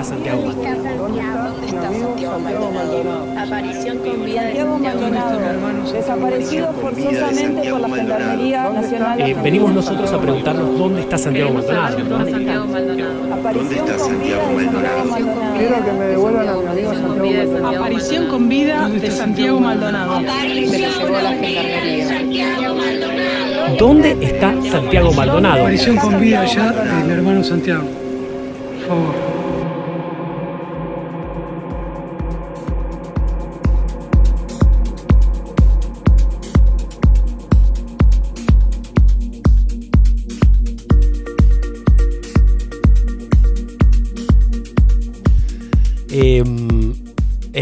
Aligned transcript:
¿Dónde 0.00 0.12
está 0.12 0.14
Santiago 0.16 0.42
Maldonado? 0.46 1.50
¿Dónde 1.50 1.66
está 1.66 1.92
Santiago 1.92 2.38
Maldonado? 2.38 3.38
Aparición 3.38 3.98
con 3.98 4.24
vida 4.24 4.42
de 4.44 4.56
Santiago 4.56 4.78
Maldonado, 4.78 5.92
desaparecido 5.92 6.72
forzosamente 6.72 7.70
por 7.70 7.80
la 7.80 7.88
Gendarmería 7.96 8.70
Nacional. 8.70 9.20
Eh, 9.20 9.36
venimos 9.42 9.72
nosotros 9.74 10.10
a 10.12 10.18
preguntarnos 10.18 10.78
dónde 10.78 11.02
está 11.02 11.18
Santiago 11.18 11.52
Maldonado. 11.52 11.98
Santiago 11.98 12.66
Maldonado. 12.66 13.34
Aparición 13.34 13.86
con 13.86 13.88
vida 13.88 13.88
de 13.88 13.98
Santiago 13.98 14.52
Maldonado. 14.54 15.54
Quiero 15.58 15.84
que 15.84 15.92
me 15.92 16.04
devuelvan 16.06 16.48
a 16.48 16.54
mi 16.54 16.66
amigo 16.66 16.94
Santiago 16.94 17.50
Maldonado. 17.52 17.76
Aparición 17.76 18.28
con 18.28 18.48
vida 18.48 18.88
de 18.88 19.10
Santiago 19.10 19.60
Maldonado. 19.60 20.20
Me 20.20 20.54
lo 20.54 20.72
llevó 20.72 21.20
la 21.20 21.30
Gendarmería. 21.34 22.48
¿Dónde 23.78 24.16
está 24.22 24.54
Santiago 24.70 25.12
Maldonado? 25.12 25.60
Aparición 25.60 25.96
con 25.98 26.18
vida 26.18 26.46
ya 26.46 26.72
de 26.72 27.04
mi 27.04 27.12
hermano 27.12 27.44
Santiago. 27.44 27.84
Por 27.84 28.88
favor. 28.88 29.39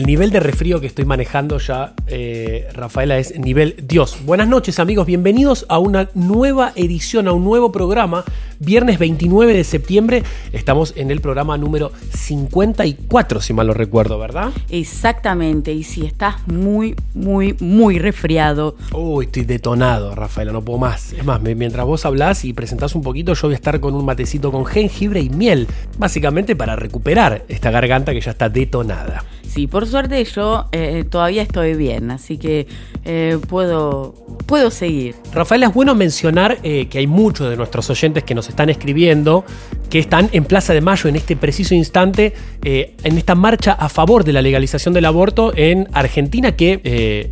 Nivel 0.09 0.31
de 0.31 0.41
resfrío 0.41 0.81
que 0.81 0.87
estoy 0.87 1.05
manejando 1.05 1.59
ya, 1.59 1.93
eh, 2.07 2.67
Rafaela, 2.73 3.19
es 3.19 3.39
nivel 3.39 3.77
Dios. 3.87 4.17
Buenas 4.25 4.49
noches 4.49 4.79
amigos, 4.79 5.07
bienvenidos 5.07 5.67
a 5.69 5.79
una 5.79 6.09
nueva 6.15 6.73
edición, 6.77 7.29
a 7.29 7.33
un 7.33 7.45
nuevo 7.45 7.73
programa. 7.73 8.25
Viernes 8.59 8.99
29 8.99 9.53
de 9.53 9.65
septiembre 9.65 10.23
estamos 10.55 10.95
en 10.97 11.11
el 11.11 11.21
programa 11.21 11.59
número 11.59 11.93
54, 12.15 13.43
si 13.43 13.53
mal 13.53 13.67
lo 13.67 13.75
recuerdo, 13.75 14.19
¿verdad? 14.19 14.51
Exactamente, 14.71 15.75
y 15.75 15.83
si 15.83 16.07
estás 16.07 16.37
muy, 16.49 16.97
muy, 17.13 17.55
muy 17.61 17.99
resfriado. 17.99 18.77
Uy, 18.95 19.27
estoy 19.27 19.45
detonado, 19.45 20.15
Rafaela, 20.15 20.53
no 20.53 20.65
puedo 20.65 20.79
más. 20.79 21.13
Es 21.13 21.25
más, 21.27 21.43
mientras 21.43 21.85
vos 21.85 22.07
hablás 22.07 22.47
y 22.47 22.55
presentás 22.55 22.95
un 22.95 23.03
poquito, 23.03 23.35
yo 23.35 23.43
voy 23.43 23.53
a 23.53 23.57
estar 23.57 23.79
con 23.79 23.95
un 23.95 24.07
matecito 24.07 24.51
con 24.51 24.65
jengibre 24.65 25.21
y 25.21 25.29
miel, 25.29 25.69
básicamente 25.99 26.57
para 26.57 26.77
recuperar 26.77 27.45
esta 27.49 27.71
garganta 27.71 28.15
que 28.15 28.23
ya 28.23 28.31
está 28.31 28.49
detonada. 28.49 29.23
Sí, 29.59 29.67
por 29.67 29.89
suerte 29.89 30.25
yo 30.25 30.67
eh, 30.71 31.05
todavía 31.11 31.43
estoy 31.43 31.75
bien, 31.75 32.13
así 32.13 32.39
que 32.39 32.69
eh, 33.05 33.41
puedo, 33.49 34.15
puedo 34.47 34.71
seguir. 34.71 35.17
Rafaela, 35.33 35.67
es 35.67 35.75
bueno 35.75 35.97
mencionar 35.97 36.59
eh, 36.63 36.87
que 36.87 36.99
hay 36.99 37.09
muchos 37.09 37.51
de 37.51 37.57
nuestros 37.57 37.91
oyentes 37.91 38.23
que 38.23 38.37
nos 38.37 38.49
están 38.49 38.71
escribiendo 38.71 39.45
que 39.91 39.99
están 39.99 40.31
en 40.31 40.45
Plaza 40.45 40.75
de 40.75 40.81
Mayo 40.81 41.09
en 41.09 41.17
este 41.17 41.35
preciso 41.35 41.75
instante, 41.75 42.35
en 42.63 43.19
esta 43.19 43.35
marcha 43.35 43.73
a 43.73 43.89
favor 43.89 44.23
de 44.23 44.33
la 44.33 44.43
legalización 44.43 44.95
del 44.95 45.07
aborto 45.07 45.53
en 45.57 45.89
Argentina, 45.93 46.53
que 46.53 46.81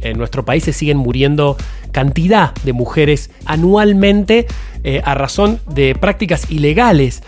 en 0.03 0.19
nuestro 0.19 0.45
país 0.45 0.65
se 0.65 0.73
siguen 0.73 0.97
muriendo 0.97 1.57
cantidad 1.93 2.55
de 2.65 2.73
mujeres 2.73 3.31
anualmente 3.45 4.47
a 5.05 5.15
razón 5.15 5.61
de 5.69 5.95
prácticas 5.95 6.51
ilegales 6.51 7.23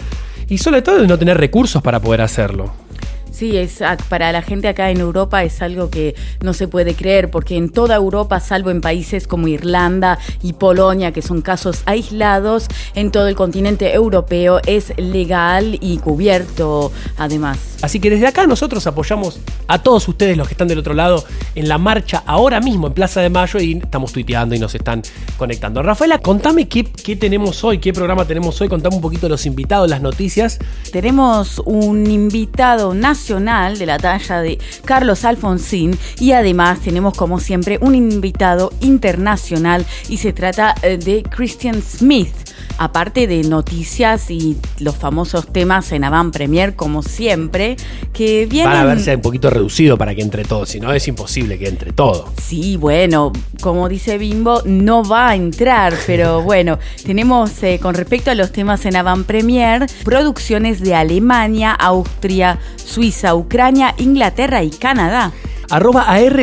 y 0.49 0.59
sobre 0.59 0.83
todo 0.83 1.03
de 1.03 1.07
no 1.07 1.19
tener 1.19 1.37
recursos 1.37 1.83
para 1.83 2.01
poder 2.01 2.23
hacerlo. 2.23 2.88
Sí, 3.39 3.57
es, 3.57 3.83
ac- 3.83 4.03
para 4.09 4.33
la 4.33 4.43
gente 4.43 4.67
acá 4.67 4.91
en 4.91 4.99
Europa 4.99 5.45
es 5.45 5.63
algo 5.63 5.91
que 5.91 6.17
no 6.43 6.55
se 6.55 6.67
puede 6.67 6.95
creer, 6.97 7.31
porque 7.31 7.57
en 7.57 7.69
toda 7.71 7.95
Europa, 7.95 8.41
salvo 8.41 8.71
en 8.71 8.81
países 8.81 9.29
como 9.29 9.47
Irlanda 9.47 10.19
y 10.43 10.55
Polonia, 10.55 11.13
que 11.13 11.23
son 11.23 11.41
casos 11.41 11.83
aislados, 11.87 12.67
en 12.97 13.13
todo 13.13 13.29
el 13.29 13.37
continente 13.37 13.95
europeo 13.95 14.59
es 14.67 14.93
legal 14.97 15.79
y 15.81 15.99
cubierto 15.99 16.91
además. 17.17 17.59
Así 17.81 18.01
que 18.01 18.11
desde 18.11 18.27
acá 18.27 18.45
nosotros 18.45 18.85
apoyamos 18.89 19.39
a 19.69 19.81
todos 19.85 20.09
ustedes 20.09 20.37
los 20.37 20.49
que 20.49 20.55
están 20.55 20.67
del 20.67 20.81
otro 20.81 20.95
lado 20.95 21.25
en 21.55 21.69
la 21.69 21.79
marcha 21.79 22.25
ahora 22.27 22.61
mismo 22.61 22.89
en 22.89 22.93
Plaza 22.93 23.21
de 23.21 23.31
Mayo 23.31 23.61
y 23.61 23.79
estamos 23.79 24.13
tuiteando 24.13 24.57
y 24.57 24.59
nos 24.59 24.75
están 24.75 25.03
conectando. 25.37 25.81
Rafaela, 25.81 26.19
contame 26.19 26.67
qué, 26.67 26.83
qué 26.83 27.15
tenemos 27.15 27.63
hoy, 27.63 27.79
qué 27.79 27.93
programa 27.93 28.25
tenemos 28.25 28.61
hoy, 28.61 28.69
contame 28.69 28.97
un 28.97 29.03
poquito 29.03 29.29
los 29.29 29.47
invitados, 29.47 29.89
las 29.89 30.03
noticias. 30.03 30.59
Tenemos 30.91 31.61
un 31.65 32.11
invitado 32.11 32.95
nacional 32.95 33.28
de 33.29 33.85
la 33.85 33.99
talla 33.99 34.41
de 34.41 34.59
Carlos 34.87 35.27
Alfonsín 35.27 35.99
y 36.19 36.33
además 36.33 36.81
tenemos 36.81 37.13
como 37.15 37.41
siempre 37.41 37.77
un 37.83 37.95
invitado 37.95 38.73
internacional 38.81 39.85
y 40.09 40.17
se 40.17 40.33
trata 40.33 40.75
eh, 40.81 40.97
de 40.97 41.23
Christian 41.25 41.83
Smith. 41.83 42.33
Aparte 42.79 43.27
de 43.27 43.43
noticias 43.43 44.31
y 44.31 44.57
los 44.79 44.97
famosos 44.97 45.47
temas 45.47 45.93
en 45.93 46.05
Avant 46.05 46.33
Premier, 46.33 46.75
como 46.75 47.03
siempre, 47.03 47.77
que 48.13 48.47
vienen... 48.47 48.73
Para 48.73 48.85
verse 48.85 49.17
un 49.17 49.23
poquito 49.23 49.51
reducido 49.51 49.99
para 49.99 50.15
que 50.15 50.23
entre 50.23 50.45
todo, 50.45 50.65
si 50.65 50.81
no 50.81 50.93
es 50.93 51.07
imposible 51.09 51.59
que 51.59 51.69
entre 51.69 51.93
todo. 51.93 52.33
Sí, 52.41 52.77
bueno, 52.77 53.33
como 53.61 53.89
dice 53.89 54.19
Bimbo, 54.19 54.63
no 54.65 55.05
va 55.05 55.31
a 55.31 55.35
entrar, 55.35 55.95
pero 56.07 56.43
bueno, 56.43 56.79
tenemos 57.05 57.63
eh, 57.63 57.79
con 57.81 57.95
respecto 57.95 58.31
a 58.31 58.35
los 58.35 58.53
temas 58.53 58.85
en 58.87 58.97
Avant 58.97 59.27
Premier, 59.27 59.87
producciones 60.05 60.81
de 60.81 60.95
Alemania, 60.95 61.73
Austria, 61.73 62.59
Suiza, 62.77 63.35
Ucrania, 63.35 63.95
Inglaterra 63.99 64.63
y 64.63 64.71
Canadá. 64.71 65.33
Arroba 65.71 66.03
AR 66.03 66.41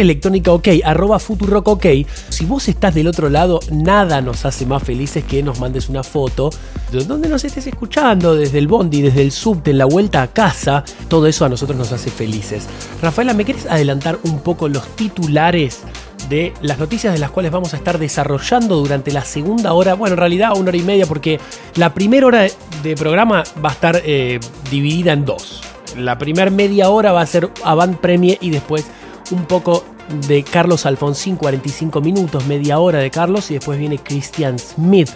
OK, 0.47 0.67
arroba 0.83 1.19
Futurock 1.19 1.67
OK. 1.67 1.85
Si 2.29 2.45
vos 2.45 2.67
estás 2.67 2.93
del 2.93 3.07
otro 3.07 3.29
lado, 3.29 3.59
nada 3.71 4.21
nos 4.21 4.45
hace 4.45 4.65
más 4.65 4.83
felices 4.83 5.23
que 5.23 5.41
nos 5.41 5.59
mandes 5.59 5.89
una 5.89 6.03
foto 6.03 6.51
de 6.91 7.03
donde 7.05 7.27
nos 7.27 7.43
estés 7.43 7.65
escuchando, 7.67 8.35
desde 8.35 8.59
el 8.59 8.67
bondi, 8.67 9.01
desde 9.01 9.23
el 9.23 9.31
subte, 9.31 9.71
en 9.71 9.79
la 9.79 9.85
vuelta 9.85 10.21
a 10.21 10.27
casa. 10.27 10.83
Todo 11.07 11.25
eso 11.25 11.43
a 11.45 11.49
nosotros 11.49 11.77
nos 11.77 11.91
hace 11.91 12.11
felices. 12.11 12.67
Rafaela, 13.01 13.33
¿me 13.33 13.45
querés 13.45 13.65
adelantar 13.65 14.19
un 14.23 14.39
poco 14.39 14.69
los 14.69 14.87
titulares 14.95 15.81
de 16.29 16.53
las 16.61 16.77
noticias 16.77 17.13
de 17.13 17.19
las 17.19 17.31
cuales 17.31 17.51
vamos 17.51 17.73
a 17.73 17.77
estar 17.77 17.97
desarrollando 17.97 18.75
durante 18.75 19.11
la 19.11 19.25
segunda 19.25 19.73
hora? 19.73 19.95
Bueno, 19.95 20.13
en 20.13 20.19
realidad 20.19 20.51
una 20.55 20.69
hora 20.69 20.77
y 20.77 20.83
media, 20.83 21.05
porque 21.07 21.39
la 21.75 21.93
primera 21.95 22.27
hora 22.27 22.47
de 22.83 22.95
programa 22.95 23.43
va 23.63 23.69
a 23.69 23.73
estar 23.73 24.01
eh, 24.05 24.39
dividida 24.69 25.13
en 25.13 25.25
dos. 25.25 25.61
La 25.97 26.17
primera 26.17 26.51
media 26.51 26.89
hora 26.89 27.11
va 27.11 27.21
a 27.21 27.25
ser 27.25 27.49
Avant 27.63 27.97
Premier 27.99 28.37
y 28.41 28.49
después 28.49 28.85
un 29.31 29.45
poco 29.45 29.83
de 30.27 30.43
Carlos 30.43 30.85
Alfonsín, 30.85 31.35
45 31.35 32.01
minutos, 32.01 32.45
media 32.45 32.79
hora 32.79 32.99
de 32.99 33.09
Carlos, 33.09 33.49
y 33.51 33.55
después 33.55 33.79
viene 33.79 33.97
Christian 33.97 34.59
Smith. 34.59 35.09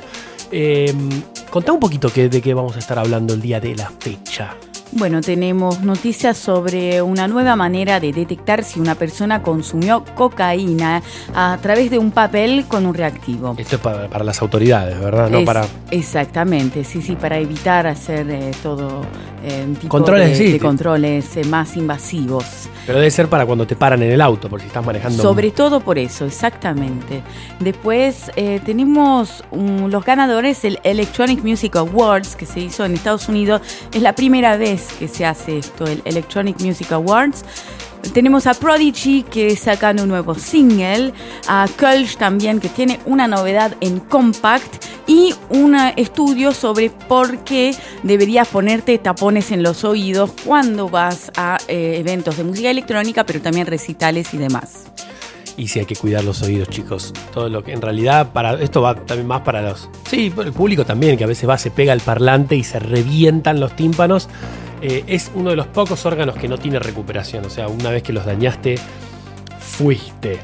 Eh, 0.51 0.93
contá 1.49 1.71
un 1.71 1.79
poquito 1.79 2.09
de 2.09 2.41
qué 2.41 2.53
vamos 2.53 2.75
a 2.75 2.79
estar 2.79 2.97
hablando 2.97 3.33
el 3.33 3.41
día 3.41 3.59
de 3.59 3.75
la 3.75 3.91
fecha. 3.99 4.55
Bueno, 4.91 5.21
tenemos 5.21 5.81
noticias 5.81 6.35
sobre 6.35 7.01
una 7.03 7.27
nueva 7.27 7.55
manera 7.55 7.99
de 7.99 8.11
detectar 8.11 8.63
si 8.63 8.79
una 8.79 8.95
persona 8.95 9.43
consumió 9.43 10.03
cocaína 10.15 11.03
a 11.35 11.59
través 11.61 11.91
de 11.91 11.99
un 11.99 12.09
papel 12.09 12.65
con 12.67 12.87
un 12.87 12.95
reactivo. 12.95 13.53
Esto 13.57 13.75
es 13.75 13.81
para, 13.81 14.09
para 14.09 14.23
las 14.23 14.41
autoridades, 14.41 14.99
¿verdad? 14.99 15.29
No 15.29 15.39
Es- 15.39 15.45
para. 15.45 15.65
Exactamente, 15.91 16.83
sí, 16.83 17.01
sí, 17.03 17.15
para 17.15 17.37
evitar 17.37 17.85
hacer 17.85 18.29
eh, 18.31 18.51
todo 18.63 19.03
eh, 19.43 19.67
tipo 19.79 19.89
Controles, 19.89 20.29
de, 20.29 20.35
sí. 20.35 20.51
de 20.53 20.59
controles 20.59 21.37
eh, 21.37 21.43
más 21.45 21.77
invasivos. 21.77 22.45
Pero 22.87 22.97
debe 22.97 23.11
ser 23.11 23.27
para 23.27 23.45
cuando 23.45 23.67
te 23.67 23.75
paran 23.75 24.01
en 24.01 24.11
el 24.11 24.21
auto, 24.21 24.49
por 24.49 24.59
si 24.59 24.67
estás 24.67 24.83
manejando. 24.83 25.21
Sobre 25.21 25.51
todo 25.51 25.81
por 25.81 25.99
eso, 25.99 26.25
exactamente. 26.25 27.21
Después 27.59 28.31
tenemos 28.65 29.43
um, 29.51 29.87
los 29.89 30.03
ganadores 30.03 30.61
del 30.63 30.79
Electronic 30.83 31.43
Music 31.43 31.75
Awards 31.75 32.35
que 32.35 32.47
se 32.47 32.59
hizo 32.61 32.85
en 32.85 32.95
Estados 32.95 33.29
Unidos. 33.29 33.61
Es 33.93 34.01
la 34.01 34.13
primera 34.13 34.57
vez 34.57 34.78
que 34.97 35.07
se 35.07 35.25
hace 35.25 35.59
esto, 35.59 35.85
el 35.85 36.01
Electronic 36.05 36.59
Music 36.61 36.91
Awards. 36.91 37.43
Tenemos 38.13 38.47
a 38.47 38.53
Prodigy 38.53 39.23
que 39.23 39.55
sacan 39.55 39.99
un 39.99 40.07
nuevo 40.07 40.33
single, 40.33 41.13
a 41.47 41.67
Kölsch 41.75 42.17
también 42.17 42.59
que 42.59 42.69
tiene 42.69 42.99
una 43.05 43.27
novedad 43.27 43.75
en 43.81 43.99
Compact 43.99 44.85
y 45.05 45.33
un 45.49 45.75
estudio 45.95 46.53
sobre 46.53 46.89
por 46.89 47.39
qué 47.43 47.75
deberías 48.03 48.47
ponerte 48.47 48.97
tapones 48.99 49.51
en 49.51 49.63
los 49.63 49.83
oídos 49.83 50.31
cuando 50.45 50.87
vas 50.87 51.31
a 51.35 51.57
eh, 51.67 51.97
eventos 51.99 52.37
de 52.37 52.43
música 52.43 52.69
electrónica, 52.69 53.25
pero 53.25 53.41
también 53.41 53.67
recitales 53.67 54.33
y 54.33 54.37
demás. 54.37 54.85
Y 55.57 55.67
sí 55.67 55.79
hay 55.79 55.85
que 55.85 55.97
cuidar 55.97 56.23
los 56.23 56.41
oídos, 56.41 56.69
chicos. 56.69 57.11
Todo 57.33 57.49
lo 57.49 57.65
que 57.65 57.73
en 57.73 57.81
realidad 57.81 58.31
para 58.31 58.53
esto 58.61 58.81
va 58.81 58.95
también 58.95 59.27
más 59.27 59.41
para 59.41 59.61
los 59.61 59.89
sí, 60.09 60.31
el 60.37 60.53
público 60.53 60.85
también 60.85 61.17
que 61.17 61.25
a 61.25 61.27
veces 61.27 61.49
va 61.49 61.57
se 61.57 61.69
pega 61.69 61.91
el 61.91 61.99
parlante 61.99 62.55
y 62.55 62.63
se 62.63 62.79
revientan 62.79 63.59
los 63.59 63.75
tímpanos. 63.75 64.29
Eh, 64.81 65.03
es 65.07 65.31
uno 65.35 65.49
de 65.49 65.55
los 65.55 65.67
pocos 65.67 66.05
órganos 66.05 66.35
que 66.35 66.47
no 66.47 66.57
tiene 66.57 66.79
recuperación. 66.79 67.45
O 67.45 67.49
sea, 67.49 67.67
una 67.67 67.89
vez 67.89 68.03
que 68.03 68.13
los 68.13 68.25
dañaste, 68.25 68.75
fuiste. 69.59 70.39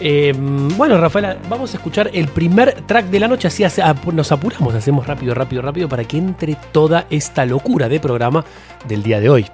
Eh, 0.00 0.32
bueno, 0.36 0.98
Rafaela, 0.98 1.36
vamos 1.48 1.74
a 1.74 1.76
escuchar 1.76 2.10
el 2.12 2.28
primer 2.28 2.82
track 2.82 3.06
de 3.06 3.20
la 3.20 3.28
noche. 3.28 3.48
Así 3.48 3.64
nos 4.12 4.32
apuramos, 4.32 4.74
hacemos 4.74 5.06
rápido, 5.06 5.34
rápido, 5.34 5.62
rápido 5.62 5.88
para 5.88 6.04
que 6.04 6.18
entre 6.18 6.56
toda 6.72 7.06
esta 7.10 7.46
locura 7.46 7.88
de 7.88 8.00
programa 8.00 8.44
del 8.88 9.02
día 9.02 9.20
de 9.20 9.30
hoy. 9.30 9.46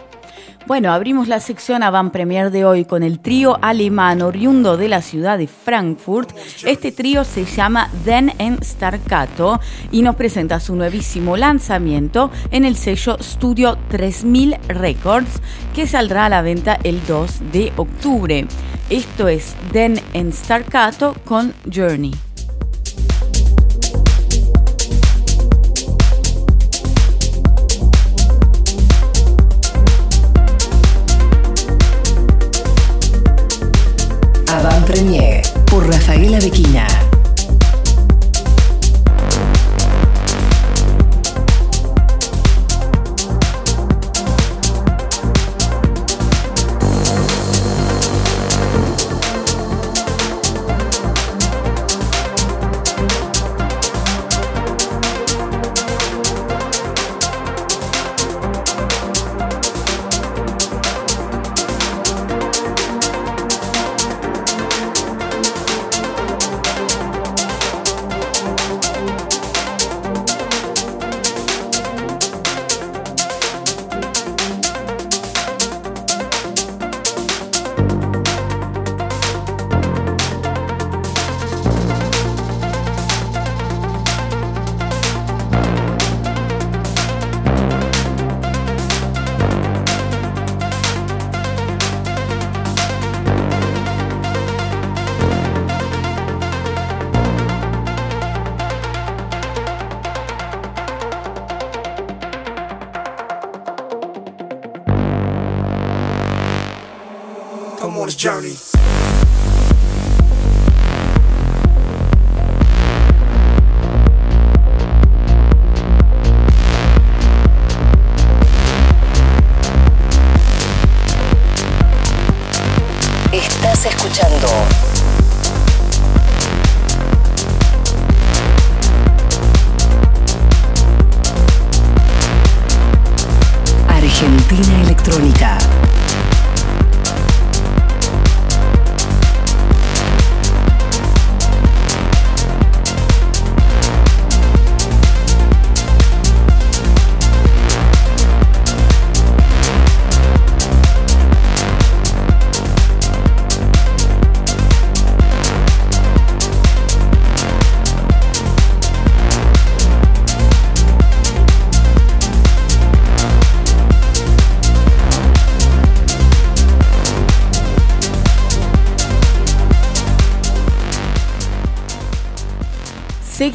Bueno, 0.69 0.93
abrimos 0.93 1.29
la 1.29 1.41
sección 1.41 1.83
Avant 1.83 2.13
Premier 2.13 2.51
de 2.51 2.67
hoy 2.67 2.85
con 2.85 3.03
el 3.03 3.21
trío 3.21 3.59
alemán 3.63 4.21
oriundo 4.21 4.77
de 4.77 4.89
la 4.89 5.01
ciudad 5.01 5.39
de 5.39 5.47
Frankfurt. 5.47 6.31
Este 6.63 6.93
trío 6.93 7.25
se 7.25 7.47
llama 7.47 7.89
Den 8.05 8.35
en 8.39 8.63
Starcato 8.63 9.61
y 9.91 10.03
nos 10.03 10.15
presenta 10.15 10.61
su 10.61 10.77
nuevísimo 10.77 11.39
lanzamiento 11.39 12.31
en 12.51 12.67
el 12.67 12.77
sello 12.77 13.17
Studio 13.19 13.79
3000 13.89 14.59
Records 14.69 15.41
que 15.75 15.87
saldrá 15.87 16.27
a 16.27 16.29
la 16.29 16.43
venta 16.43 16.79
el 16.85 17.01
2 17.07 17.51
de 17.51 17.73
octubre. 17.77 18.47
Esto 18.91 19.29
es 19.29 19.57
Den 19.73 19.99
en 20.13 20.35
con 21.25 21.55
Journey. 21.75 22.28
Premier 34.85 35.41
por 35.67 35.87
Rafaela 35.87 36.41
Bequina. 36.41 37.18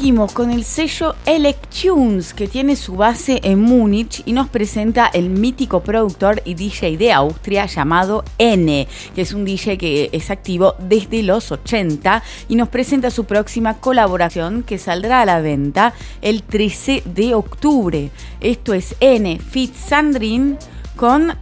Seguimos 0.04 0.32
con 0.34 0.50
el 0.50 0.64
sello 0.64 1.14
Electunes, 1.24 2.34
que 2.34 2.46
tiene 2.46 2.76
su 2.76 2.94
base 2.94 3.40
en 3.42 3.58
Múnich 3.58 4.22
y 4.26 4.34
nos 4.34 4.50
presenta 4.50 5.06
el 5.06 5.30
mítico 5.30 5.82
productor 5.82 6.42
y 6.44 6.52
DJ 6.52 6.98
de 6.98 7.10
Austria 7.10 7.64
llamado 7.64 8.22
N, 8.36 8.86
que 9.14 9.22
es 9.22 9.32
un 9.32 9.46
DJ 9.46 9.78
que 9.78 10.10
es 10.12 10.30
activo 10.30 10.74
desde 10.78 11.22
los 11.22 11.50
80 11.50 12.22
y 12.50 12.56
nos 12.56 12.68
presenta 12.68 13.10
su 13.10 13.24
próxima 13.24 13.80
colaboración 13.80 14.62
que 14.62 14.76
saldrá 14.76 15.22
a 15.22 15.24
la 15.24 15.40
venta 15.40 15.94
el 16.20 16.42
13 16.42 17.04
de 17.06 17.34
octubre. 17.34 18.10
Esto 18.42 18.74
es 18.74 18.96
N 19.00 19.38
Fit 19.38 19.74
Sandrin 19.74 20.58
con 20.96 21.32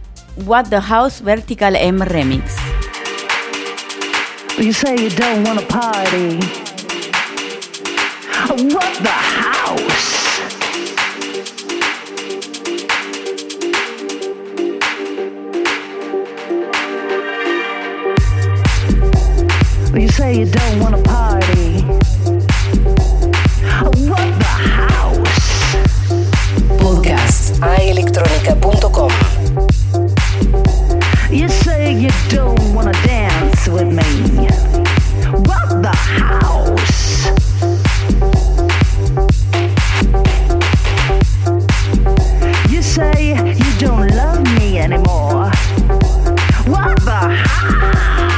What 0.45 0.69
the 0.69 0.79
House 0.79 1.21
Vertical 1.21 1.75
M 1.75 2.05
Remix. 2.05 2.53
What 8.53 8.93
the 9.01 9.22
are 47.23 47.31
high. 47.31 48.32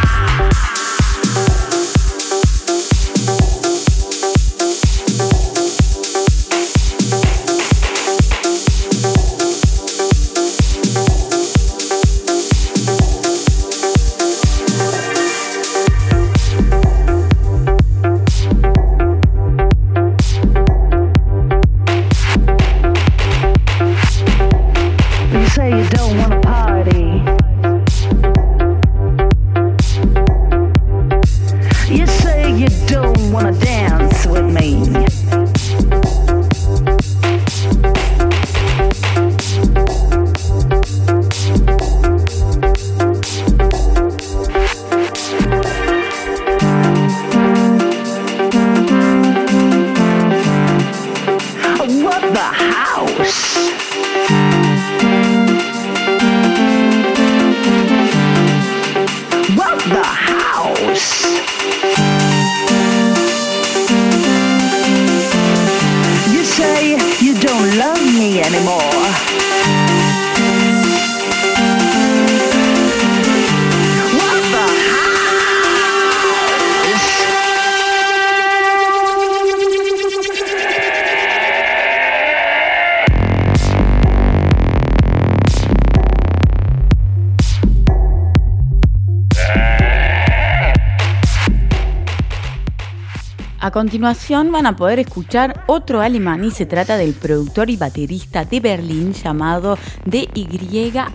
Continuación 93.75 94.53
van 94.53 94.67
a 94.67 94.77
poder 94.77 95.00
escuchar 95.00 95.65
otro 95.67 96.00
alemán 96.00 96.46
y 96.46 96.51
se 96.51 96.65
trata 96.65 96.96
del 96.96 97.13
productor 97.13 97.70
y 97.70 97.75
baterista 97.75 98.46
de 98.46 98.62
Berlín 98.62 99.12
llamado 99.12 99.77
DYA 100.05 101.12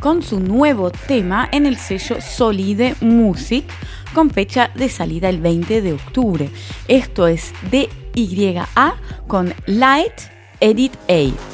con 0.00 0.20
su 0.20 0.40
nuevo 0.40 0.90
tema 0.90 1.48
en 1.52 1.66
el 1.66 1.76
sello 1.76 2.20
Solide 2.20 2.96
Music 3.00 3.66
con 4.12 4.30
fecha 4.30 4.72
de 4.74 4.88
salida 4.88 5.28
el 5.28 5.40
20 5.40 5.82
de 5.82 5.92
octubre. 5.92 6.50
Esto 6.88 7.28
es 7.28 7.52
DYA 7.70 8.96
con 9.28 9.54
Light 9.66 10.20
Edit 10.58 10.96
A. 11.08 11.53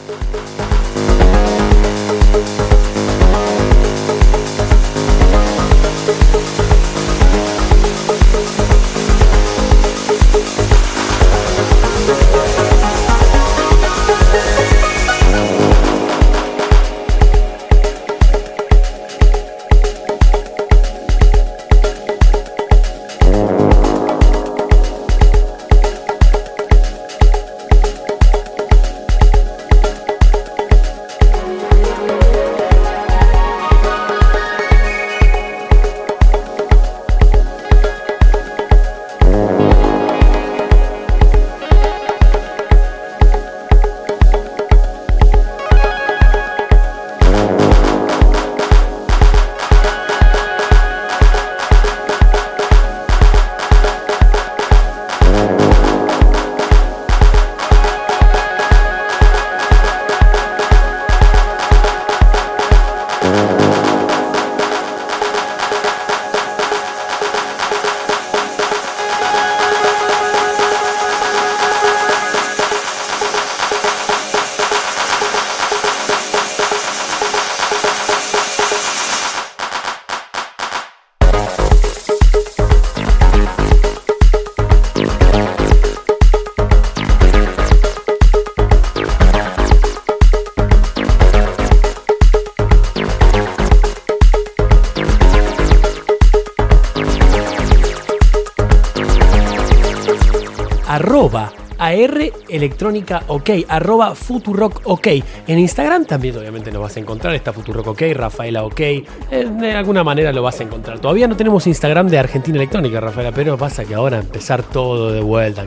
Electrónica 102.80 103.24
OK, 103.26 103.50
arroba 103.68 104.14
Futurock 104.14 104.80
OK. 104.84 105.08
En 105.46 105.58
Instagram 105.58 106.06
también 106.06 106.34
obviamente 106.38 106.72
nos 106.72 106.80
vas 106.80 106.96
a 106.96 107.00
encontrar, 107.00 107.34
está 107.34 107.52
Futurock 107.52 107.88
OK, 107.88 108.02
Rafaela 108.14 108.64
OK, 108.64 108.80
eh, 108.80 109.04
de 109.30 109.72
alguna 109.72 110.02
manera 110.02 110.32
lo 110.32 110.42
vas 110.42 110.60
a 110.60 110.62
encontrar. 110.62 110.98
Todavía 110.98 111.28
no 111.28 111.36
tenemos 111.36 111.66
Instagram 111.66 112.08
de 112.08 112.18
Argentina 112.18 112.56
Electrónica, 112.56 112.98
Rafaela, 112.98 113.32
pero 113.32 113.58
pasa 113.58 113.84
que 113.84 113.94
ahora 113.94 114.20
empezar 114.20 114.62
todo 114.62 115.12
de 115.12 115.20
vuelta, 115.20 115.66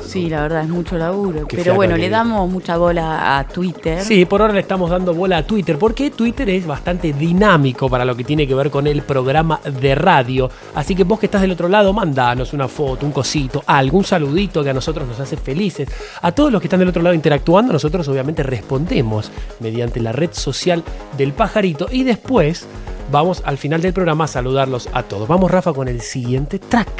Sí, 0.00 0.28
la 0.28 0.42
verdad 0.42 0.62
es 0.62 0.68
mucho 0.68 0.96
laburo. 0.96 1.46
Qué 1.46 1.56
Pero 1.56 1.74
bueno, 1.74 1.94
que- 1.94 2.00
le 2.02 2.08
damos 2.10 2.50
mucha 2.50 2.76
bola 2.76 3.38
a 3.38 3.46
Twitter. 3.46 4.02
Sí, 4.02 4.24
por 4.24 4.40
ahora 4.40 4.54
le 4.54 4.60
estamos 4.60 4.90
dando 4.90 5.14
bola 5.14 5.38
a 5.38 5.42
Twitter, 5.46 5.78
porque 5.78 6.10
Twitter 6.10 6.48
es 6.50 6.66
bastante 6.66 7.12
dinámico 7.12 7.88
para 7.88 8.04
lo 8.04 8.16
que 8.16 8.24
tiene 8.24 8.46
que 8.46 8.54
ver 8.54 8.70
con 8.70 8.86
el 8.86 9.02
programa 9.02 9.60
de 9.80 9.94
radio. 9.94 10.50
Así 10.74 10.94
que 10.94 11.04
vos 11.04 11.18
que 11.20 11.26
estás 11.26 11.42
del 11.42 11.52
otro 11.52 11.68
lado, 11.68 11.92
mandanos 11.92 12.52
una 12.52 12.68
foto, 12.68 13.04
un 13.06 13.12
cosito, 13.12 13.62
algún 13.66 14.04
saludito 14.04 14.62
que 14.64 14.70
a 14.70 14.74
nosotros 14.74 15.06
nos 15.08 15.20
hace 15.20 15.36
felices. 15.36 15.88
A 16.22 16.32
todos 16.32 16.50
los 16.52 16.60
que 16.60 16.66
están 16.68 16.80
del 16.80 16.88
otro 16.88 17.02
lado 17.02 17.14
interactuando, 17.14 17.72
nosotros 17.72 18.06
obviamente 18.08 18.42
respondemos 18.42 19.30
mediante 19.60 20.00
la 20.00 20.12
red 20.12 20.30
social 20.32 20.82
del 21.16 21.32
pajarito 21.32 21.88
y 21.90 22.04
después 22.04 22.66
vamos 23.12 23.42
al 23.44 23.58
final 23.58 23.80
del 23.82 23.92
programa 23.92 24.24
a 24.24 24.28
saludarlos 24.28 24.88
a 24.92 25.02
todos. 25.02 25.28
Vamos, 25.28 25.50
Rafa, 25.50 25.72
con 25.72 25.88
el 25.88 26.00
siguiente 26.00 26.58
track. 26.58 26.95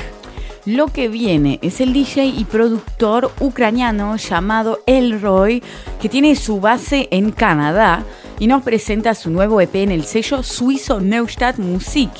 Lo 0.66 0.88
que 0.88 1.06
viene 1.06 1.60
es 1.62 1.80
el 1.80 1.92
DJ 1.92 2.26
y 2.26 2.44
productor 2.44 3.30
ucraniano 3.38 4.16
llamado 4.16 4.80
Elroy, 4.86 5.62
que 6.02 6.08
tiene 6.08 6.34
su 6.34 6.60
base 6.60 7.06
en 7.12 7.30
Canadá 7.30 8.04
y 8.40 8.48
nos 8.48 8.64
presenta 8.64 9.14
su 9.14 9.30
nuevo 9.30 9.60
EP 9.60 9.76
en 9.76 9.92
el 9.92 10.02
sello 10.02 10.42
suizo 10.42 10.98
Neustadt 11.00 11.58
Musik 11.58 12.10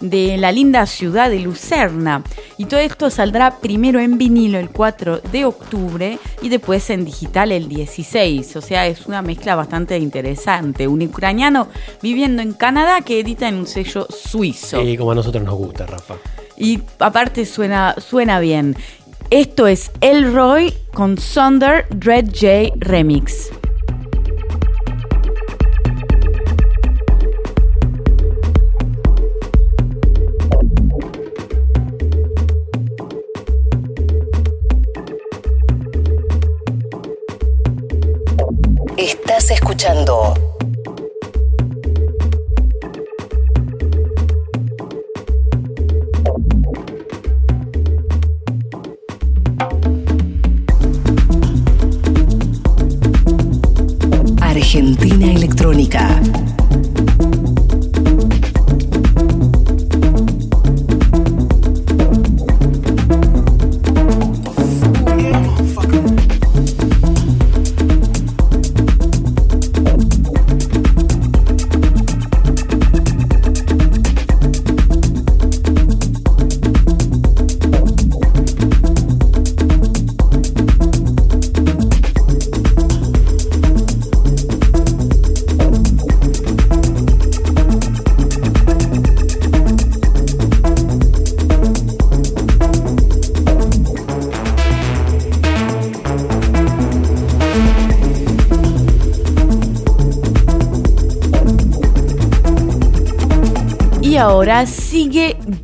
de 0.00 0.36
la 0.36 0.52
linda 0.52 0.84
ciudad 0.84 1.30
de 1.30 1.40
Lucerna. 1.40 2.22
Y 2.58 2.66
todo 2.66 2.80
esto 2.80 3.08
saldrá 3.08 3.58
primero 3.60 3.98
en 3.98 4.18
vinilo 4.18 4.58
el 4.58 4.68
4 4.68 5.20
de 5.32 5.46
octubre 5.46 6.18
y 6.42 6.50
después 6.50 6.90
en 6.90 7.06
digital 7.06 7.52
el 7.52 7.68
16. 7.68 8.56
O 8.56 8.60
sea, 8.60 8.86
es 8.86 9.06
una 9.06 9.22
mezcla 9.22 9.56
bastante 9.56 9.96
interesante. 9.96 10.86
Un 10.86 11.00
ucraniano 11.00 11.68
viviendo 12.02 12.42
en 12.42 12.52
Canadá 12.52 13.00
que 13.00 13.20
edita 13.20 13.48
en 13.48 13.54
un 13.54 13.66
sello 13.66 14.06
suizo. 14.10 14.82
Y 14.82 14.98
como 14.98 15.12
a 15.12 15.14
nosotros 15.14 15.42
nos 15.42 15.54
gusta, 15.54 15.86
Rafa. 15.86 16.16
Y 16.56 16.80
aparte 16.98 17.46
suena, 17.46 17.94
suena 17.98 18.40
bien. 18.40 18.76
Esto 19.30 19.66
es 19.66 19.90
Elroy 20.00 20.72
con 20.92 21.18
Sonder 21.18 21.86
Dread 21.90 22.26
J 22.26 22.74
Remix. 22.76 23.50
Estás 38.96 39.50
escuchando 39.50 40.53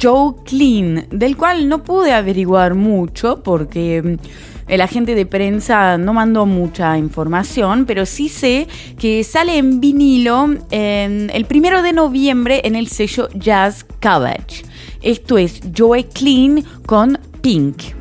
Joe 0.01 0.35
Clean, 0.45 1.07
del 1.11 1.37
cual 1.37 1.69
no 1.69 1.83
pude 1.85 2.13
averiguar 2.13 2.75
mucho 2.75 3.43
porque 3.43 4.03
mm, 4.03 4.71
el 4.71 4.81
agente 4.81 5.15
de 5.15 5.27
prensa 5.27 5.99
no 5.99 6.15
mandó 6.15 6.47
mucha 6.47 6.97
información, 6.97 7.85
pero 7.87 8.07
sí 8.07 8.29
sé 8.29 8.69
que 8.99 9.25
sale 9.25 9.59
en 9.59 9.81
vinilo 9.81 10.55
en 10.71 11.31
el 11.35 11.45
primero 11.45 11.83
de 11.83 11.93
noviembre 11.93 12.63
en 12.65 12.77
el 12.77 12.87
sello 12.87 13.29
Jazz 13.35 13.85
Cabbage. 13.99 14.65
Esto 15.03 15.39
es 15.39 15.61
Joe 15.77 16.05
Clean 16.05 16.63
con 16.87 17.19
Pink. 17.43 18.00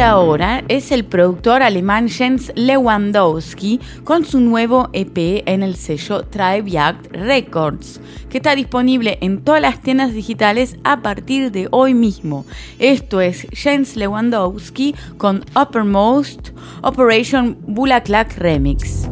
Ahora 0.00 0.64
es 0.68 0.90
el 0.92 1.04
productor 1.04 1.62
alemán 1.62 2.08
Jens 2.08 2.52
Lewandowski 2.54 3.80
con 4.02 4.24
su 4.24 4.40
nuevo 4.40 4.88
EP 4.92 5.42
en 5.46 5.62
el 5.62 5.76
sello 5.76 6.22
Tribe 6.24 6.96
Records, 7.10 8.00
que 8.28 8.38
está 8.38 8.56
disponible 8.56 9.18
en 9.20 9.42
todas 9.42 9.60
las 9.60 9.80
tiendas 9.80 10.12
digitales 10.12 10.76
a 10.84 11.02
partir 11.02 11.52
de 11.52 11.68
hoy 11.70 11.94
mismo. 11.94 12.44
Esto 12.78 13.20
es 13.20 13.46
Jens 13.52 13.96
Lewandowski 13.96 14.94
con 15.16 15.44
Uppermost 15.54 16.50
Operation 16.82 17.56
Bulaklak 17.66 18.36
Remix. 18.38 19.08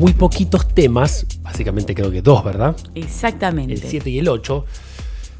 Muy 0.00 0.14
poquitos 0.14 0.66
temas, 0.66 1.26
básicamente 1.42 1.94
creo 1.94 2.10
que 2.10 2.22
dos, 2.22 2.42
¿verdad? 2.42 2.74
Exactamente. 2.94 3.74
El 3.74 3.82
7 3.82 4.08
y 4.08 4.18
el 4.18 4.28
8. 4.28 4.64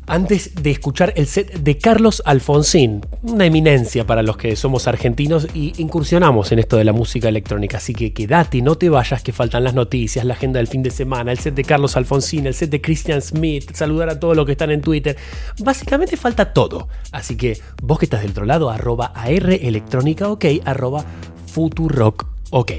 Antes 0.06 0.54
de 0.54 0.70
escuchar 0.70 1.14
el 1.16 1.26
set 1.26 1.60
de 1.60 1.78
Carlos 1.78 2.22
Alfonsín, 2.26 3.00
una 3.22 3.46
eminencia 3.46 4.06
para 4.06 4.22
los 4.22 4.36
que 4.36 4.54
somos 4.56 4.86
argentinos 4.86 5.46
y 5.54 5.72
incursionamos 5.80 6.52
en 6.52 6.58
esto 6.58 6.76
de 6.76 6.84
la 6.84 6.92
música 6.92 7.30
electrónica. 7.30 7.78
Así 7.78 7.94
que 7.94 8.12
quédate, 8.12 8.60
no 8.60 8.76
te 8.76 8.90
vayas, 8.90 9.22
que 9.22 9.32
faltan 9.32 9.64
las 9.64 9.72
noticias, 9.72 10.26
la 10.26 10.34
agenda 10.34 10.58
del 10.58 10.66
fin 10.66 10.82
de 10.82 10.90
semana, 10.90 11.32
el 11.32 11.38
set 11.38 11.54
de 11.54 11.64
Carlos 11.64 11.96
Alfonsín, 11.96 12.46
el 12.46 12.52
set 12.52 12.68
de 12.68 12.82
Christian 12.82 13.22
Smith, 13.22 13.72
saludar 13.72 14.10
a 14.10 14.20
todos 14.20 14.36
los 14.36 14.44
que 14.44 14.52
están 14.52 14.70
en 14.72 14.82
Twitter. 14.82 15.16
Básicamente 15.60 16.18
falta 16.18 16.52
todo. 16.52 16.88
Así 17.12 17.34
que 17.34 17.58
vos 17.82 17.98
que 17.98 18.04
estás 18.04 18.20
del 18.20 18.32
otro 18.32 18.44
lado, 18.44 18.68
arroba 18.68 19.06
AR 19.14 19.52
electrónica 19.52 20.28
ok, 20.28 20.44
arroba 20.66 21.02
Futurock 21.46 22.26
ok. 22.50 22.72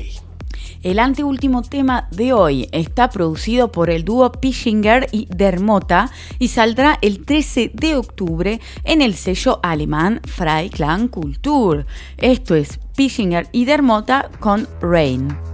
El 0.84 0.98
anteúltimo 0.98 1.62
tema 1.62 2.08
de 2.10 2.34
hoy 2.34 2.68
está 2.72 3.12
producido 3.12 3.72
por 3.72 3.92
el 3.92 4.04
dúo 4.04 4.32
Pischinger 4.32 5.08
y 5.12 5.28
Dermota 5.30 6.10
y 6.40 6.48
saldrá 6.48 6.98
el 7.02 7.24
13 7.24 7.72
de 7.76 7.96
octubre 7.96 8.60
en 8.84 9.04
el 9.04 9.14
sello 9.14 9.60
alemán 9.62 10.22
Freiklang 10.26 11.08
Kultur. 11.08 11.86
Esto 12.18 12.56
es 12.56 12.80
Pischinger 12.96 13.48
y 13.52 13.66
Dermota 13.66 14.32
con 14.40 14.68
Rain. 14.82 15.51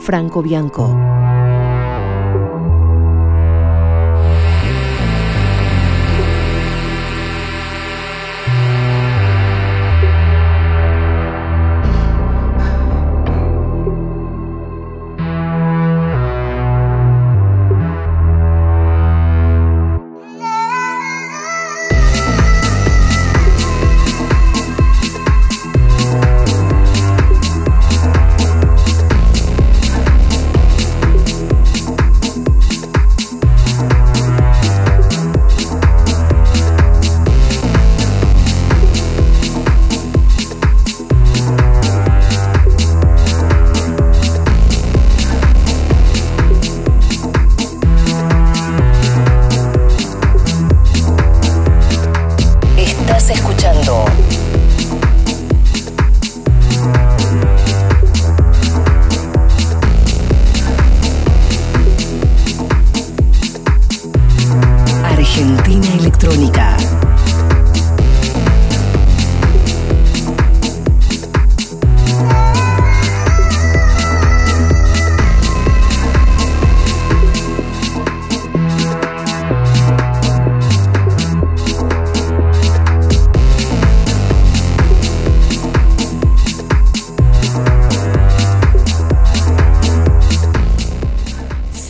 Franco 0.00 0.42
Bianco. 0.42 1.67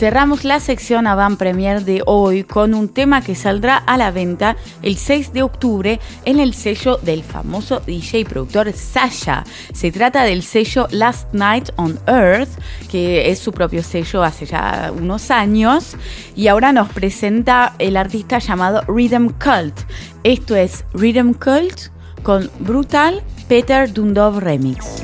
Cerramos 0.09 0.43
la 0.43 0.59
sección 0.59 1.05
Avant 1.05 1.37
Premier 1.37 1.85
de 1.85 2.01
hoy 2.03 2.43
con 2.43 2.73
un 2.73 2.89
tema 2.89 3.21
que 3.21 3.35
saldrá 3.35 3.77
a 3.77 3.95
la 3.95 4.09
venta 4.09 4.57
el 4.81 4.97
6 4.97 5.33
de 5.33 5.43
octubre 5.43 5.99
en 6.25 6.39
el 6.39 6.55
sello 6.55 6.97
del 6.97 7.21
famoso 7.21 7.79
DJ 7.81 8.21
y 8.21 8.25
productor 8.25 8.73
Sasha. 8.73 9.43
Se 9.71 9.91
trata 9.91 10.23
del 10.23 10.41
sello 10.41 10.87
Last 10.89 11.31
Night 11.31 11.69
on 11.75 11.99
Earth, 12.07 12.49
que 12.89 13.29
es 13.29 13.37
su 13.37 13.51
propio 13.51 13.83
sello 13.83 14.23
hace 14.23 14.47
ya 14.47 14.91
unos 14.97 15.29
años, 15.29 15.95
y 16.35 16.47
ahora 16.47 16.73
nos 16.73 16.89
presenta 16.89 17.75
el 17.77 17.95
artista 17.95 18.39
llamado 18.39 18.81
Rhythm 18.87 19.27
Cult. 19.33 19.79
Esto 20.23 20.55
es 20.55 20.85
Rhythm 20.95 21.33
Cult 21.33 21.91
con 22.23 22.49
Brutal 22.61 23.21
Peter 23.47 23.93
Dundov 23.93 24.39
Remix. 24.39 24.98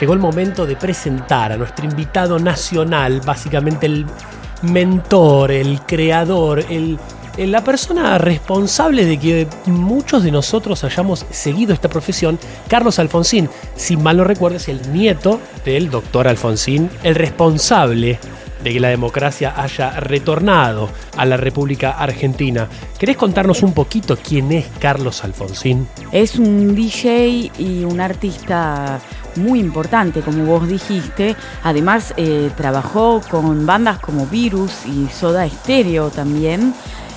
Llegó 0.00 0.12
el 0.12 0.18
momento 0.18 0.66
de 0.66 0.76
presentar 0.76 1.52
a 1.52 1.56
nuestro 1.56 1.84
invitado 1.84 2.38
nacional, 2.38 3.20
básicamente 3.24 3.86
el 3.86 4.06
mentor, 4.62 5.50
el 5.50 5.80
creador, 5.82 6.64
el, 6.70 6.98
la 7.38 7.62
persona 7.62 8.18
responsable 8.18 9.04
de 9.04 9.18
que 9.18 9.46
muchos 9.66 10.22
de 10.22 10.30
nosotros 10.30 10.84
hayamos 10.84 11.26
seguido 11.30 11.72
esta 11.72 11.88
profesión, 11.88 12.38
Carlos 12.68 12.98
Alfonsín. 12.98 13.48
Si 13.74 13.96
mal 13.96 14.16
no 14.16 14.24
recuerdo, 14.24 14.56
es 14.56 14.68
el 14.68 14.92
nieto 14.92 15.40
del 15.64 15.90
doctor 15.90 16.28
Alfonsín, 16.28 16.90
el 17.02 17.14
responsable 17.14 18.18
de 18.62 18.72
que 18.72 18.80
la 18.80 18.88
democracia 18.88 19.54
haya 19.56 20.00
retornado 20.00 20.90
a 21.16 21.24
la 21.24 21.36
República 21.36 21.92
Argentina. 21.92 22.68
¿Querés 22.98 23.16
contarnos 23.16 23.62
un 23.62 23.72
poquito 23.72 24.16
quién 24.16 24.50
es 24.50 24.66
Carlos 24.80 25.22
Alfonsín? 25.22 25.86
Es 26.10 26.36
un 26.36 26.74
DJ 26.74 27.52
y 27.58 27.84
un 27.84 28.00
artista 28.00 28.98
muy 29.38 29.60
importante, 29.60 30.20
como 30.20 30.44
vos 30.44 30.68
dijiste. 30.68 31.36
Además, 31.62 32.14
eh, 32.16 32.50
trabajó 32.56 33.20
con 33.30 33.66
bandas 33.66 33.98
como 33.98 34.26
Virus 34.26 34.86
y 34.86 35.08
Soda 35.08 35.48
Stereo 35.48 36.10
también. 36.10 36.74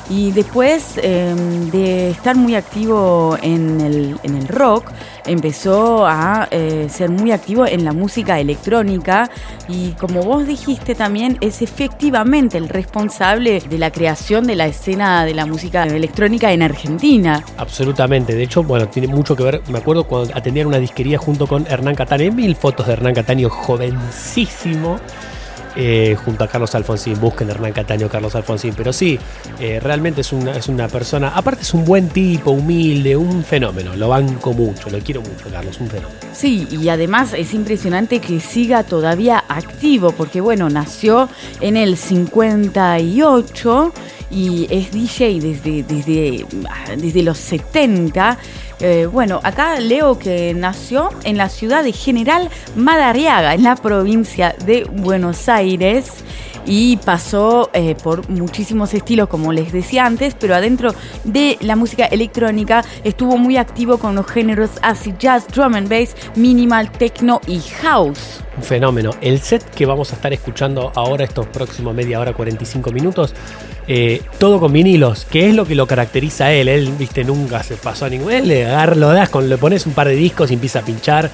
Y 0.10 0.32
después 0.32 0.94
eh, 0.98 1.36
de 1.72 2.10
estar 2.10 2.36
muy 2.36 2.56
activo 2.56 3.38
en 3.42 3.80
el, 3.80 4.20
en 4.24 4.36
el 4.36 4.48
rock, 4.48 4.92
empezó 5.30 6.08
a 6.08 6.48
eh, 6.52 6.88
ser 6.90 7.10
muy 7.10 7.32
activo 7.32 7.66
en 7.66 7.86
la 7.86 7.94
música 7.94 8.40
electrónica 8.40 9.30
y 9.68 9.92
como 9.92 10.24
vos 10.24 10.46
dijiste 10.46 10.96
también 10.96 11.38
es 11.42 11.62
efectivamente 11.62 12.58
el 12.58 12.68
responsable 12.68 13.62
de 13.62 13.78
la 13.78 13.92
creación 13.92 14.48
de 14.48 14.56
la 14.56 14.68
escena 14.68 15.26
de 15.26 15.34
la 15.34 15.46
música 15.46 15.84
electrónica 15.84 16.52
en 16.52 16.64
Argentina. 16.64 17.44
Absolutamente. 17.58 18.34
De 18.34 18.44
hecho, 18.44 18.64
bueno, 18.64 18.88
tiene 18.88 19.08
mucho 19.08 19.36
que 19.36 19.44
ver. 19.44 19.62
Me 19.70 19.80
acuerdo 19.80 20.04
cuando 20.06 20.36
atendían 20.36 20.68
una 20.68 20.80
disquería 20.80 21.18
junto 21.18 21.48
con 21.48 21.66
Hernán 21.68 21.96
Cataño. 21.96 22.24
Hay 22.24 22.32
mil 22.32 22.56
fotos 22.56 22.88
de 22.88 22.94
Hernán 22.94 23.14
Cataño 23.14 23.50
jovencísimo. 23.50 25.00
Eh, 25.82 26.18
junto 26.26 26.44
a 26.44 26.48
Carlos 26.50 26.76
Alfonsín, 26.76 27.18
busquen 27.22 27.50
Hernán 27.50 27.72
Cataño, 27.72 28.10
Carlos 28.10 28.36
Alfonsín, 28.36 28.74
pero 28.76 28.92
sí, 28.92 29.18
eh, 29.62 29.80
realmente 29.80 30.20
es 30.20 30.34
una, 30.34 30.52
es 30.52 30.68
una 30.68 30.90
persona, 30.90 31.30
aparte 31.30 31.62
es 31.62 31.74
un 31.74 31.86
buen 31.86 32.10
tipo, 32.10 32.52
humilde, 32.52 33.16
un 33.16 33.46
fenómeno, 33.46 33.96
lo 33.96 34.10
banco 34.10 34.52
mucho, 34.52 34.90
lo 34.90 35.00
quiero 35.00 35.22
mucho, 35.22 35.46
Carlos, 35.50 35.80
un 35.80 35.88
fenómeno. 35.88 36.20
Sí, 36.34 36.68
y 36.70 36.90
además 36.90 37.34
es 37.34 37.54
impresionante 37.54 38.20
que 38.20 38.42
siga 38.42 38.84
todavía 38.84 39.42
activo, 39.48 40.12
porque 40.12 40.42
bueno, 40.42 40.70
nació 40.70 41.30
en 41.62 41.78
el 41.78 41.96
58 41.96 43.94
y 44.32 44.68
es 44.70 44.92
DJ 44.92 45.40
desde, 45.40 45.84
desde, 45.84 46.46
desde 46.98 47.24
los 47.24 47.38
70. 47.38 48.38
Eh, 48.82 49.08
bueno, 49.12 49.42
acá 49.44 49.80
leo 49.80 50.18
que 50.18 50.54
nació 50.54 51.10
en 51.24 51.38
la 51.38 51.50
ciudad 51.50 51.84
de 51.84 51.92
General 51.92 52.50
Madariaga, 52.76 53.54
en 53.54 53.64
la 53.64 53.76
provincia 53.76 54.56
de 54.66 54.86
Buenos 54.86 55.50
Aires. 55.50 56.24
Y 56.66 56.98
pasó 56.98 57.70
eh, 57.74 57.96
por 58.02 58.30
muchísimos 58.30 58.94
estilos, 58.94 59.28
como 59.28 59.52
les 59.54 59.72
decía 59.72 60.06
antes, 60.06 60.36
pero 60.40 60.56
adentro 60.56 60.94
de 61.24 61.58
la 61.62 61.76
música 61.76 62.06
electrónica 62.06 62.84
estuvo 63.04 63.38
muy 63.38 63.58
activo 63.58 63.98
con 63.98 64.16
los 64.16 64.28
géneros 64.28 64.72
acid 64.82 65.16
jazz, 65.18 65.48
drum 65.48 65.74
and 65.76 65.90
bass, 65.90 66.16
minimal, 66.36 66.92
techno 66.92 67.42
y 67.48 67.60
house. 67.82 68.42
Un 68.58 68.64
fenómeno. 68.64 69.12
El 69.22 69.40
set 69.40 69.64
que 69.72 69.86
vamos 69.86 70.12
a 70.12 70.16
estar 70.16 70.34
escuchando 70.34 70.92
ahora, 70.96 71.24
estos 71.24 71.48
próximos 71.48 71.96
media 71.96 72.20
hora, 72.20 72.34
45 72.34 72.92
minutos, 72.92 73.34
eh, 73.88 74.22
todo 74.38 74.60
con 74.60 74.72
vinilos, 74.74 75.26
que 75.26 75.48
es 75.50 75.56
lo 75.56 75.66
que 75.66 75.76
lo 75.76 75.88
caracteriza 75.88 76.46
a 76.46 76.52
él. 76.54 76.68
Él, 76.68 76.92
viste, 77.00 77.24
nunca 77.24 77.64
se 77.64 77.76
pasó 77.78 78.06
a 78.06 78.10
ningún. 78.10 78.32
Él 78.32 78.48
le, 78.48 78.66
agar- 78.66 78.98
lo 78.98 79.10
das 79.10 79.30
con, 79.30 79.50
le 79.50 79.58
pones 79.58 79.86
un 79.88 79.94
par 79.94 80.08
de 80.08 80.16
discos 80.16 80.52
y 80.52 80.56
empieza 80.56 80.80
a 80.80 80.82
pinchar. 80.84 81.30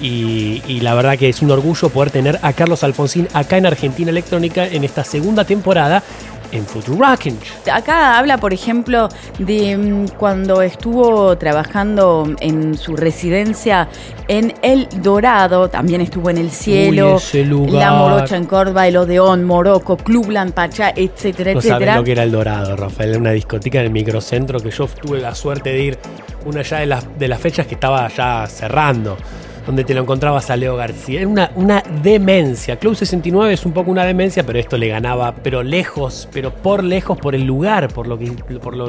Y, 0.00 0.62
y 0.66 0.80
la 0.80 0.94
verdad 0.94 1.18
que 1.18 1.28
es 1.28 1.42
un 1.42 1.50
orgullo 1.50 1.88
poder 1.90 2.10
tener 2.10 2.38
a 2.42 2.52
Carlos 2.52 2.82
Alfonsín 2.84 3.28
acá 3.34 3.58
en 3.58 3.66
Argentina 3.66 4.10
Electrónica 4.10 4.66
en 4.66 4.84
esta 4.84 5.04
segunda 5.04 5.44
temporada 5.44 6.02
en 6.52 6.66
Futurock. 6.66 7.20
Acá 7.72 8.18
habla, 8.18 8.38
por 8.38 8.52
ejemplo, 8.52 9.08
de 9.38 9.76
mm, 9.76 10.08
cuando 10.18 10.62
estuvo 10.62 11.36
trabajando 11.38 12.34
en 12.40 12.76
su 12.76 12.96
residencia 12.96 13.88
en 14.28 14.54
El 14.62 14.88
Dorado, 15.02 15.68
también 15.68 16.00
estuvo 16.00 16.30
en 16.30 16.38
El 16.38 16.50
Cielo, 16.50 17.16
ese 17.16 17.44
lugar. 17.44 17.74
La 17.74 17.92
Morocha 17.92 18.36
en 18.36 18.46
Córdoba, 18.46 18.86
El 18.88 18.96
Odeón, 18.96 19.44
Morocco, 19.44 19.96
Clubland, 19.96 20.52
Pachá, 20.52 20.92
etcétera, 20.94 21.54
No 21.54 21.60
sabes 21.60 21.72
etcétera. 21.72 21.96
lo 21.96 22.04
que 22.04 22.12
era 22.12 22.22
el 22.22 22.32
Dorado, 22.32 22.76
Rafael, 22.76 23.16
una 23.16 23.32
discoteca 23.32 23.80
en 23.80 23.86
el 23.86 23.92
microcentro 23.92 24.60
que 24.60 24.70
yo 24.70 24.86
tuve 24.86 25.20
la 25.20 25.34
suerte 25.34 25.70
de 25.70 25.80
ir 25.80 25.98
una 26.44 26.62
ya 26.62 26.78
de 26.78 26.86
las, 26.86 27.18
de 27.18 27.28
las 27.28 27.40
fechas 27.40 27.66
que 27.66 27.74
estaba 27.74 28.08
ya 28.08 28.46
cerrando, 28.46 29.16
donde 29.70 29.84
te 29.84 29.94
lo 29.94 30.00
encontrabas 30.00 30.50
a 30.50 30.56
Leo 30.56 30.74
García. 30.74 31.20
Era 31.20 31.28
una, 31.28 31.52
una 31.54 31.80
demencia. 32.02 32.74
Club 32.74 32.96
69 32.96 33.52
es 33.52 33.64
un 33.64 33.70
poco 33.70 33.92
una 33.92 34.04
demencia, 34.04 34.44
pero 34.44 34.58
esto 34.58 34.76
le 34.76 34.88
ganaba, 34.88 35.32
pero 35.44 35.62
lejos, 35.62 36.28
pero 36.32 36.52
por 36.52 36.82
lejos, 36.82 37.16
por 37.16 37.36
el 37.36 37.44
lugar, 37.44 37.86
por 37.86 38.08
lo, 38.08 38.18
que, 38.18 38.32
por 38.60 38.74
lo, 38.74 38.88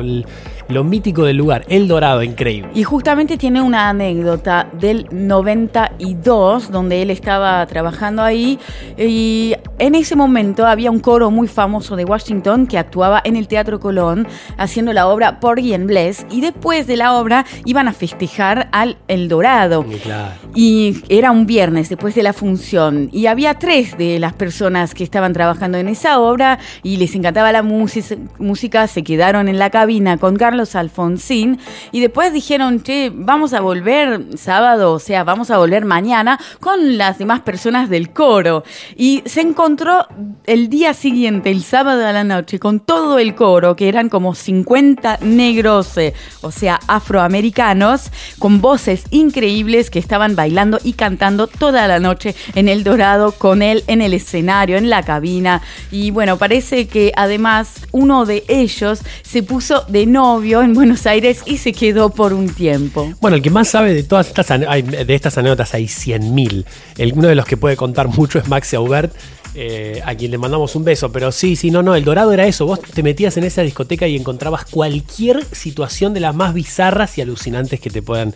lo 0.67 0.83
mítico 0.83 1.23
del 1.23 1.37
lugar. 1.37 1.65
El 1.67 1.87
Dorado, 1.87 2.23
increíble. 2.23 2.71
Y 2.73 2.81
justamente 2.81 3.37
tiene 3.37 3.61
una 3.61 3.89
anécdota 3.89 4.69
del 4.73 5.07
92, 5.11 6.71
donde 6.71 7.03
él 7.03 7.11
estaba 7.11 7.63
trabajando 7.67 8.23
ahí, 8.23 8.57
y 8.97 9.53
en 9.77 9.93
ese 9.93 10.15
momento 10.15 10.65
había 10.65 10.89
un 10.89 10.99
coro 10.99 11.29
muy 11.29 11.47
famoso 11.47 11.95
de 11.95 12.05
Washington 12.05 12.65
que 12.65 12.79
actuaba 12.79 13.21
en 13.23 13.35
el 13.35 13.47
Teatro 13.47 13.79
Colón 13.79 14.27
haciendo 14.57 14.93
la 14.93 15.07
obra 15.07 15.39
Porgy 15.39 15.75
and 15.75 15.85
Bless, 15.85 16.25
y 16.31 16.41
después 16.41 16.87
de 16.87 16.97
la 16.97 17.13
obra 17.13 17.45
iban 17.65 17.87
a 17.87 17.93
festejar 17.93 18.67
al 18.71 18.97
El 19.07 19.29
Dorado. 19.29 19.85
Y 19.87 19.95
claro. 19.97 20.31
Y 20.55 20.70
era 21.09 21.31
un 21.31 21.45
viernes 21.45 21.89
después 21.89 22.15
de 22.15 22.23
la 22.23 22.33
función. 22.33 23.09
Y 23.11 23.25
había 23.25 23.55
tres 23.55 23.97
de 23.97 24.19
las 24.19 24.33
personas 24.33 24.93
que 24.93 25.03
estaban 25.03 25.33
trabajando 25.33 25.77
en 25.77 25.87
esa 25.87 26.19
obra 26.19 26.59
y 26.83 26.97
les 26.97 27.15
encantaba 27.15 27.51
la 27.51 27.63
música, 27.63 28.87
se 28.87 29.03
quedaron 29.03 29.47
en 29.47 29.57
la 29.59 29.69
cabina 29.69 30.17
con 30.17 30.37
Carlos 30.37 30.75
Alfonsín. 30.75 31.59
Y 31.91 31.99
después 31.99 32.31
dijeron, 32.31 32.83
che, 32.83 33.11
vamos 33.13 33.53
a 33.53 33.61
volver 33.61 34.37
sábado, 34.37 34.93
o 34.93 34.99
sea, 34.99 35.23
vamos 35.23 35.49
a 35.51 35.57
volver 35.57 35.85
mañana 35.85 36.39
con 36.59 36.97
las 36.97 37.17
demás 37.17 37.41
personas 37.41 37.89
del 37.89 38.11
coro. 38.11 38.63
Y 38.95 39.23
se 39.25 39.41
encontró 39.41 40.07
el 40.45 40.69
día 40.69 40.93
siguiente, 40.93 41.51
el 41.51 41.63
sábado 41.63 42.05
a 42.05 42.11
la 42.11 42.23
noche, 42.23 42.59
con 42.59 42.79
todo 42.79 43.19
el 43.19 43.35
coro, 43.35 43.75
que 43.75 43.89
eran 43.89 44.09
como 44.09 44.35
50 44.35 45.19
negros, 45.21 45.97
eh, 45.97 46.13
o 46.41 46.51
sea, 46.51 46.79
afroamericanos, 46.87 48.11
con 48.39 48.61
voces 48.61 49.05
increíbles 49.09 49.89
que 49.89 49.99
estaban 49.99 50.35
bailando 50.35 50.50
y 50.83 50.93
cantando 50.93 51.47
toda 51.47 51.87
la 51.87 51.99
noche 51.99 52.35
en 52.55 52.67
El 52.69 52.83
Dorado, 52.83 53.31
con 53.33 53.61
él 53.61 53.83
en 53.87 54.01
el 54.01 54.13
escenario, 54.13 54.77
en 54.77 54.89
la 54.89 55.03
cabina. 55.03 55.61
Y 55.91 56.11
bueno, 56.11 56.37
parece 56.37 56.87
que 56.87 57.11
además 57.15 57.81
uno 57.91 58.25
de 58.25 58.43
ellos 58.47 58.99
se 59.23 59.43
puso 59.43 59.83
de 59.87 60.05
novio 60.05 60.61
en 60.61 60.73
Buenos 60.73 61.05
Aires 61.05 61.41
y 61.45 61.57
se 61.57 61.73
quedó 61.73 62.09
por 62.09 62.33
un 62.33 62.49
tiempo. 62.53 63.13
Bueno, 63.21 63.37
el 63.37 63.41
que 63.41 63.49
más 63.49 63.69
sabe 63.69 63.93
de 63.93 64.03
todas 64.03 64.27
estas, 64.27 64.47
de 64.49 65.15
estas 65.15 65.37
anécdotas 65.37 65.73
hay 65.73 65.85
100.000. 65.87 66.65
El- 66.97 67.13
Uno 67.13 67.27
de 67.27 67.35
los 67.35 67.45
que 67.45 67.57
puede 67.57 67.75
contar 67.77 68.07
mucho 68.07 68.39
es 68.39 68.47
Maxi 68.47 68.75
Aubert, 68.75 69.13
eh, 69.53 70.01
a 70.05 70.15
quien 70.15 70.31
le 70.31 70.37
mandamos 70.37 70.75
un 70.75 70.83
beso. 70.85 71.11
Pero 71.11 71.31
sí, 71.31 71.55
sí, 71.57 71.71
no, 71.71 71.83
no, 71.83 71.93
el 71.95 72.03
Dorado 72.05 72.31
era 72.31 72.45
eso. 72.45 72.65
Vos 72.65 72.79
te 72.81 73.03
metías 73.03 73.35
en 73.37 73.43
esa 73.43 73.61
discoteca 73.61 74.07
y 74.07 74.15
encontrabas 74.15 74.65
cualquier 74.65 75.43
situación 75.51 76.13
de 76.13 76.21
las 76.21 76.33
más 76.33 76.53
bizarras 76.53 77.17
y 77.17 77.21
alucinantes 77.21 77.79
que 77.81 77.89
te 77.89 78.01
puedan 78.01 78.33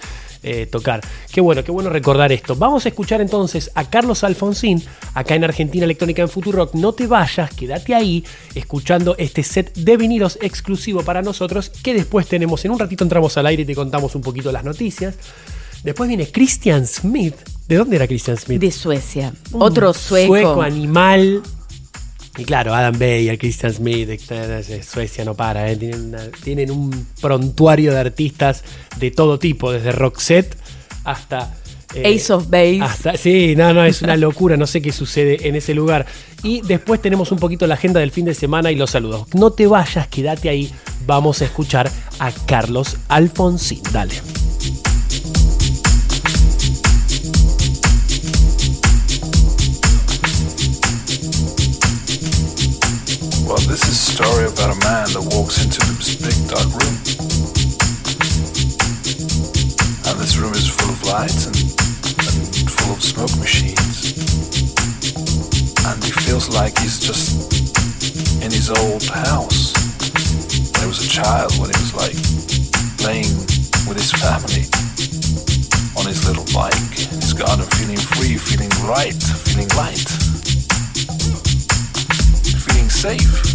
eh, 0.48 0.68
tocar. 0.68 1.02
Qué 1.32 1.42
bueno, 1.42 1.64
qué 1.64 1.72
bueno 1.72 1.90
recordar 1.90 2.32
esto. 2.32 2.56
Vamos 2.56 2.86
a 2.86 2.90
escuchar 2.90 3.20
entonces 3.20 3.72
a 3.74 3.90
Carlos 3.90 4.24
Alfonsín, 4.24 4.84
acá 5.16 5.34
en 5.34 5.44
Argentina 5.44 5.86
Electrónica 5.86 6.22
en 6.22 6.30
Futurock. 6.30 6.76
No 6.76 6.94
te 6.94 7.08
vayas, 7.08 7.52
quédate 7.54 7.96
ahí 7.96 8.24
escuchando 8.54 9.16
este 9.18 9.42
set 9.42 9.74
de 9.74 9.98
vinilos 9.98 10.38
exclusivo 10.42 11.02
para 11.02 11.24
nosotros 11.24 11.70
que 11.70 11.96
después 11.96 12.28
tenemos. 12.28 12.64
En 12.64 12.72
un 12.72 12.80
ratito 12.80 13.04
entramos 13.04 13.36
al 13.38 13.48
aire 13.48 13.64
y 13.64 13.66
te 13.66 13.74
contamos 13.74 14.14
un 14.14 14.22
poquito 14.22 14.52
las 14.52 14.64
noticias. 14.64 15.16
Después 15.84 16.08
viene 16.08 16.32
Christian 16.32 16.86
Smith. 16.86 17.36
¿De 17.68 17.78
dónde 17.78 17.96
era 17.96 18.06
Christian 18.08 18.38
Smith? 18.38 18.62
De 18.62 18.72
Suecia. 18.72 19.34
Un 19.52 19.64
Otro 19.64 19.94
sueco. 19.96 20.28
Sueco 20.28 20.62
animal. 20.62 21.42
Y 22.38 22.44
claro, 22.46 22.74
Adam 22.74 22.98
Beyer, 22.98 23.38
Christian 23.38 23.74
Smith, 23.74 24.10
Suecia 24.84 25.24
no 25.24 25.36
para, 25.36 25.72
eh, 25.72 25.76
tienen, 25.78 26.06
una- 26.08 26.30
tienen 26.44 26.72
un 26.72 27.08
prontuario 27.22 27.94
de 27.94 28.00
artistas 28.00 28.64
de 28.98 29.12
todo 29.12 29.40
tipo, 29.40 29.72
desde 29.72 29.92
Roxette 29.92 30.56
hasta... 31.06 31.56
eh, 31.94 32.16
Ace 32.16 32.34
of 32.34 32.50
Base. 32.50 32.80
hasta- 32.82 33.16
sí, 33.18 33.56
no, 33.56 33.74
no, 33.74 33.86
es 33.86 34.02
una 34.02 34.18
locura, 34.18 34.58
no 34.58 34.68
sé 34.68 34.82
qué 34.82 34.92
sucede 34.92 35.48
en 35.48 35.56
ese 35.56 35.74
lugar. 35.74 36.06
Y 36.44 36.62
después 36.62 37.02
tenemos 37.02 37.32
un 37.32 37.40
poquito 37.40 37.66
la 37.68 37.76
agenda 37.76 38.00
del 38.02 38.12
fin 38.12 38.26
de 38.26 38.34
semana 38.34 38.70
y 38.72 38.76
los 38.76 38.92
saludos. 38.92 39.28
No 39.34 39.52
te 39.52 39.66
vayas, 39.68 40.08
quédate 40.08 40.50
ahí, 40.50 40.72
vamos 41.08 41.42
a 41.42 41.46
escuchar 41.46 41.90
a 42.20 42.32
Carlos 42.32 42.98
Alfonsín. 43.08 43.82
Dale. 43.94 44.14
story 54.16 54.48
about 54.48 54.72
a 54.72 54.80
man 54.88 55.12
that 55.12 55.28
walks 55.36 55.60
into 55.60 55.84
this 56.00 56.16
big 56.16 56.40
dark 56.48 56.72
room. 56.72 56.96
And 60.08 60.16
this 60.24 60.40
room 60.40 60.56
is 60.56 60.72
full 60.72 60.88
of 60.88 61.04
lights 61.04 61.52
and, 61.52 61.60
and 61.60 62.72
full 62.72 62.96
of 62.96 63.04
smoke 63.04 63.36
machines. 63.44 64.16
And 65.84 66.00
he 66.00 66.16
feels 66.24 66.48
like 66.48 66.80
he's 66.80 66.96
just 66.96 67.52
in 68.40 68.56
his 68.56 68.72
old 68.72 69.04
house. 69.04 69.76
When 70.72 70.88
he 70.88 70.88
was 70.88 71.04
a 71.04 71.12
child, 71.12 71.52
when 71.60 71.76
he 71.76 71.80
was 71.84 71.92
like 71.92 72.16
playing 72.96 73.36
with 73.84 74.00
his 74.00 74.16
family 74.16 74.64
on 76.00 76.08
his 76.08 76.24
little 76.24 76.48
bike 76.56 77.04
in 77.12 77.20
his 77.20 77.36
garden, 77.36 77.68
feeling 77.76 78.00
free, 78.00 78.40
feeling 78.40 78.72
right, 78.88 79.20
feeling 79.44 79.68
light, 79.76 80.08
feeling 82.64 82.88
safe 82.88 83.55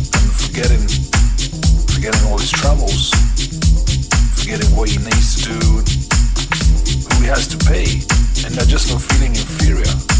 forgetting, 0.50 0.88
forgetting 1.86 2.26
all 2.28 2.36
his 2.36 2.50
troubles, 2.50 3.10
forgetting 4.34 4.66
what 4.74 4.88
he 4.88 4.98
needs 4.98 5.36
to 5.36 5.48
do, 5.48 5.66
who 7.08 7.22
he 7.22 7.28
has 7.28 7.46
to 7.46 7.56
pay, 7.66 8.02
and 8.44 8.56
not 8.56 8.66
just 8.66 8.90
not 8.90 9.00
feeling 9.00 9.30
inferior. 9.30 10.19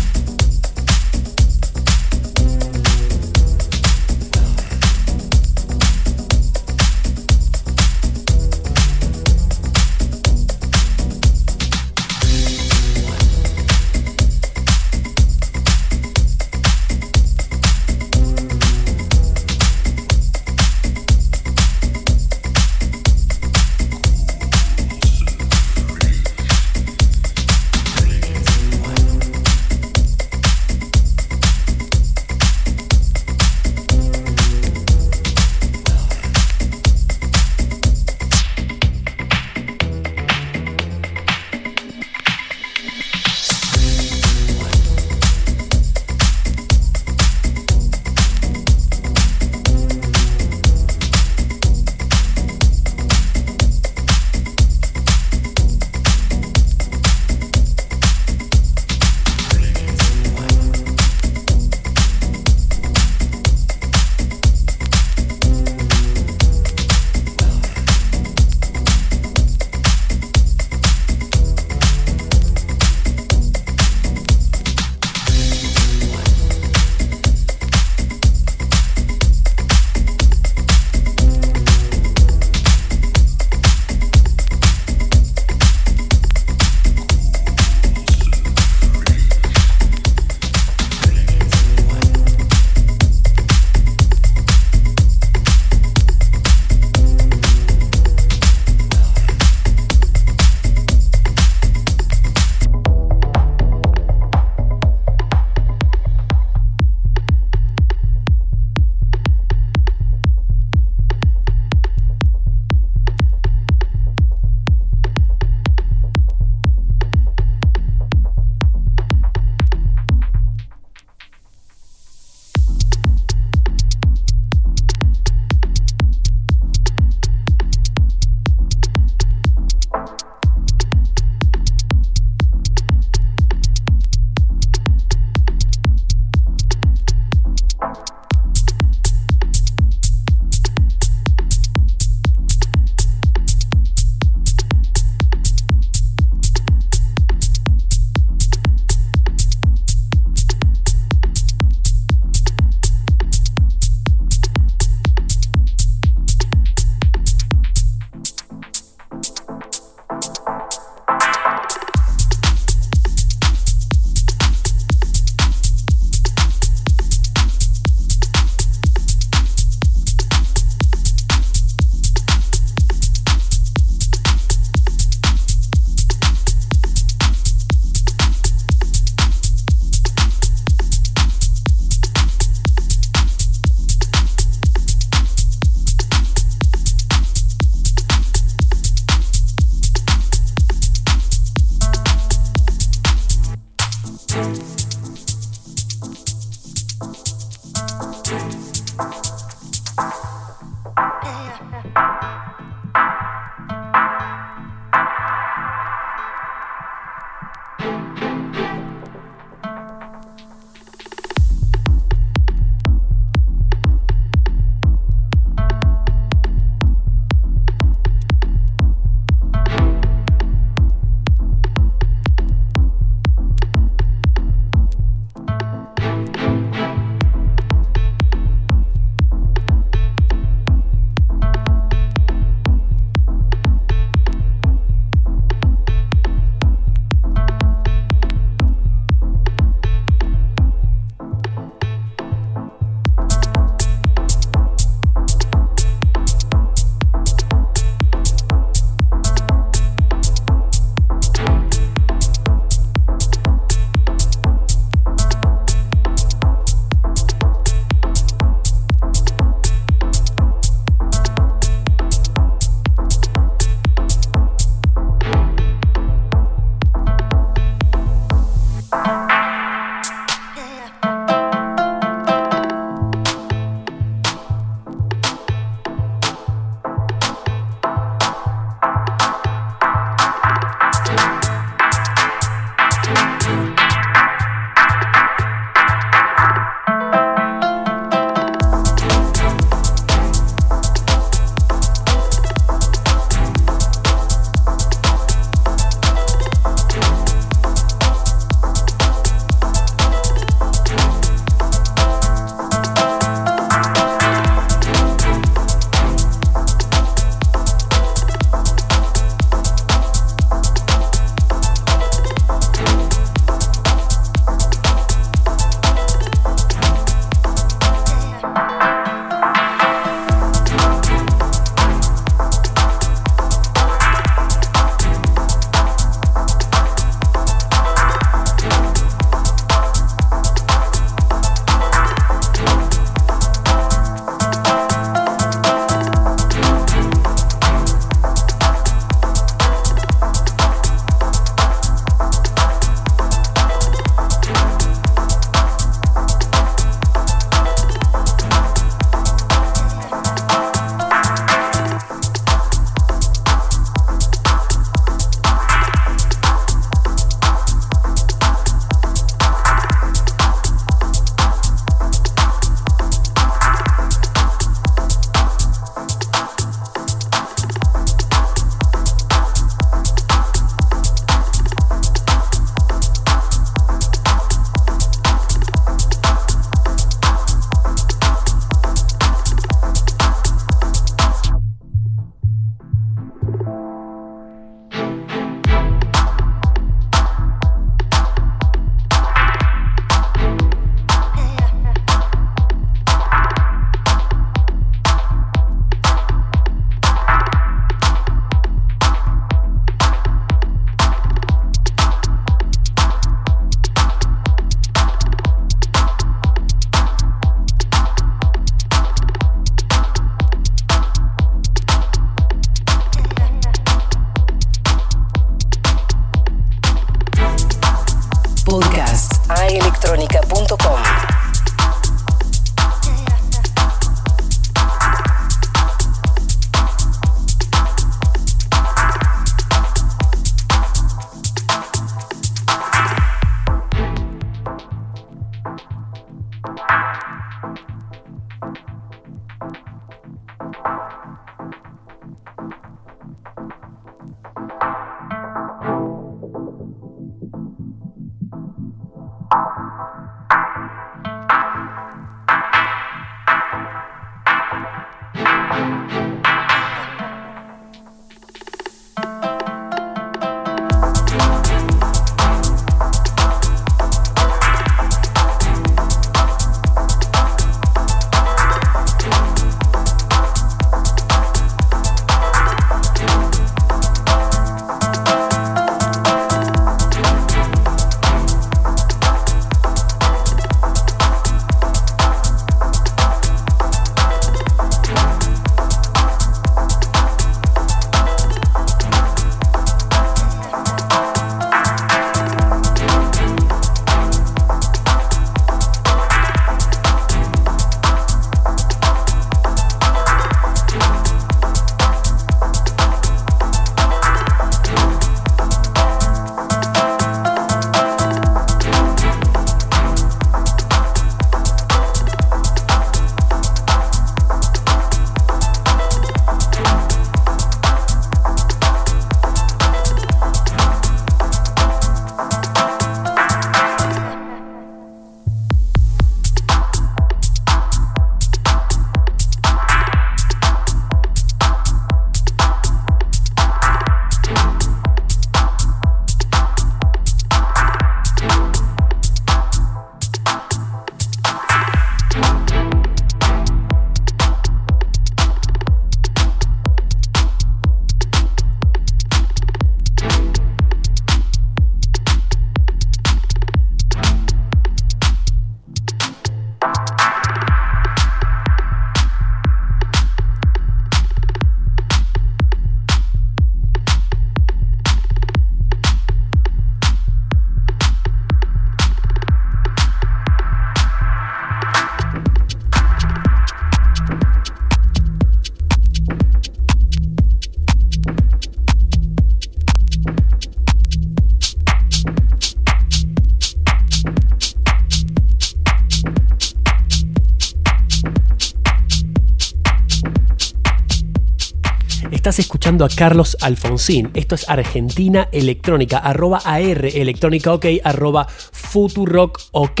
a 593.04 593.08
Carlos 593.08 593.56
Alfonsín. 593.60 594.30
Esto 594.34 594.54
es 594.54 594.68
Argentina 594.68 595.48
Electrónica, 595.50 596.18
arroba 596.18 596.60
AR 596.64 597.06
Electrónica 597.06 597.72
OK, 597.72 597.86
arroba 598.04 598.46
Futurock 598.48 599.58
OK. 599.72 600.00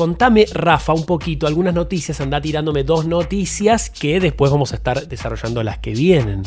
Contame, 0.00 0.46
Rafa, 0.50 0.94
un 0.94 1.04
poquito, 1.04 1.46
algunas 1.46 1.74
noticias. 1.74 2.22
Anda 2.22 2.40
tirándome 2.40 2.84
dos 2.84 3.04
noticias 3.04 3.90
que 3.90 4.18
después 4.18 4.50
vamos 4.50 4.72
a 4.72 4.76
estar 4.76 5.06
desarrollando 5.06 5.62
las 5.62 5.76
que 5.76 5.90
vienen. 5.90 6.42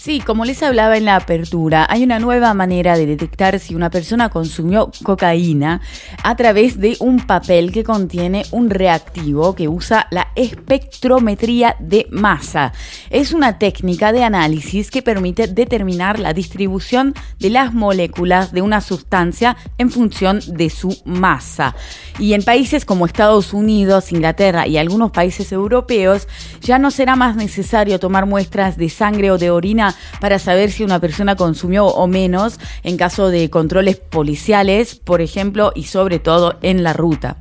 Sí, 0.00 0.20
como 0.20 0.46
les 0.46 0.62
hablaba 0.62 0.96
en 0.96 1.04
la 1.04 1.16
apertura, 1.16 1.86
hay 1.90 2.04
una 2.04 2.18
nueva 2.18 2.54
manera 2.54 2.96
de 2.96 3.04
detectar 3.04 3.58
si 3.58 3.74
una 3.74 3.90
persona 3.90 4.30
consumió 4.30 4.90
cocaína 5.02 5.82
a 6.22 6.36
través 6.36 6.80
de 6.80 6.96
un 7.00 7.26
papel 7.26 7.70
que 7.70 7.84
contiene 7.84 8.46
un 8.50 8.70
reactivo 8.70 9.54
que 9.54 9.68
usa 9.68 10.06
la 10.10 10.28
espectrometría 10.36 11.76
de 11.80 12.06
masa. 12.10 12.72
Es 13.10 13.32
una 13.34 13.58
técnica 13.58 14.10
de 14.12 14.24
análisis 14.24 14.90
que 14.90 15.02
permite 15.02 15.48
determinar 15.48 16.18
la 16.18 16.32
distribución 16.32 17.14
de 17.38 17.50
las 17.50 17.74
moléculas 17.74 18.52
de 18.52 18.62
una 18.62 18.80
sustancia 18.80 19.58
en 19.76 19.90
función 19.90 20.40
de 20.46 20.70
su 20.70 20.98
masa. 21.04 21.74
Y 22.18 22.32
en 22.32 22.42
países 22.42 22.86
como 22.90 23.06
Estados 23.06 23.52
Unidos, 23.52 24.10
Inglaterra 24.10 24.66
y 24.66 24.76
algunos 24.76 25.12
países 25.12 25.52
europeos, 25.52 26.26
ya 26.60 26.76
no 26.80 26.90
será 26.90 27.14
más 27.14 27.36
necesario 27.36 28.00
tomar 28.00 28.26
muestras 28.26 28.76
de 28.76 28.88
sangre 28.88 29.30
o 29.30 29.38
de 29.38 29.48
orina 29.52 29.94
para 30.20 30.40
saber 30.40 30.72
si 30.72 30.82
una 30.82 30.98
persona 30.98 31.36
consumió 31.36 31.86
o 31.86 32.08
menos 32.08 32.58
en 32.82 32.96
caso 32.96 33.28
de 33.28 33.48
controles 33.48 33.94
policiales, 33.94 34.96
por 34.96 35.20
ejemplo, 35.20 35.70
y 35.76 35.84
sobre 35.84 36.18
todo 36.18 36.58
en 36.62 36.82
la 36.82 36.92
ruta. 36.92 37.36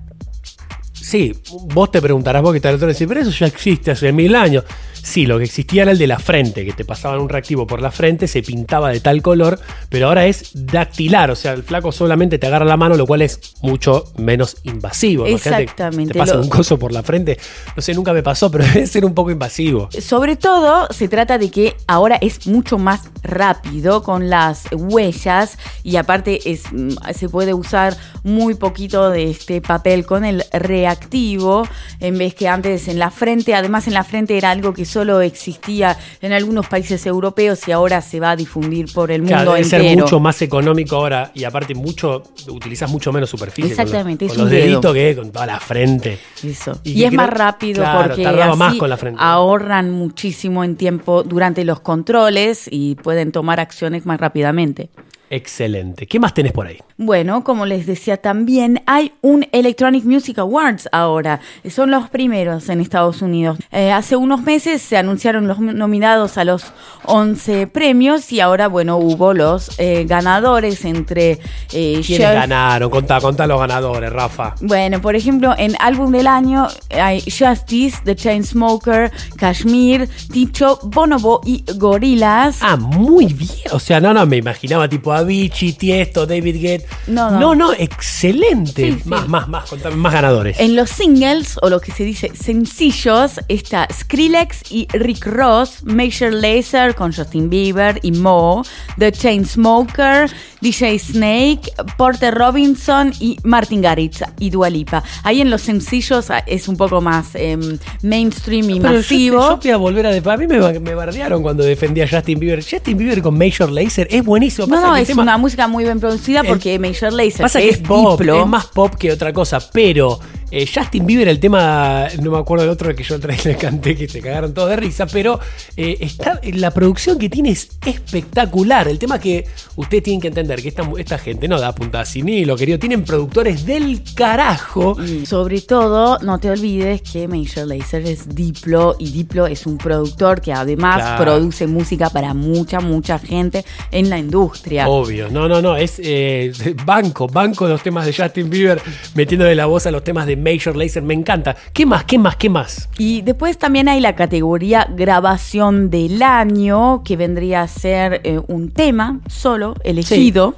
Sí, 0.94 1.34
vos 1.74 1.90
te 1.90 2.00
preguntarás, 2.00 2.44
vos 2.44 2.54
que 2.54 2.62
tal 2.62 2.80
decir, 2.80 3.08
pero 3.08 3.22
eso 3.22 3.32
ya 3.32 3.48
existe 3.48 3.90
hace 3.90 4.14
mil 4.14 4.36
años. 4.36 4.66
Sí, 5.04 5.26
lo 5.26 5.38
que 5.38 5.46
existía 5.46 5.84
era 5.84 5.92
el 5.92 5.98
de 5.98 6.08
la 6.08 6.20
frente, 6.20 6.66
que 6.66 6.74
te 6.74 6.86
pasaban 6.86 7.20
un 7.20 7.30
reactivo 7.30 7.66
por 7.68 7.82
la 7.82 7.92
frente, 7.92 8.28
se 8.28 8.42
pintaba 8.42 8.90
de 8.90 9.00
tal 9.00 9.22
color, 9.22 9.60
pero 9.90 10.08
ahora 10.08 10.26
es 10.26 10.52
dactilar, 10.54 11.32
o 11.32 11.36
sea, 11.36 11.54
el 11.54 11.64
flaco 11.64 11.92
solamente 11.92 12.38
te 12.38 12.48
agarra 12.48 12.66
la 12.66 12.78
mano, 12.78 12.96
lo 12.96 13.06
cual 13.06 13.22
es 13.22 13.40
mucho 13.62 14.06
menos 14.18 14.58
invasivo. 14.64 15.28
Imagínate, 15.28 15.64
Exactamente. 15.64 16.14
Te 16.14 16.20
pasa 16.20 16.36
Lo- 16.36 16.42
un 16.42 16.50
coso 16.50 16.78
por 16.78 16.92
la 16.92 17.04
frente, 17.04 17.38
no 17.76 17.82
sé, 17.82 17.94
nunca 17.94 18.14
me 18.14 18.24
pasó, 18.24 18.52
pero 18.52 18.64
debe 18.74 18.88
ser 18.88 19.06
un 19.06 19.14
poco 19.14 19.32
invasivo. 19.32 19.90
Sobre 20.00 20.36
todo 20.36 20.88
se 20.92 21.08
trata 21.08 21.38
de 21.38 21.50
que 21.50 21.76
ahora 21.88 22.18
es 22.22 22.48
mucho 22.48 22.78
más 22.78 23.02
rápido 23.24 24.04
con 24.04 24.30
las 24.30 24.64
huellas 24.72 25.58
y 25.84 25.96
aparte 25.96 26.52
es, 26.52 26.64
mm, 26.72 26.90
se 27.14 27.30
puede 27.30 27.54
usar 27.54 27.98
muy 28.24 28.56
poquito 28.56 29.10
de 29.10 29.30
este 29.30 29.62
papel 29.62 30.06
con 30.06 30.26
el 30.26 30.44
reactivo 30.52 31.68
en 32.00 32.18
vez 32.18 32.36
que 32.36 32.48
antes 32.48 32.88
en 32.88 33.00
la 33.00 33.12
frente. 33.12 33.56
Además 33.56 33.88
en 33.88 33.94
la 33.94 34.04
frente 34.04 34.38
era 34.38 34.52
algo 34.52 34.74
que 34.74 34.86
solo 34.90 35.22
existía 35.22 35.98
en 36.22 36.34
algunos 36.34 36.68
países 36.68 37.06
europeos 37.06 37.68
y 37.68 37.72
ahora 37.72 38.02
se 38.02 38.20
va 38.20 38.32
a 38.32 38.36
difundir 38.36 38.92
por 38.94 39.12
el 39.12 39.22
mundo 39.22 39.36
Claro, 39.36 39.54
debe 39.54 39.64
ser 39.64 39.98
mucho 39.98 40.20
más 40.20 40.42
económico 40.42 40.96
ahora 40.98 41.32
y 41.34 41.44
aparte 41.44 41.76
mucho 41.76 42.24
utilizas 42.50 42.90
mucho 42.90 43.12
menos 43.14 43.30
superficie. 43.30 43.70
con 43.76 43.78
los- 43.78 43.80
Exactamente, 43.80 44.26
con 44.26 44.32
es 44.34 44.38
los, 44.38 44.46
un 44.46 44.52
dedo. 44.52 44.64
deditos 44.66 44.94
que 44.94 45.16
con 45.16 45.32
toda 45.32 45.46
la 45.46 45.60
frente. 45.60 46.20
Eso. 46.44 46.80
Y 46.84 47.04
es 47.04 47.10
creo- 47.10 47.22
más 47.22 47.30
rápido 47.30 47.82
claro, 47.84 48.08
porque 48.10 48.24
tardaba 48.24 48.52
así 48.52 48.58
más 48.60 48.76
con 48.76 48.90
la 48.90 48.98
frente. 48.98 49.20
ahorran 49.22 49.92
muchísimo 49.92 50.64
en 50.64 50.76
tiempo 50.76 51.24
durante 51.24 51.64
los 51.64 51.80
controles 51.80 52.68
y 52.72 52.96
pueden 52.96 53.32
tomar 53.32 53.60
acciones 53.60 54.06
más 54.06 54.20
rápidamente. 54.20 54.90
Excelente. 55.30 56.08
¿Qué 56.08 56.20
más 56.20 56.34
tenés 56.34 56.52
por 56.52 56.68
ahí? 56.68 56.78
Bueno, 56.98 57.44
como 57.44 57.66
les 57.66 57.86
decía 57.86 58.18
también, 58.18 58.82
hay 58.86 59.14
un 59.22 59.48
Electronic 59.52 60.04
Music 60.04 60.38
Awards 60.40 60.90
ahora. 60.92 61.40
Son 61.70 61.92
los 61.92 62.10
primeros 62.10 62.68
en 62.70 62.82
Estados 62.82 63.22
Unidos. 63.22 63.58
Eh, 63.72 63.92
hace 63.92 64.16
unos 64.16 64.42
meses 64.42 64.82
se 64.82 64.98
anunciaron 64.98 65.48
los 65.48 65.60
nominados 65.60 66.38
a 66.38 66.44
los 66.46 66.74
11 67.06 67.68
premios 67.68 68.32
y 68.32 68.40
ahora, 68.40 68.68
bueno, 68.68 68.98
hubo 68.98 69.34
los 69.34 69.80
eh, 69.80 70.06
ganadores 70.08 70.84
entre... 70.86 71.32
eh, 71.74 72.02
¿Quiénes 72.06 72.08
Chef- 72.28 72.34
ganaron? 72.34 72.90
Contá, 72.90 73.22
contá 73.22 73.48
los 73.48 73.60
ganadores, 73.60 74.12
Rafa. 74.12 74.56
Bueno, 74.62 75.00
por 75.02 75.16
ejemplo, 75.16 75.54
en 75.58 75.76
álbum 75.80 76.12
del 76.12 76.28
año 76.28 76.68
hay 76.90 77.22
Justice, 77.22 78.00
The 78.04 78.16
Chainsmoker, 78.16 79.12
Kashmir, 79.38 80.10
Ticho, 80.32 80.80
Bonobo 80.84 81.42
y 81.46 81.64
Gorillaz. 81.78 82.58
Ah, 82.62 82.76
muy 82.76 83.26
bien. 83.28 83.50
O 83.72 83.80
sea, 83.80 84.00
no, 84.00 84.14
no, 84.14 84.26
me 84.26 84.38
imaginaba 84.38 84.88
tipo 84.90 85.14
Avicii, 85.20 85.74
Tiesto, 85.74 86.26
David 86.26 86.62
Guetta. 86.62 86.96
No, 87.08 87.32
no. 87.32 87.40
no, 87.40 87.56
no, 87.56 87.74
excelente. 87.74 88.94
Sí, 88.94 89.00
sí. 89.04 89.10
Más, 89.10 89.28
más, 89.28 89.48
más, 89.48 89.70
contame, 89.70 89.96
más 89.96 90.14
ganadores. 90.14 90.60
En 90.60 90.76
los 90.76 90.90
singles, 90.90 91.58
o 91.62 91.70
lo 91.70 91.80
que 91.80 91.92
se 91.92 92.04
dice 92.04 92.32
sencillos, 92.36 93.40
está 93.48 93.88
Skrillex 93.92 94.72
y 94.72 94.88
Rick 94.92 95.26
Ross, 95.26 95.84
Major 95.84 96.34
Lazer 96.34 96.96
con 96.96 97.14
Justin 97.14 97.50
Bieber 97.50 98.00
y 98.02 98.12
Mo, 98.12 98.64
The 98.98 99.12
Chainsmoker, 99.12 100.30
DJ 100.62 101.00
Snake, 101.00 101.72
Porter 101.98 102.34
Robinson 102.34 103.14
y 103.20 103.38
Martin 103.44 103.82
Garrix 103.82 104.24
y 104.40 104.50
Dua 104.50 104.70
Lipa. 104.70 105.04
Ahí 105.24 105.42
en 105.42 105.50
los 105.50 105.62
sencillos 105.62 106.30
ah, 106.32 106.44
es 106.46 106.68
un 106.68 106.76
poco 106.78 107.02
más 107.02 107.36
em, 107.36 107.78
mainstream 108.04 108.70
y 108.70 108.80
Pero 108.80 108.92
yo, 108.94 108.98
masivo. 109.00 109.42
yo 109.50 109.58
voy 109.58 109.72
a 109.72 109.78
volver 109.78 110.06
a... 110.08 110.34
A 110.34 110.38
mí 110.38 110.48
me, 110.48 110.80
me 110.80 110.96
bardearon 110.96 111.42
cuando 111.42 111.64
defendía 111.64 112.06
a 112.06 112.08
Justin 112.10 112.40
Bieber. 112.40 112.64
Justin 112.64 112.98
Bieber 112.98 113.22
con 113.22 113.38
Major 113.38 113.72
Lazer 113.72 114.08
es 114.12 114.24
buenísimo. 114.24 114.68
no, 114.68 114.76
Pasa 114.76 114.88
no, 114.88 114.96
es 114.98 115.08
tema- 115.08 115.22
una 115.24 115.38
música 115.38 115.68
muy 115.68 115.84
bien 115.84 116.00
producida 116.00 116.42
El- 116.42 116.48
porque 116.48 116.78
Major 116.80 117.14
Lazer 117.14 117.42
Pasa 117.44 117.60
que 117.60 117.70
es 117.70 117.78
pop, 117.80 118.20
Diplo. 118.20 118.42
es 118.42 118.48
más 118.48 118.66
pop 118.68 118.96
que 118.96 119.12
otra 119.12 119.32
cosa, 119.34 119.60
pero 119.72 120.20
eh, 120.52 120.68
Justin 120.74 121.06
Bieber, 121.06 121.28
el 121.28 121.40
tema, 121.40 122.08
no 122.24 122.32
me 122.32 122.38
acuerdo 122.40 122.64
del 122.64 122.72
otro 122.74 122.96
que 122.96 123.04
yo 123.04 123.20
vez 123.20 123.46
le 123.46 123.56
canté, 123.56 123.96
que 123.96 124.08
se 124.08 124.20
cagaron 124.20 124.52
todos 124.54 124.70
de 124.70 124.78
risa, 124.78 125.06
pero 125.06 125.40
eh, 125.78 125.98
está, 126.02 126.42
la 126.54 126.72
producción 126.72 127.20
que 127.20 127.30
tiene 127.30 127.52
es 127.52 127.70
espectacular. 127.86 128.88
El 128.88 128.98
tema 128.98 129.20
que 129.20 129.46
ustedes 129.76 130.02
tienen 130.04 130.20
que 130.22 130.30
entender, 130.30 130.49
que 130.58 130.70
esta, 130.70 130.90
esta 130.98 131.18
gente 131.18 131.48
no 131.48 131.60
da 131.60 131.74
puntada 131.74 132.06
sin 132.06 132.28
hilo, 132.30 132.56
querido, 132.56 132.80
tienen 132.80 133.04
productores 133.04 133.66
del 133.66 134.02
carajo. 134.16 134.98
Y 135.04 135.26
sobre 135.26 135.62
todo, 135.62 136.20
no 136.20 136.40
te 136.40 136.50
olvides 136.50 137.02
que 137.02 137.28
Major 137.28 137.68
Lazer 137.68 138.06
es 138.06 138.36
Diplo 138.36 138.96
y 139.00 139.12
Diplo 139.12 139.48
es 139.48 139.66
un 139.66 139.78
productor 139.78 140.42
que 140.42 140.54
además 140.54 140.98
Claro. 140.98 141.24
produce 141.24 141.68
música 141.68 142.10
para 142.10 142.34
mucha, 142.34 142.80
mucha 142.80 143.20
gente 143.20 143.64
en 143.92 144.10
la 144.10 144.18
industria. 144.18 144.88
Obvio, 144.88 145.30
no, 145.30 145.48
no, 145.48 145.62
no, 145.62 145.76
es 145.76 146.00
eh, 146.04 146.52
banco, 146.86 147.28
banco 147.28 147.66
de 147.66 147.72
los 147.74 147.84
temas 147.84 148.06
de 148.06 148.14
Justin 148.14 148.50
Bieber, 148.50 148.82
metiéndole 149.16 149.56
la 149.56 149.66
voz 149.66 149.86
a 149.86 149.92
los 149.92 150.04
temas 150.04 150.26
de 150.26 150.36
Major 150.36 150.76
Lazer, 150.76 151.04
me 151.04 151.14
encanta. 151.14 151.56
¿Qué 151.74 151.86
más, 151.86 152.04
qué 152.06 152.18
más, 152.18 152.36
qué 152.36 152.50
más? 152.50 152.90
Y 152.98 153.22
después 153.22 153.58
también 153.58 153.88
hay 153.90 154.00
la 154.00 154.16
categoría 154.16 154.88
grabación 154.90 155.90
del 155.90 156.22
año, 156.24 157.04
que 157.04 157.18
vendría 157.18 157.62
a 157.62 157.68
ser 157.68 158.22
eh, 158.24 158.40
un 158.48 158.70
tema 158.72 159.20
solo, 159.28 159.76
elegido 159.84 160.39
sentido 160.40 160.56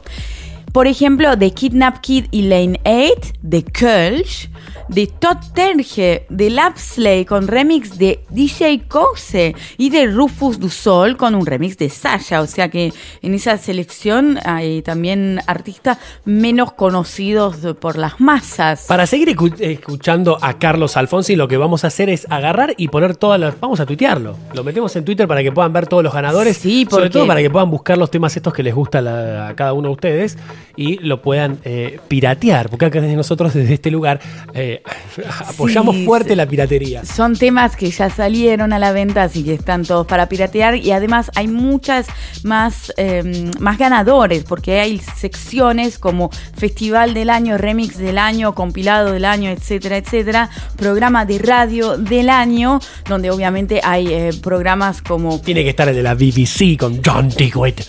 por 0.74 0.88
ejemplo, 0.88 1.36
de 1.36 1.52
Kidnap 1.52 2.00
Kid 2.00 2.26
y 2.32 2.44
Lane 2.44 2.80
8, 2.86 3.34
de 3.42 3.64
Kölsch, 3.64 4.50
de 4.88 5.08
Todd 5.08 5.36
Terje, 5.54 6.26
de 6.30 6.50
Lapsley 6.50 7.26
con 7.26 7.48
remix 7.50 7.98
de 7.98 8.24
DJ 8.30 8.84
Kose 8.88 9.54
y 9.78 9.90
de 9.90 10.08
Rufus 10.08 10.60
Du 10.62 10.70
Sol 10.70 11.18
con 11.18 11.36
un 11.36 11.46
remix 11.46 11.78
de 11.78 11.90
Sasha. 11.90 12.40
O 12.40 12.48
sea 12.48 12.70
que 12.70 12.94
en 13.22 13.34
esa 13.34 13.58
selección 13.58 14.40
hay 14.46 14.82
también 14.82 15.42
artistas 15.46 15.98
menos 16.24 16.72
conocidos 16.72 17.58
por 17.80 17.98
las 17.98 18.22
masas. 18.22 18.86
Para 18.88 19.06
seguir 19.08 19.28
escu- 19.36 19.54
escuchando 19.60 20.38
a 20.42 20.58
Carlos 20.58 20.96
Alfonsi, 20.96 21.36
lo 21.36 21.50
que 21.50 21.58
vamos 21.58 21.84
a 21.84 21.88
hacer 21.88 22.10
es 22.10 22.28
agarrar 22.30 22.76
y 22.78 22.88
poner 22.88 23.18
todas 23.18 23.40
las. 23.42 23.60
Vamos 23.60 23.82
a 23.82 23.86
tuitearlo. 23.86 24.38
Lo 24.54 24.64
metemos 24.64 24.96
en 24.96 25.04
Twitter 25.04 25.28
para 25.28 25.44
que 25.44 25.52
puedan 25.52 25.74
ver 25.74 25.88
todos 25.88 26.02
los 26.04 26.14
ganadores. 26.14 26.56
Sí, 26.58 26.88
Sobre 26.90 27.04
porque- 27.06 27.10
todo 27.10 27.28
para 27.28 27.42
que 27.42 27.50
puedan 27.50 27.70
buscar 27.70 27.98
los 27.98 28.10
temas 28.10 28.36
estos 28.38 28.54
que 28.54 28.64
les 28.64 28.74
gusta 28.74 29.00
a 29.00 29.02
la- 29.02 29.48
a 29.50 29.56
cada 29.56 29.74
uno 29.74 29.90
de 29.90 29.94
ustedes 29.94 30.38
y 30.76 30.98
lo 31.00 31.22
puedan 31.22 31.60
eh, 31.64 32.00
piratear. 32.08 32.70
Porque 32.70 32.86
acá 32.86 33.02
desde 33.02 33.16
nosotros, 33.16 33.54
desde 33.54 33.74
este 33.74 33.92
lugar, 33.92 34.20
eh, 34.54 34.82
apoyamos 35.48 35.96
Sí, 35.96 36.06
fuerte 36.06 36.36
la 36.36 36.46
piratería. 36.46 37.06
Son 37.06 37.36
temas 37.36 37.76
que 37.76 37.90
ya 37.90 38.10
salieron 38.10 38.74
a 38.74 38.80
la 38.80 38.92
venta, 38.92 39.24
así 39.24 39.44
que 39.44 39.54
están 39.54 39.84
todos 39.84 40.08
para 40.08 40.28
piratear. 40.30 40.76
Y 40.76 40.92
además 40.92 41.32
hay 41.36 41.48
muchas 41.48 42.08
más, 42.44 42.94
eh, 42.98 43.52
más 43.60 43.78
ganadores, 43.78 44.44
porque 44.44 44.80
hay 44.80 45.00
secciones 45.00 45.98
como 45.98 46.30
Festival 46.56 47.14
del 47.14 47.30
Año, 47.30 47.58
Remix 47.58 47.98
del 47.98 48.18
Año, 48.18 48.54
Compilado 48.56 49.12
del 49.12 49.26
Año, 49.26 49.50
etcétera, 49.50 49.98
etcétera. 49.98 50.50
Programa 50.78 51.26
de 51.26 51.40
radio 51.40 51.98
del 51.98 52.30
año, 52.30 52.80
donde 53.08 53.32
obviamente 53.32 53.82
hay 53.84 54.08
eh, 54.08 54.30
programas 54.42 55.02
como 55.02 55.40
Tiene 55.42 55.64
que 55.64 55.70
estar 55.70 55.88
el 55.90 55.96
de 55.96 56.04
la 56.04 56.14
BBC 56.14 56.78
con 56.78 57.02
John 57.04 57.30
Digweed. 57.30 57.80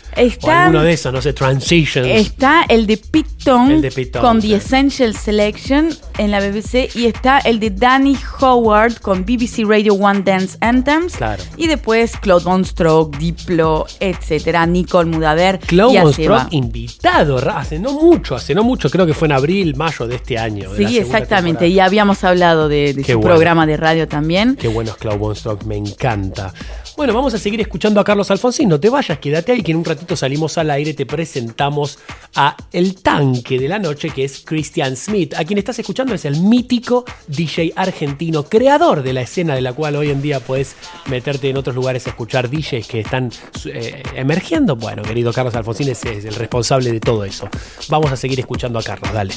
O 0.42 0.50
alguno 0.50 0.82
de 0.82 0.92
esos, 0.92 1.12
no 1.12 1.22
sé, 1.22 1.32
Transitions. 1.32 2.08
Está 2.08 2.61
el 2.68 2.86
de 2.86 2.96
Pete 2.96 3.28
Tong, 3.44 3.70
El 3.70 3.82
de 3.82 3.90
Pete 3.90 4.10
Tong, 4.12 4.22
con 4.22 4.40
sí. 4.42 4.48
The 4.50 4.56
Essential 4.56 5.14
Selection 5.16 5.88
en 6.18 6.30
la 6.30 6.40
BBC 6.40 6.90
y 6.94 7.06
está 7.06 7.38
el 7.38 7.58
de 7.60 7.70
Danny 7.70 8.16
Howard 8.40 9.00
con 9.00 9.24
BBC 9.24 9.64
Radio 9.66 9.94
One 9.94 10.22
Dance 10.22 10.56
Anthems 10.60 11.16
Claro. 11.16 11.42
y 11.56 11.66
después 11.66 12.16
Claude 12.18 12.44
Von 12.44 12.64
Stroke, 12.64 13.16
Diplo, 13.18 13.86
etcétera, 14.00 14.66
Nicole 14.66 15.10
Mudaver 15.10 15.58
Claude 15.60 16.00
Von. 16.02 16.12
Stroke 16.12 16.48
invitado, 16.52 17.38
hace 17.50 17.78
no 17.78 17.92
mucho, 17.92 18.34
hace 18.36 18.54
no 18.54 18.62
mucho, 18.64 18.88
creo 18.90 19.06
que 19.06 19.14
fue 19.14 19.26
en 19.28 19.32
abril, 19.32 19.74
mayo 19.76 20.06
de 20.06 20.16
este 20.16 20.38
año. 20.38 20.72
de 20.72 20.86
Sí, 20.88 20.98
exactamente. 20.98 21.60
temporada. 21.60 21.66
Y 21.66 21.80
habíamos 21.80 22.24
hablado 22.24 22.68
de, 22.68 22.92
su 22.94 23.12
bueno. 23.18 23.20
programa 23.22 23.66
de 23.66 23.76
radio 23.76 24.08
también. 24.08 24.56
Qué 24.56 24.68
bueno 24.68 24.90
es 24.90 24.96
Claude 24.96 25.18
Von 25.18 25.34
Stroke, 25.36 25.64
me 25.64 25.76
encanta. 25.76 26.52
Bueno, 26.94 27.14
vamos 27.14 27.32
a 27.32 27.38
seguir 27.38 27.60
escuchando 27.60 28.00
a 28.00 28.04
Carlos 28.04 28.30
Alfonsín. 28.30 28.68
No 28.68 28.78
te 28.78 28.90
vayas, 28.90 29.18
quédate 29.18 29.52
ahí 29.52 29.62
que 29.62 29.72
en 29.72 29.78
un 29.78 29.84
ratito 29.84 30.14
salimos 30.14 30.58
al 30.58 30.70
aire. 30.70 30.92
Te 30.92 31.06
presentamos 31.06 31.98
a 32.34 32.54
el 32.70 32.96
tanque 33.02 33.58
de 33.58 33.66
la 33.66 33.78
noche 33.78 34.10
que 34.10 34.24
es 34.24 34.42
Christian 34.44 34.94
Smith. 34.96 35.34
A 35.34 35.44
quien 35.44 35.58
estás 35.58 35.78
escuchando 35.78 36.14
es 36.14 36.26
el 36.26 36.40
mítico 36.40 37.04
DJ 37.28 37.72
argentino, 37.76 38.44
creador 38.44 39.02
de 39.02 39.14
la 39.14 39.22
escena 39.22 39.54
de 39.54 39.62
la 39.62 39.72
cual 39.72 39.96
hoy 39.96 40.10
en 40.10 40.20
día 40.20 40.40
puedes 40.40 40.76
meterte 41.06 41.48
en 41.48 41.56
otros 41.56 41.74
lugares 41.74 42.06
a 42.06 42.10
escuchar 42.10 42.50
DJs 42.50 42.86
que 42.86 43.00
están 43.00 43.30
eh, 43.64 44.02
emergiendo. 44.14 44.76
Bueno, 44.76 45.02
querido 45.02 45.32
Carlos 45.32 45.54
Alfonsín 45.54 45.88
es, 45.88 46.04
es 46.04 46.24
el 46.26 46.34
responsable 46.34 46.92
de 46.92 47.00
todo 47.00 47.24
eso. 47.24 47.48
Vamos 47.88 48.12
a 48.12 48.16
seguir 48.16 48.38
escuchando 48.38 48.78
a 48.78 48.82
Carlos, 48.82 49.12
dale. 49.12 49.34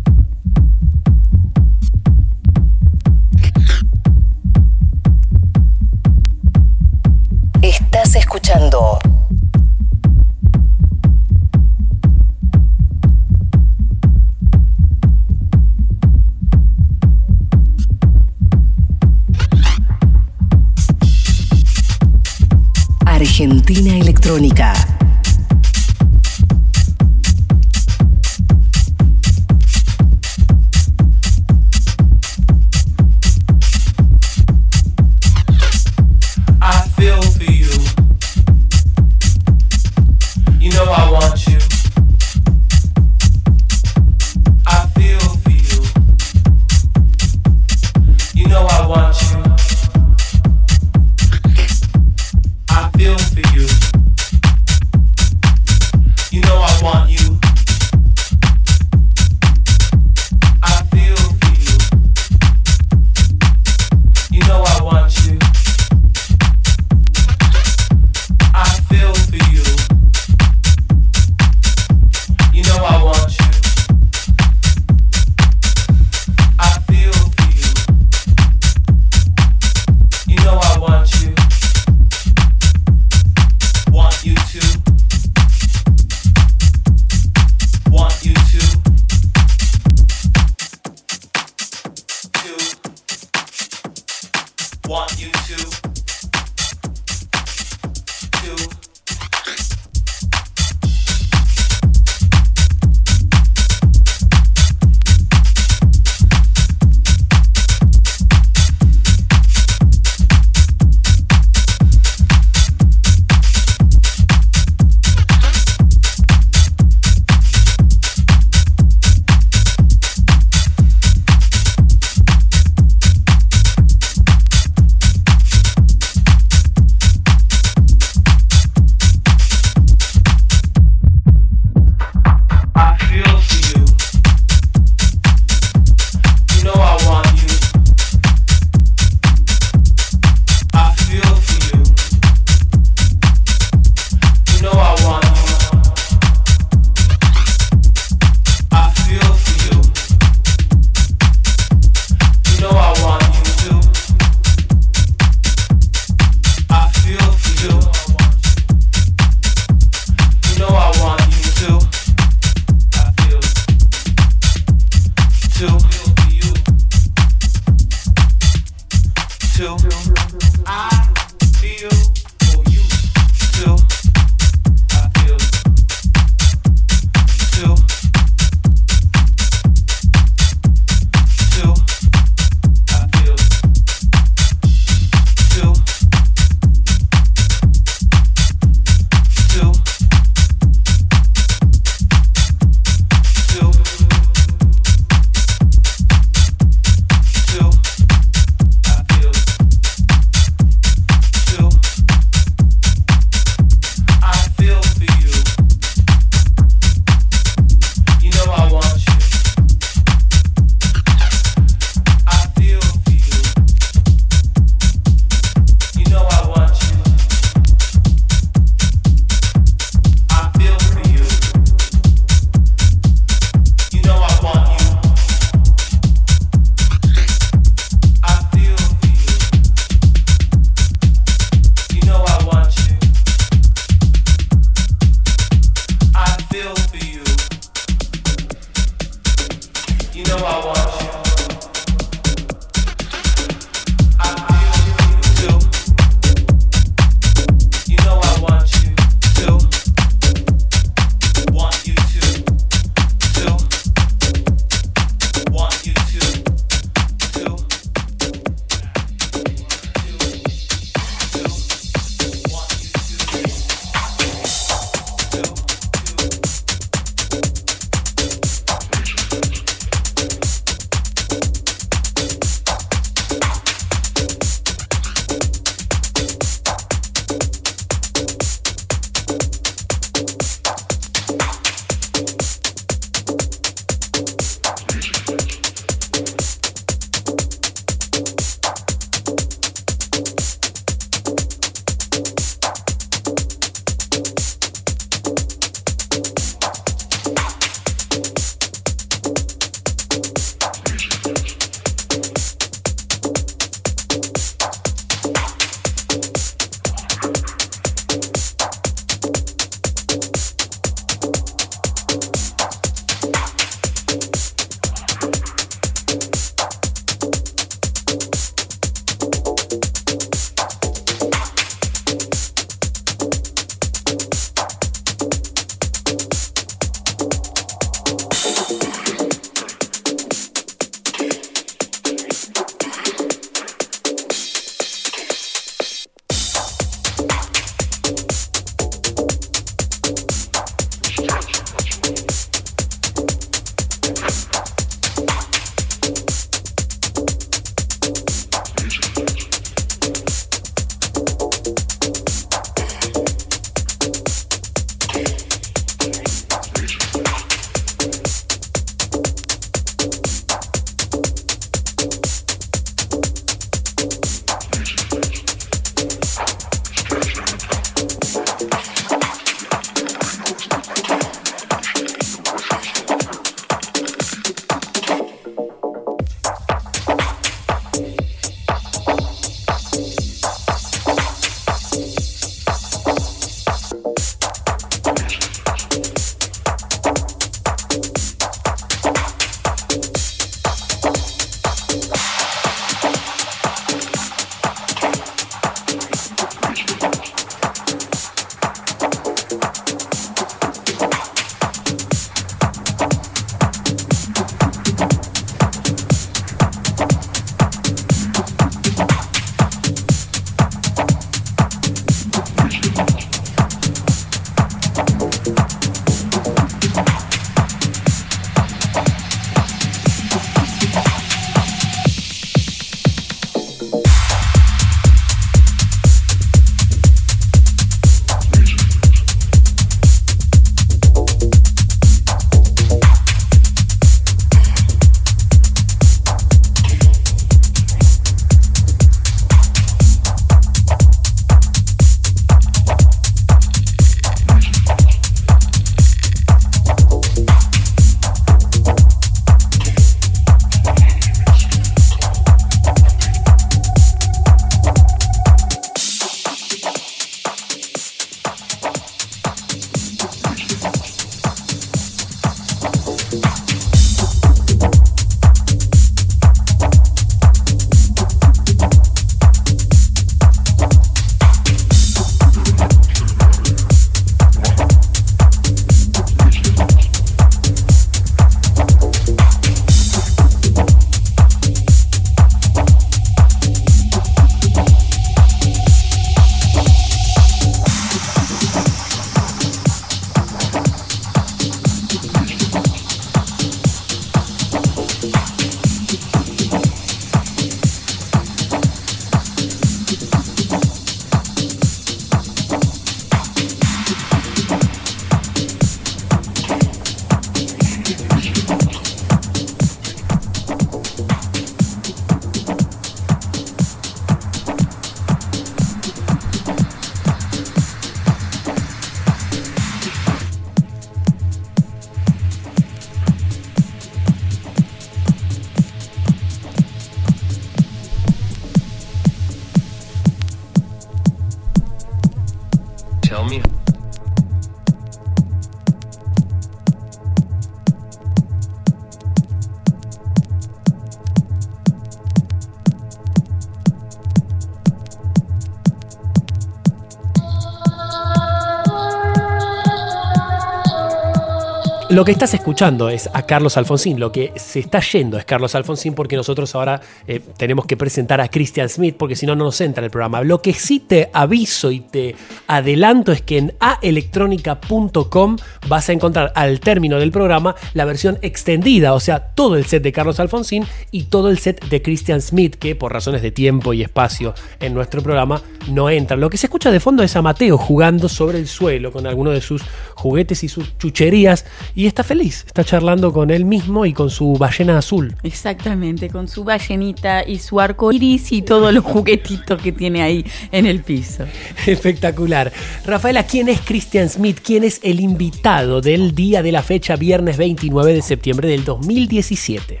Lo 552.20 552.26
que 552.26 552.32
estás 552.32 552.52
escuchando 552.52 553.08
es 553.08 553.30
a 553.32 553.46
Carlos 553.46 553.78
Alfonsín, 553.78 554.20
lo 554.20 554.30
que 554.30 554.52
se 554.56 554.78
está 554.78 555.00
yendo 555.00 555.38
es 555.38 555.46
Carlos 555.46 555.74
Alfonsín 555.74 556.12
porque 556.12 556.36
nosotros 556.36 556.74
ahora 556.74 557.00
eh, 557.26 557.40
tenemos 557.56 557.86
que 557.86 557.96
presentar 557.96 558.42
a 558.42 558.48
Christian 558.48 558.90
Smith 558.90 559.16
porque 559.18 559.36
si 559.36 559.46
no, 559.46 559.56
no 559.56 559.64
nos 559.64 559.80
entra 559.80 560.04
el 560.04 560.10
programa. 560.10 560.42
Lo 560.42 560.60
que 560.60 560.74
sí 560.74 561.00
te 561.00 561.30
aviso 561.32 561.90
y 561.90 562.00
te 562.00 562.36
adelanto 562.66 563.32
es 563.32 563.40
que 563.40 563.56
en 563.56 563.74
aelectronica.com 563.80 565.56
vas 565.88 566.10
a 566.10 566.12
encontrar 566.12 566.52
al 566.56 566.80
término 566.80 567.18
del 567.18 567.32
programa 567.32 567.74
la 567.94 568.04
versión 568.04 568.38
extendida, 568.42 569.14
o 569.14 569.20
sea, 569.20 569.40
todo 569.54 569.76
el 569.76 569.86
set 569.86 570.02
de 570.02 570.12
Carlos 570.12 570.40
Alfonsín 570.40 570.84
y 571.10 571.22
todo 571.22 571.48
el 571.48 571.56
set 571.56 571.88
de 571.88 572.02
Christian 572.02 572.42
Smith 572.42 572.74
que 572.74 572.96
por 572.96 573.14
razones 573.14 573.40
de 573.40 573.50
tiempo 573.50 573.94
y 573.94 574.02
espacio 574.02 574.52
en 574.78 574.92
nuestro 574.92 575.22
programa 575.22 575.62
no 575.88 576.10
entra. 576.10 576.36
Lo 576.36 576.50
que 576.50 576.58
se 576.58 576.66
escucha 576.66 576.90
de 576.90 577.00
fondo 577.00 577.22
es 577.22 577.34
a 577.34 577.40
Mateo 577.40 577.78
jugando 577.78 578.28
sobre 578.28 578.58
el 578.58 578.68
suelo 578.68 579.10
con 579.10 579.26
alguno 579.26 579.52
de 579.52 579.62
sus 579.62 579.80
juguetes 580.20 580.62
y 580.62 580.68
sus 580.68 580.96
chucherías 580.98 581.64
y 581.94 582.06
está 582.06 582.22
feliz, 582.22 582.64
está 582.66 582.84
charlando 582.84 583.32
con 583.32 583.50
él 583.50 583.64
mismo 583.64 584.06
y 584.06 584.12
con 584.12 584.30
su 584.30 584.52
ballena 584.54 584.98
azul. 584.98 585.34
Exactamente, 585.42 586.28
con 586.28 586.46
su 586.48 586.62
ballenita 586.64 587.42
y 587.46 587.58
su 587.58 587.80
arco 587.80 588.12
iris 588.12 588.52
y 588.52 588.62
todos 588.62 588.92
los 588.94 589.04
juguetitos 589.04 589.80
que 589.82 589.92
tiene 589.92 590.22
ahí 590.22 590.44
en 590.70 590.86
el 590.86 591.02
piso. 591.02 591.44
Espectacular. 591.86 592.72
Rafaela, 593.04 593.44
¿quién 593.44 593.68
es 593.68 593.80
Christian 593.80 594.28
Smith? 594.28 594.58
¿Quién 594.62 594.84
es 594.84 595.00
el 595.02 595.20
invitado 595.20 596.00
del 596.00 596.34
día 596.34 596.62
de 596.62 596.72
la 596.72 596.82
fecha, 596.82 597.16
viernes 597.16 597.56
29 597.56 598.12
de 598.12 598.22
septiembre 598.22 598.68
del 598.68 598.84
2017? 598.84 600.00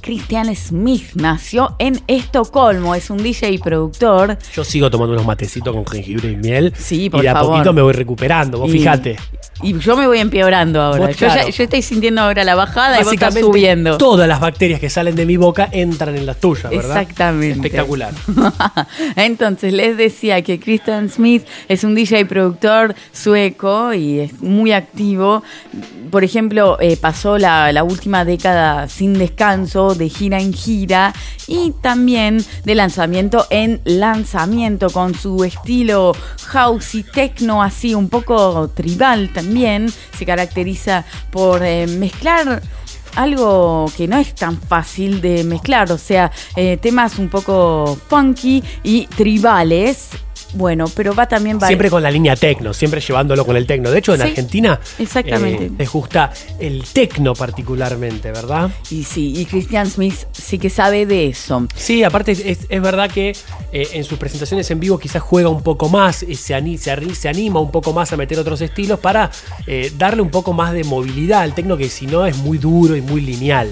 Christian 0.00 0.54
Smith 0.56 1.10
nació 1.14 1.76
en 1.78 2.00
Estocolmo, 2.06 2.94
es 2.94 3.10
un 3.10 3.18
DJ 3.22 3.50
y 3.50 3.58
productor. 3.58 4.38
Yo 4.54 4.64
sigo 4.64 4.90
tomando 4.90 5.12
unos 5.12 5.26
matecitos 5.26 5.74
con 5.74 5.86
jengibre 5.86 6.32
y 6.32 6.36
miel. 6.36 6.72
Sí, 6.76 7.10
por 7.10 7.20
y 7.20 7.24
de 7.24 7.28
a 7.28 7.40
poquito 7.40 7.72
me 7.72 7.82
voy 7.82 7.92
recuperando, 7.92 8.58
vos 8.58 8.70
Y- 8.70 8.72
fíjate. 8.72 9.16
Y 9.62 9.78
yo 9.78 9.96
me 9.96 10.06
voy 10.06 10.18
empeorando 10.18 10.80
ahora. 10.80 11.06
Vos, 11.08 11.16
yo, 11.16 11.26
ya- 11.28 11.34
claro. 11.34 11.48
yo 11.50 11.64
estoy 11.64 11.82
sintiendo 11.82 12.20
ahora 12.22 12.42
la 12.42 12.54
bajada 12.54 13.00
y 13.00 13.04
vos 13.04 13.12
estás 13.12 13.34
subiendo. 13.34 13.96
todas 13.98 14.26
las 14.26 14.40
bacterias 14.40 14.80
que 14.80 14.90
salen 14.90 15.14
de 15.14 15.24
mi 15.26 15.36
boca 15.36 15.68
entran 15.70 16.16
en 16.16 16.26
las 16.26 16.38
tuyas, 16.38 16.70
¿verdad? 16.70 17.00
Exactamente. 17.02 17.66
Espectacular. 17.68 18.12
Entonces 19.16 19.72
les 19.72 19.96
decía 19.96 20.42
que 20.42 20.58
Christian 20.58 21.08
Smith 21.10 21.44
es 21.68 21.84
un 21.84 21.94
DJ 21.94 22.26
productor 22.26 22.94
sueco 23.12 23.92
y 23.94 24.20
es 24.20 24.40
muy 24.40 24.72
activo. 24.72 25.42
Por 26.10 26.24
ejemplo, 26.24 26.78
eh, 26.80 26.96
pasó 26.96 27.38
la, 27.38 27.72
la 27.72 27.84
última 27.84 28.24
década 28.24 28.88
sin 28.88 29.14
descanso, 29.14 29.94
de 29.94 30.08
gira 30.08 30.40
en 30.40 30.52
gira 30.52 31.12
y 31.46 31.72
también 31.80 32.44
de 32.64 32.74
lanzamiento 32.74 33.46
en 33.50 33.80
lanzamiento 33.84 34.90
con 34.90 35.14
su 35.14 35.44
estilo 35.44 36.12
house 36.46 36.94
y 36.96 37.02
techno 37.02 37.62
así 37.62 37.94
un 37.94 38.08
poco 38.08 38.68
tribal 38.74 39.30
también. 39.42 39.92
Se 40.16 40.24
caracteriza 40.24 41.04
por 41.30 41.62
eh, 41.62 41.86
mezclar 41.86 42.62
algo 43.16 43.90
que 43.96 44.08
no 44.08 44.16
es 44.16 44.34
tan 44.34 44.58
fácil 44.58 45.20
de 45.20 45.44
mezclar, 45.44 45.92
o 45.92 45.98
sea, 45.98 46.30
eh, 46.56 46.78
temas 46.78 47.18
un 47.18 47.28
poco 47.28 47.98
funky 48.08 48.62
y 48.82 49.06
tribales. 49.06 50.10
Bueno, 50.54 50.84
pero 50.94 51.14
va 51.14 51.26
también 51.26 51.58
va 51.62 51.66
Siempre 51.66 51.88
con 51.90 52.02
la 52.02 52.10
línea 52.10 52.36
tecno, 52.36 52.74
siempre 52.74 53.00
llevándolo 53.00 53.44
con 53.46 53.56
el 53.56 53.66
tecno. 53.66 53.90
De 53.90 53.98
hecho, 53.98 54.14
en 54.14 54.20
Sí, 54.20 54.26
Argentina 54.28 54.78
exactamente. 54.98 55.66
eh, 55.66 55.70
les 55.78 55.90
gusta 55.90 56.32
el 56.58 56.84
tecno 56.92 57.34
particularmente, 57.34 58.30
¿verdad? 58.32 58.70
Y 58.90 59.04
sí, 59.04 59.34
y 59.36 59.46
Christian 59.46 59.88
Smith 59.90 60.14
sí 60.32 60.58
que 60.58 60.68
sabe 60.70 61.06
de 61.06 61.28
eso. 61.28 61.66
Sí, 61.74 62.04
aparte 62.04 62.32
es, 62.32 62.58
es 62.68 62.82
verdad 62.82 63.10
que 63.10 63.34
eh, 63.72 63.88
en 63.94 64.04
sus 64.04 64.18
presentaciones 64.18 64.70
en 64.70 64.80
vivo 64.80 64.98
quizás 64.98 65.22
juega 65.22 65.48
un 65.48 65.62
poco 65.62 65.88
más, 65.88 66.22
y 66.22 66.34
se, 66.34 66.54
ani- 66.54 66.78
se, 66.78 67.14
se 67.14 67.28
anima 67.28 67.60
un 67.60 67.70
poco 67.70 67.92
más 67.92 68.12
a 68.12 68.16
meter 68.16 68.38
otros 68.38 68.60
estilos 68.60 68.98
para 69.00 69.30
eh, 69.66 69.90
darle 69.96 70.22
un 70.22 70.30
poco 70.30 70.52
más 70.52 70.72
de 70.72 70.84
movilidad 70.84 71.40
al 71.40 71.54
tecno 71.54 71.76
que 71.76 71.88
si 71.88 72.06
no 72.06 72.26
es 72.26 72.36
muy 72.36 72.58
duro 72.58 72.94
y 72.96 73.00
muy 73.00 73.20
lineal. 73.20 73.70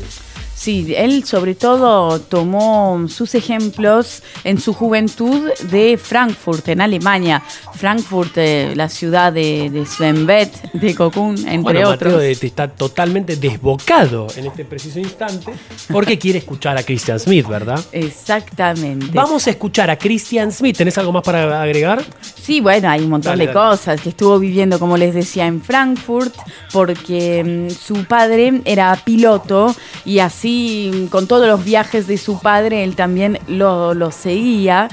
Sí, 0.61 0.93
él 0.95 1.25
sobre 1.25 1.55
todo 1.55 2.21
tomó 2.21 3.07
sus 3.09 3.35
ejemplos 3.35 4.23
en 4.45 4.61
su 4.61 4.75
juventud 4.75 5.51
de 5.71 5.97
Frankfurt, 5.97 6.69
en 6.69 6.83
Alemania. 6.83 7.43
Frankfurt, 7.73 8.37
eh, 8.37 8.75
la 8.77 8.91
ciudad 8.91 9.33
de, 9.33 9.71
de 9.71 9.87
Sven 9.87 10.27
Beth, 10.27 10.71
de 10.75 10.95
Cocoon, 10.95 11.39
entre 11.49 11.63
bueno, 11.63 11.89
otros. 11.89 12.13
Mateo 12.13 12.29
eh, 12.29 12.37
está 12.43 12.69
totalmente 12.69 13.37
desbocado 13.37 14.27
en 14.37 14.49
este 14.49 14.67
preciso 14.67 14.99
instante 14.99 15.51
porque 15.91 16.19
quiere 16.19 16.41
escuchar 16.41 16.77
a 16.77 16.83
Christian 16.83 17.19
Smith, 17.19 17.49
¿verdad? 17.49 17.83
Exactamente. 17.93 19.07
Vamos 19.15 19.47
a 19.47 19.51
escuchar 19.51 19.89
a 19.89 19.97
Christian 19.97 20.53
Smith. 20.53 20.77
¿Tenés 20.77 20.99
algo 20.99 21.11
más 21.11 21.23
para 21.23 21.63
agregar? 21.63 22.05
Sí, 22.51 22.61
bueno, 22.61 22.91
hay 22.91 23.01
un 23.01 23.09
montón 23.09 23.33
Dale, 23.33 23.47
de 23.47 23.55
dale. 23.55 23.71
cosas. 23.71 24.01
Que 24.03 24.11
estuvo 24.11 24.39
viviendo, 24.39 24.79
como 24.79 24.99
les 24.99 25.15
decía, 25.15 25.47
en 25.47 25.63
Frankfurt, 25.63 26.35
porque 26.71 27.69
mm, 27.71 27.71
su 27.71 28.05
padre 28.05 28.61
era 28.67 28.95
piloto 29.05 29.75
y 30.05 30.19
así, 30.19 30.50
con 31.11 31.27
todos 31.27 31.47
los 31.47 31.65
viajes 31.65 32.07
de 32.07 32.19
su 32.19 32.41
padre, 32.41 32.85
él 32.85 32.97
también 32.97 33.39
lo, 33.47 34.11
seguía. 34.11 34.89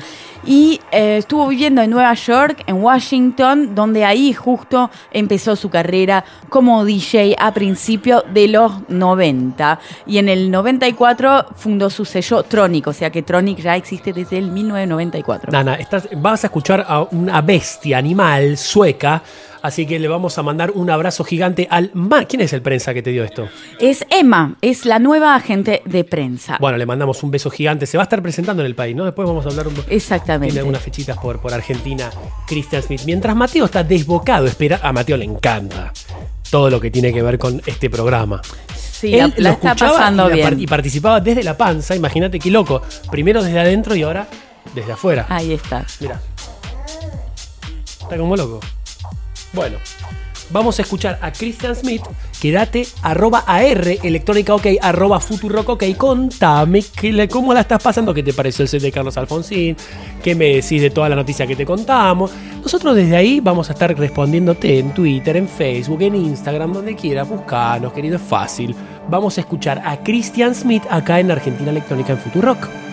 Y 0.45 0.79
eh, 0.91 1.17
estuvo 1.17 1.47
viviendo 1.47 1.81
en 1.81 1.89
Nueva 1.89 2.13
York, 2.13 2.63
en 2.67 2.75
Washington, 2.81 3.75
donde 3.75 4.05
ahí 4.05 4.31
justo 4.33 4.89
empezó 5.11 5.55
su 5.55 5.69
carrera 5.69 6.23
como 6.47 6.85
DJ 6.85 7.35
a 7.37 7.53
principios 7.53 8.23
de 8.33 8.47
los 8.47 8.71
90. 8.87 9.79
Y 10.05 10.19
en 10.19 10.29
el 10.29 10.49
94 10.49 11.47
fundó 11.55 11.89
su 11.89 12.05
sello 12.05 12.43
Tronic, 12.43 12.87
o 12.87 12.93
sea 12.93 13.09
que 13.09 13.23
Tronic 13.23 13.59
ya 13.59 13.75
existe 13.75 14.13
desde 14.13 14.37
el 14.37 14.51
1994. 14.51 15.51
Nana, 15.51 15.77
vas 16.17 16.43
a 16.43 16.47
escuchar 16.47 16.85
a 16.87 17.01
una 17.01 17.41
bestia 17.41 17.97
animal 17.97 18.57
sueca. 18.57 19.21
Así 19.67 19.85
que 19.85 19.99
le 19.99 20.07
vamos 20.07 20.37
a 20.37 20.43
mandar 20.43 20.71
un 20.71 20.89
abrazo 20.89 21.25
gigante 21.25 21.67
al... 21.69 21.91
Ma- 21.93 22.23
¿Quién 22.23 22.39
es 22.41 22.53
el 22.53 22.61
prensa 22.61 22.93
que 22.93 23.01
te 23.03 23.09
dio 23.11 23.25
esto? 23.25 23.49
Es 23.81 24.05
Emma, 24.09 24.55
es 24.61 24.85
la 24.85 24.97
nueva 24.97 25.35
agente 25.35 25.81
de 25.83 26.05
prensa. 26.05 26.55
Bueno, 26.61 26.77
le 26.77 26.85
mandamos 26.85 27.21
un 27.21 27.31
beso 27.31 27.49
gigante. 27.49 27.85
Se 27.85 27.97
va 27.97 28.03
a 28.03 28.05
estar 28.05 28.21
presentando 28.21 28.61
en 28.63 28.67
el 28.67 28.75
país, 28.75 28.95
¿no? 28.95 29.03
Después 29.03 29.27
vamos 29.27 29.45
a 29.45 29.49
hablar 29.49 29.67
un 29.67 29.73
poco. 29.73 29.87
Exactamente. 29.91 30.51
Tiene 30.53 30.59
algunas 30.61 30.81
fechitas 30.81 31.17
por, 31.17 31.41
por 31.41 31.53
Argentina, 31.53 32.09
Christian 32.47 32.81
Smith. 32.81 33.01
Mientras 33.05 33.35
Mateo 33.35 33.65
está 33.65 33.83
desbocado, 33.83 34.45
espera. 34.47 34.79
A 34.81 34.93
Mateo 34.93 35.17
le 35.17 35.25
encanta 35.25 35.91
todo 36.49 36.69
lo 36.69 36.79
que 36.79 36.89
tiene 36.89 37.11
que 37.11 37.21
ver 37.21 37.37
con 37.37 37.61
este 37.65 37.89
programa. 37.89 38.41
Sí, 38.73 39.11
la, 39.11 39.25
Él 39.25 39.33
la 39.35 39.49
está 39.51 39.67
escuchaba 39.71 39.97
pasando 39.97 40.29
y, 40.29 40.33
bien. 40.35 40.59
y 40.61 40.65
participaba 40.65 41.19
desde 41.19 41.43
la 41.43 41.57
panza. 41.57 41.93
Imagínate 41.93 42.39
qué 42.39 42.49
loco. 42.49 42.81
Primero 43.11 43.43
desde 43.43 43.59
adentro 43.59 43.95
y 43.97 44.03
ahora 44.03 44.27
desde 44.73 44.93
afuera. 44.93 45.25
Ahí 45.27 45.51
está. 45.51 45.85
Mira. 45.99 46.21
Está 48.01 48.17
como 48.17 48.37
loco. 48.37 48.61
Bueno, 49.57 49.77
vamos 50.51 50.77
a 50.77 50.83
escuchar 50.83 51.17
a 51.19 51.31
Christian 51.31 51.75
Smith. 51.75 52.03
Quédate, 52.39 52.85
arroba 53.01 53.43
AR, 53.47 53.87
electrónica 54.03 54.53
ok, 54.53 54.67
arroba 54.79 55.19
futurock 55.19 55.69
ok. 55.69 55.83
Contame 55.97 56.83
que 56.83 57.27
cómo 57.27 57.55
la 57.55 57.61
estás 57.61 57.81
pasando, 57.81 58.13
qué 58.13 58.21
te 58.21 58.33
pareció 58.33 58.61
el 58.61 58.69
set 58.69 58.83
de 58.83 58.91
Carlos 58.91 59.17
Alfonsín, 59.17 59.75
qué 60.21 60.35
me 60.35 60.57
decís 60.57 60.79
de 60.79 60.91
toda 60.91 61.09
la 61.09 61.15
noticia 61.15 61.47
que 61.47 61.55
te 61.55 61.65
contamos. 61.65 62.29
Nosotros 62.61 62.95
desde 62.95 63.15
ahí 63.15 63.39
vamos 63.39 63.71
a 63.71 63.73
estar 63.73 63.97
respondiéndote 63.97 64.77
en 64.77 64.93
Twitter, 64.93 65.37
en 65.37 65.47
Facebook, 65.47 66.03
en 66.03 66.13
Instagram, 66.13 66.73
donde 66.73 66.95
quieras. 66.95 67.27
Buscanos, 67.27 67.91
querido, 67.93 68.17
es 68.17 68.21
fácil. 68.21 68.75
Vamos 69.09 69.39
a 69.39 69.41
escuchar 69.41 69.81
a 69.83 70.03
Christian 70.03 70.53
Smith 70.53 70.83
acá 70.91 71.19
en 71.19 71.31
Argentina 71.31 71.71
Electrónica 71.71 72.13
en 72.13 72.19
Futurock. 72.19 72.86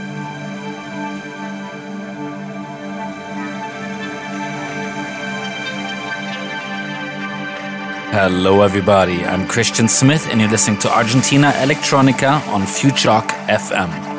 Hello, 8.16 8.62
everybody. 8.62 9.24
I'm 9.24 9.44
Christian 9.48 9.88
Smith, 9.88 10.28
and 10.30 10.40
you're 10.40 10.48
listening 10.48 10.78
to 10.82 10.88
Argentina 10.88 11.50
Electronica 11.56 12.46
on 12.46 12.60
Futurock 12.62 13.26
FM. 13.48 14.13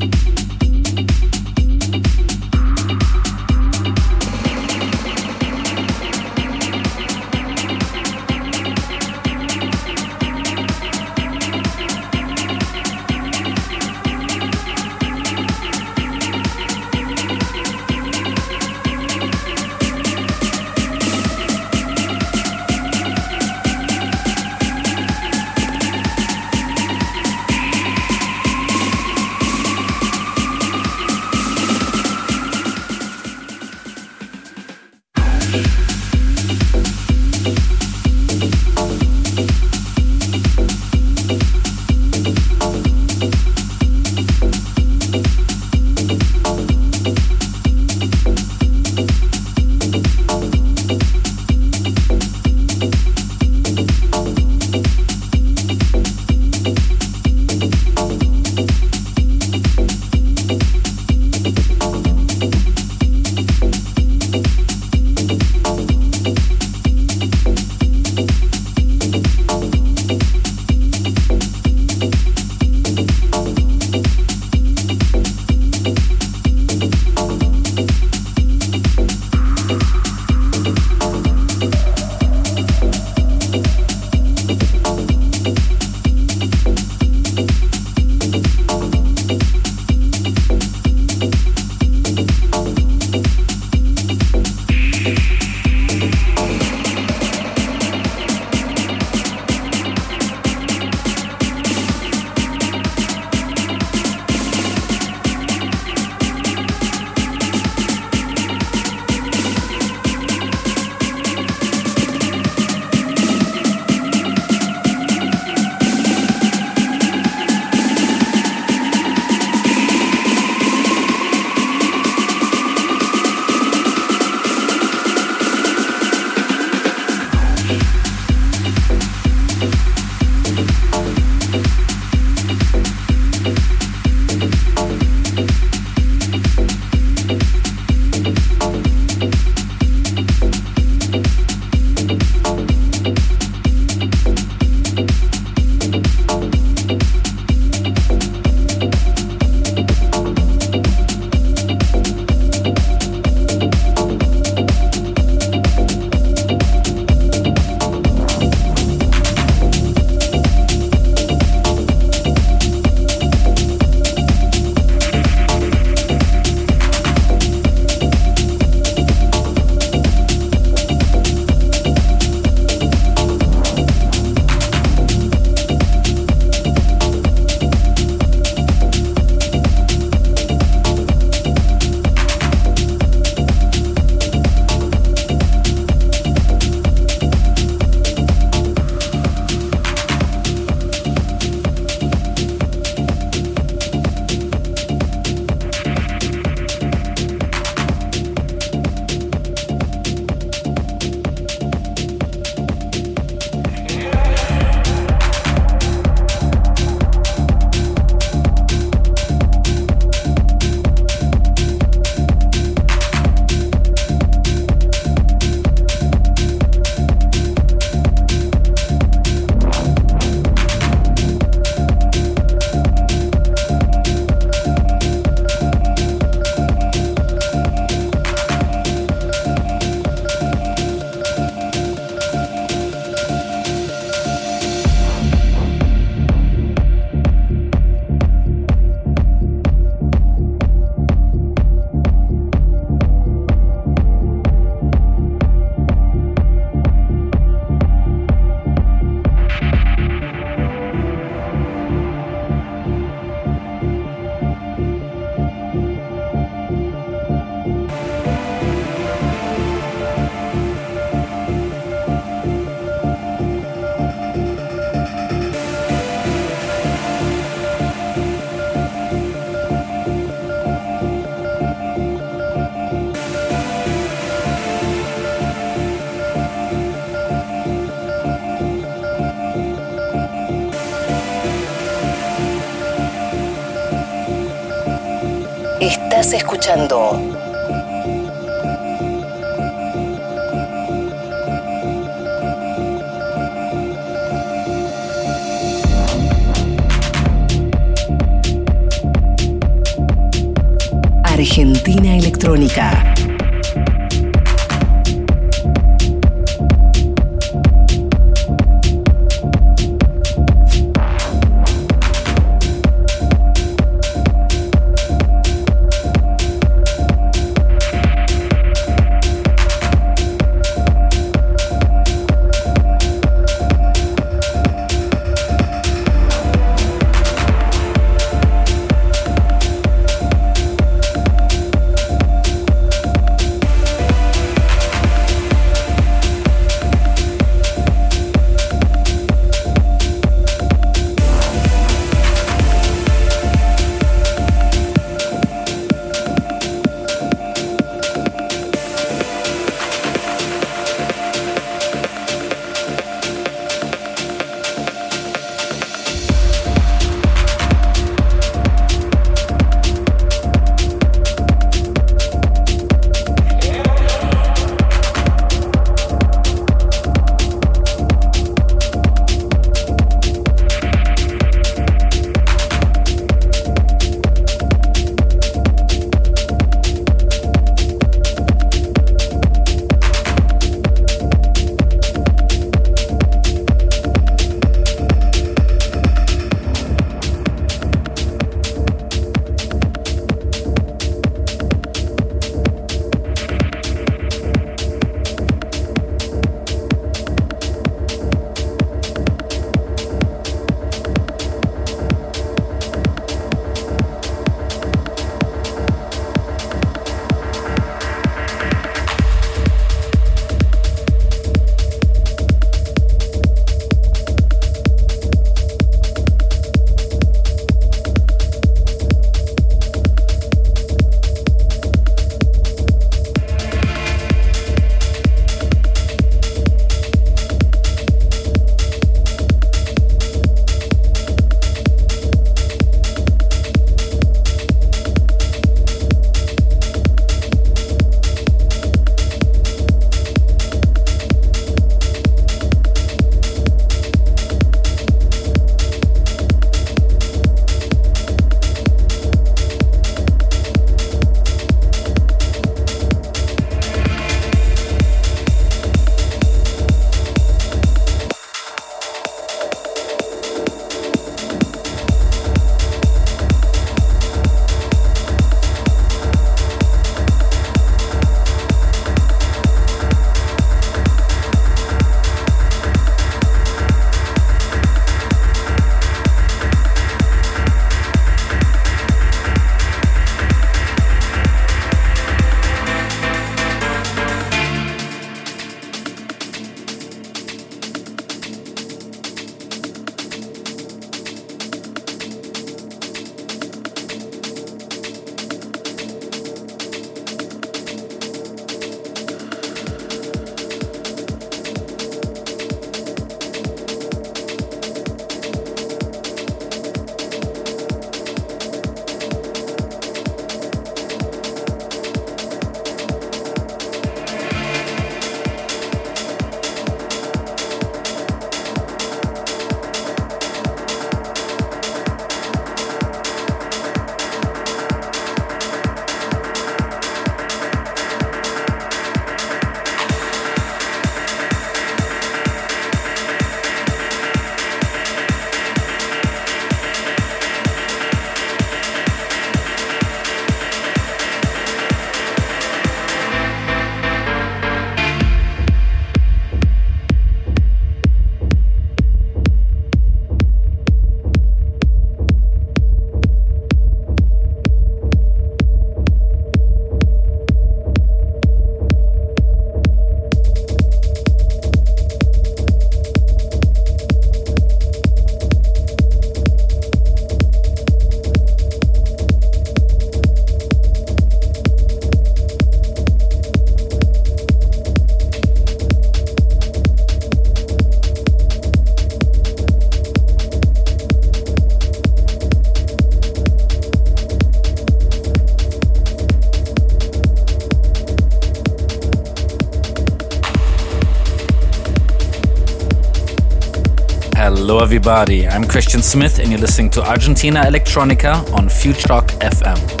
Hello, 594.71 594.81
everybody. 594.81 595.45
I'm 595.45 595.65
Christian 595.65 596.01
Smith, 596.01 596.39
and 596.39 596.49
you're 596.49 596.57
listening 596.57 596.89
to 596.91 597.03
Argentina 597.03 597.59
Electronica 597.63 598.49
on 598.53 598.69
Futurock 598.69 599.27
FM. 599.41 600.00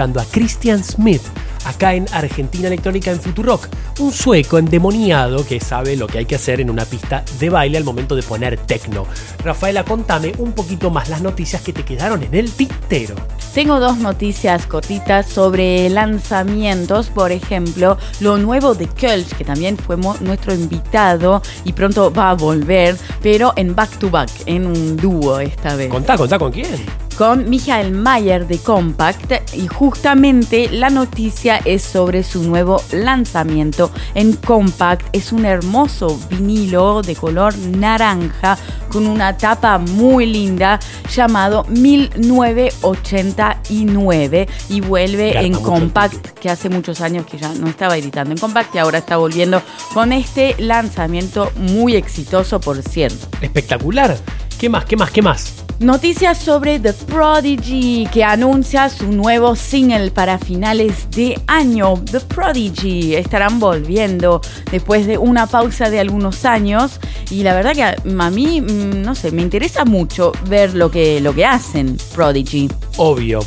Escuchando 0.00 0.20
a 0.20 0.24
Christian 0.24 0.82
Smith 0.82 1.20
acá 1.66 1.92
en 1.92 2.06
Argentina 2.12 2.68
Electrónica 2.68 3.10
en 3.10 3.20
Futurock, 3.20 3.68
un 3.98 4.12
sueco 4.12 4.56
endemoniado 4.56 5.44
que 5.46 5.60
sabe 5.60 5.94
lo 5.94 6.06
que 6.06 6.16
hay 6.16 6.24
que 6.24 6.36
hacer 6.36 6.58
en 6.58 6.70
una 6.70 6.86
pista 6.86 7.22
de 7.38 7.50
baile 7.50 7.76
al 7.76 7.84
momento 7.84 8.16
de 8.16 8.22
poner 8.22 8.56
techno. 8.56 9.06
Rafaela, 9.44 9.84
contame 9.84 10.32
un 10.38 10.52
poquito 10.52 10.90
más 10.90 11.10
las 11.10 11.20
noticias 11.20 11.60
que 11.60 11.74
te 11.74 11.84
quedaron 11.84 12.22
en 12.22 12.34
el 12.34 12.50
tintero. 12.50 13.14
Tengo 13.52 13.78
dos 13.78 13.98
noticias 13.98 14.64
cortitas 14.64 15.26
sobre 15.26 15.90
lanzamientos, 15.90 17.10
por 17.10 17.30
ejemplo, 17.30 17.98
lo 18.20 18.38
nuevo 18.38 18.74
de 18.74 18.86
Kölsch, 18.86 19.36
que 19.36 19.44
también 19.44 19.76
fue 19.76 19.98
nuestro 19.98 20.54
invitado 20.54 21.42
y 21.64 21.74
pronto 21.74 22.10
va 22.10 22.30
a 22.30 22.34
volver, 22.34 22.96
pero 23.20 23.52
en 23.56 23.74
back 23.74 23.98
to 23.98 24.08
back, 24.08 24.30
en 24.46 24.64
un 24.64 24.96
dúo 24.96 25.40
esta 25.40 25.76
vez. 25.76 25.90
Contá, 25.90 26.16
contá 26.16 26.38
con 26.38 26.50
quién 26.50 26.72
con 27.20 27.48
Michael 27.50 27.92
Mayer 27.92 28.46
de 28.46 28.56
Compact 28.56 29.52
y 29.52 29.66
justamente 29.66 30.70
la 30.70 30.88
noticia 30.88 31.60
es 31.66 31.82
sobre 31.82 32.24
su 32.24 32.42
nuevo 32.44 32.82
lanzamiento 32.92 33.90
en 34.14 34.32
Compact. 34.32 35.06
Es 35.12 35.30
un 35.30 35.44
hermoso 35.44 36.18
vinilo 36.30 37.02
de 37.02 37.14
color 37.14 37.54
naranja 37.58 38.56
con 38.90 39.06
una 39.06 39.36
tapa 39.36 39.76
muy 39.76 40.24
linda 40.24 40.80
llamado 41.14 41.64
1989 41.64 44.48
y 44.70 44.80
vuelve 44.80 45.44
en 45.44 45.52
Compact 45.52 46.28
que 46.38 46.48
hace 46.48 46.70
muchos 46.70 47.02
años 47.02 47.26
que 47.26 47.36
ya 47.36 47.52
no 47.52 47.66
estaba 47.66 47.98
editando 47.98 48.32
en 48.32 48.38
Compact 48.38 48.74
y 48.74 48.78
ahora 48.78 48.96
está 48.96 49.18
volviendo 49.18 49.60
con 49.92 50.14
este 50.14 50.54
lanzamiento 50.56 51.52
muy 51.56 51.96
exitoso 51.96 52.62
por 52.62 52.80
cierto. 52.80 53.28
Espectacular. 53.42 54.16
¿Qué 54.58 54.70
más? 54.70 54.86
¿Qué 54.86 54.96
más? 54.96 55.10
¿Qué 55.10 55.20
más? 55.20 55.64
Noticias 55.80 56.36
sobre 56.36 56.78
The 56.78 56.92
Prodigy 56.92 58.06
que 58.12 58.22
anuncia 58.22 58.90
su 58.90 59.10
nuevo 59.10 59.56
single 59.56 60.10
para 60.10 60.38
finales 60.38 61.10
de 61.10 61.40
año. 61.46 61.94
The 62.04 62.20
Prodigy 62.20 63.14
estarán 63.14 63.58
volviendo 63.58 64.42
después 64.70 65.06
de 65.06 65.16
una 65.16 65.46
pausa 65.46 65.88
de 65.88 65.98
algunos 65.98 66.44
años 66.44 67.00
y 67.30 67.44
la 67.44 67.54
verdad 67.54 67.72
que 67.72 67.82
a 67.82 68.30
mí, 68.30 68.60
mm, 68.60 69.00
no 69.00 69.14
sé, 69.14 69.32
me 69.32 69.40
interesa 69.40 69.86
mucho 69.86 70.32
ver 70.50 70.74
lo 70.74 70.90
que, 70.90 71.18
lo 71.22 71.34
que 71.34 71.46
hacen 71.46 71.96
Prodigy. 72.14 72.68
Obvio. 72.98 73.40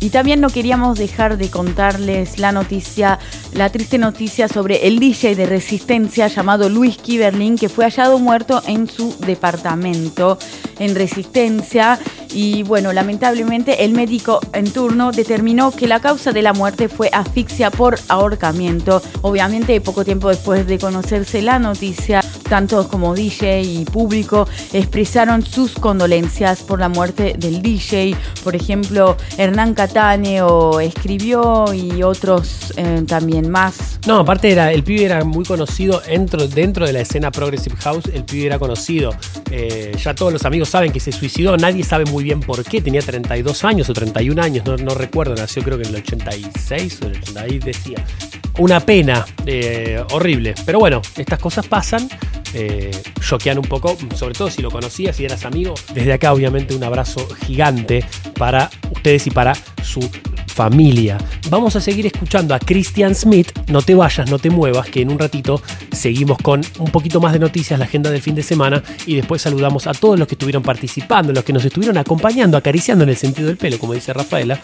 Y 0.00 0.10
también 0.10 0.40
no 0.40 0.50
queríamos 0.50 0.98
dejar 0.98 1.38
de 1.38 1.50
contarles 1.50 2.38
la 2.38 2.52
noticia, 2.52 3.18
la 3.54 3.70
triste 3.70 3.98
noticia 3.98 4.46
sobre 4.46 4.86
el 4.86 4.98
DJ 4.98 5.34
de 5.34 5.46
Resistencia 5.46 6.28
llamado 6.28 6.68
Luis 6.68 6.98
Kiberlin, 6.98 7.56
que 7.56 7.68
fue 7.68 7.86
hallado 7.86 8.18
muerto 8.18 8.62
en 8.66 8.88
su 8.88 9.16
departamento 9.20 10.38
en 10.78 10.94
Resistencia. 10.94 11.98
Y 12.32 12.62
bueno, 12.64 12.92
lamentablemente 12.92 13.84
el 13.84 13.92
médico 13.92 14.40
en 14.52 14.70
turno 14.70 15.12
determinó 15.12 15.70
que 15.70 15.86
la 15.86 16.00
causa 16.00 16.32
de 16.32 16.42
la 16.42 16.52
muerte 16.52 16.88
fue 16.88 17.08
asfixia 17.12 17.70
por 17.70 17.98
ahorcamiento. 18.08 19.00
Obviamente, 19.22 19.80
poco 19.80 20.04
tiempo 20.04 20.28
después 20.28 20.66
de 20.66 20.78
conocerse 20.78 21.40
la 21.40 21.58
noticia, 21.58 22.22
tanto 22.48 22.88
como 22.88 23.14
DJ 23.14 23.62
y 23.62 23.84
público 23.84 24.48
expresaron 24.72 25.44
sus 25.44 25.72
condolencias 25.72 26.62
por 26.62 26.80
la 26.80 26.88
muerte 26.88 27.34
del 27.38 27.62
DJ. 27.62 28.16
Por 28.42 28.56
ejemplo, 28.56 29.16
Hernán 29.36 29.74
Catane 29.74 30.40
escribió 30.82 31.72
y 31.72 32.02
otros 32.02 32.72
eh, 32.76 33.02
también 33.06 33.50
más. 33.50 33.98
No, 34.06 34.20
aparte 34.20 34.50
era, 34.50 34.72
el 34.72 34.82
pibe 34.82 35.04
era 35.04 35.24
muy 35.24 35.44
conocido 35.44 36.00
dentro, 36.06 36.46
dentro 36.46 36.86
de 36.86 36.92
la 36.92 37.00
escena 37.00 37.30
Progressive 37.30 37.76
House, 37.76 38.04
el 38.12 38.24
pibe 38.24 38.46
era 38.46 38.58
conocido. 38.58 39.14
Eh, 39.50 39.96
ya 40.02 40.14
todos 40.14 40.32
los 40.32 40.44
amigos 40.44 40.68
saben 40.68 40.92
que 40.92 41.00
se 41.00 41.12
suicidó, 41.12 41.56
nadie 41.56 41.84
sabe 41.84 42.04
muy 42.06 42.24
bien 42.24 42.40
por 42.40 42.62
qué, 42.64 42.80
tenía 42.80 43.00
32 43.00 43.64
años 43.64 43.88
o 43.90 43.92
31 43.92 44.40
años, 44.42 44.64
no, 44.66 44.76
no 44.76 44.94
recuerdo, 44.94 45.34
nació 45.34 45.62
creo 45.62 45.78
que 45.78 45.84
en 45.84 45.90
el 45.90 45.96
86 45.96 47.00
o 47.02 47.06
el 47.06 47.16
80, 47.18 47.40
ahí 47.40 47.58
decía. 47.58 48.04
Una 48.58 48.80
pena, 48.80 49.26
eh, 49.44 50.02
horrible. 50.12 50.54
Pero 50.64 50.78
bueno, 50.78 51.02
estas 51.16 51.38
cosas 51.38 51.66
pasan, 51.66 52.08
eh, 52.54 52.90
choquean 53.20 53.58
un 53.58 53.64
poco, 53.64 53.96
sobre 54.14 54.34
todo 54.34 54.50
si 54.50 54.62
lo 54.62 54.70
conocías, 54.70 55.16
si 55.16 55.24
eras 55.24 55.44
amigo. 55.44 55.74
Desde 55.94 56.12
acá, 56.12 56.32
obviamente, 56.32 56.74
un 56.74 56.84
abrazo 56.84 57.26
gigante 57.46 58.04
para 58.38 58.70
ustedes 58.90 59.26
y 59.26 59.30
para 59.30 59.54
su 59.82 60.00
familia. 60.56 61.18
Vamos 61.50 61.76
a 61.76 61.82
seguir 61.82 62.06
escuchando 62.06 62.54
a 62.54 62.58
Christian 62.58 63.14
Smith. 63.14 63.52
No 63.68 63.82
te 63.82 63.94
vayas, 63.94 64.30
no 64.30 64.38
te 64.38 64.48
muevas, 64.48 64.88
que 64.88 65.02
en 65.02 65.10
un 65.10 65.18
ratito 65.18 65.60
seguimos 65.92 66.38
con 66.38 66.62
un 66.78 66.90
poquito 66.90 67.20
más 67.20 67.34
de 67.34 67.38
noticias, 67.38 67.78
la 67.78 67.84
agenda 67.84 68.10
del 68.10 68.22
fin 68.22 68.34
de 68.34 68.42
semana 68.42 68.82
y 69.06 69.16
después 69.16 69.42
saludamos 69.42 69.86
a 69.86 69.92
todos 69.92 70.18
los 70.18 70.26
que 70.26 70.34
estuvieron 70.34 70.62
participando, 70.62 71.32
los 71.34 71.44
que 71.44 71.52
nos 71.52 71.64
estuvieron 71.64 71.98
acompañando, 71.98 72.56
acariciando 72.56 73.04
en 73.04 73.10
el 73.10 73.16
sentido 73.16 73.48
del 73.48 73.58
pelo, 73.58 73.78
como 73.78 73.92
dice 73.92 74.14
Rafaela, 74.14 74.58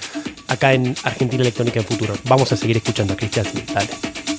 acá 0.49 0.73
en 0.73 0.95
Argentina 1.05 1.43
Electrónica 1.43 1.81
en 1.81 1.87
Futuro. 1.87 2.15
Vamos 2.25 2.51
a 2.53 2.57
seguir 2.57 2.79
escuchando 2.79 3.13
a 3.13 3.17
Christian 3.17 3.45
Smith. 3.45 3.71
Dale. 3.73 4.32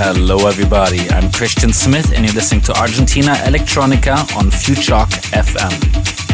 Hello, 0.00 0.46
everybody. 0.46 1.10
I'm 1.10 1.28
Christian 1.32 1.72
Smith, 1.72 2.12
and 2.14 2.24
you're 2.24 2.32
listening 2.32 2.60
to 2.62 2.72
Argentina 2.78 3.32
Electronica 3.32 4.14
on 4.36 4.44
Futurock 4.44 5.08
FM. 5.32 6.27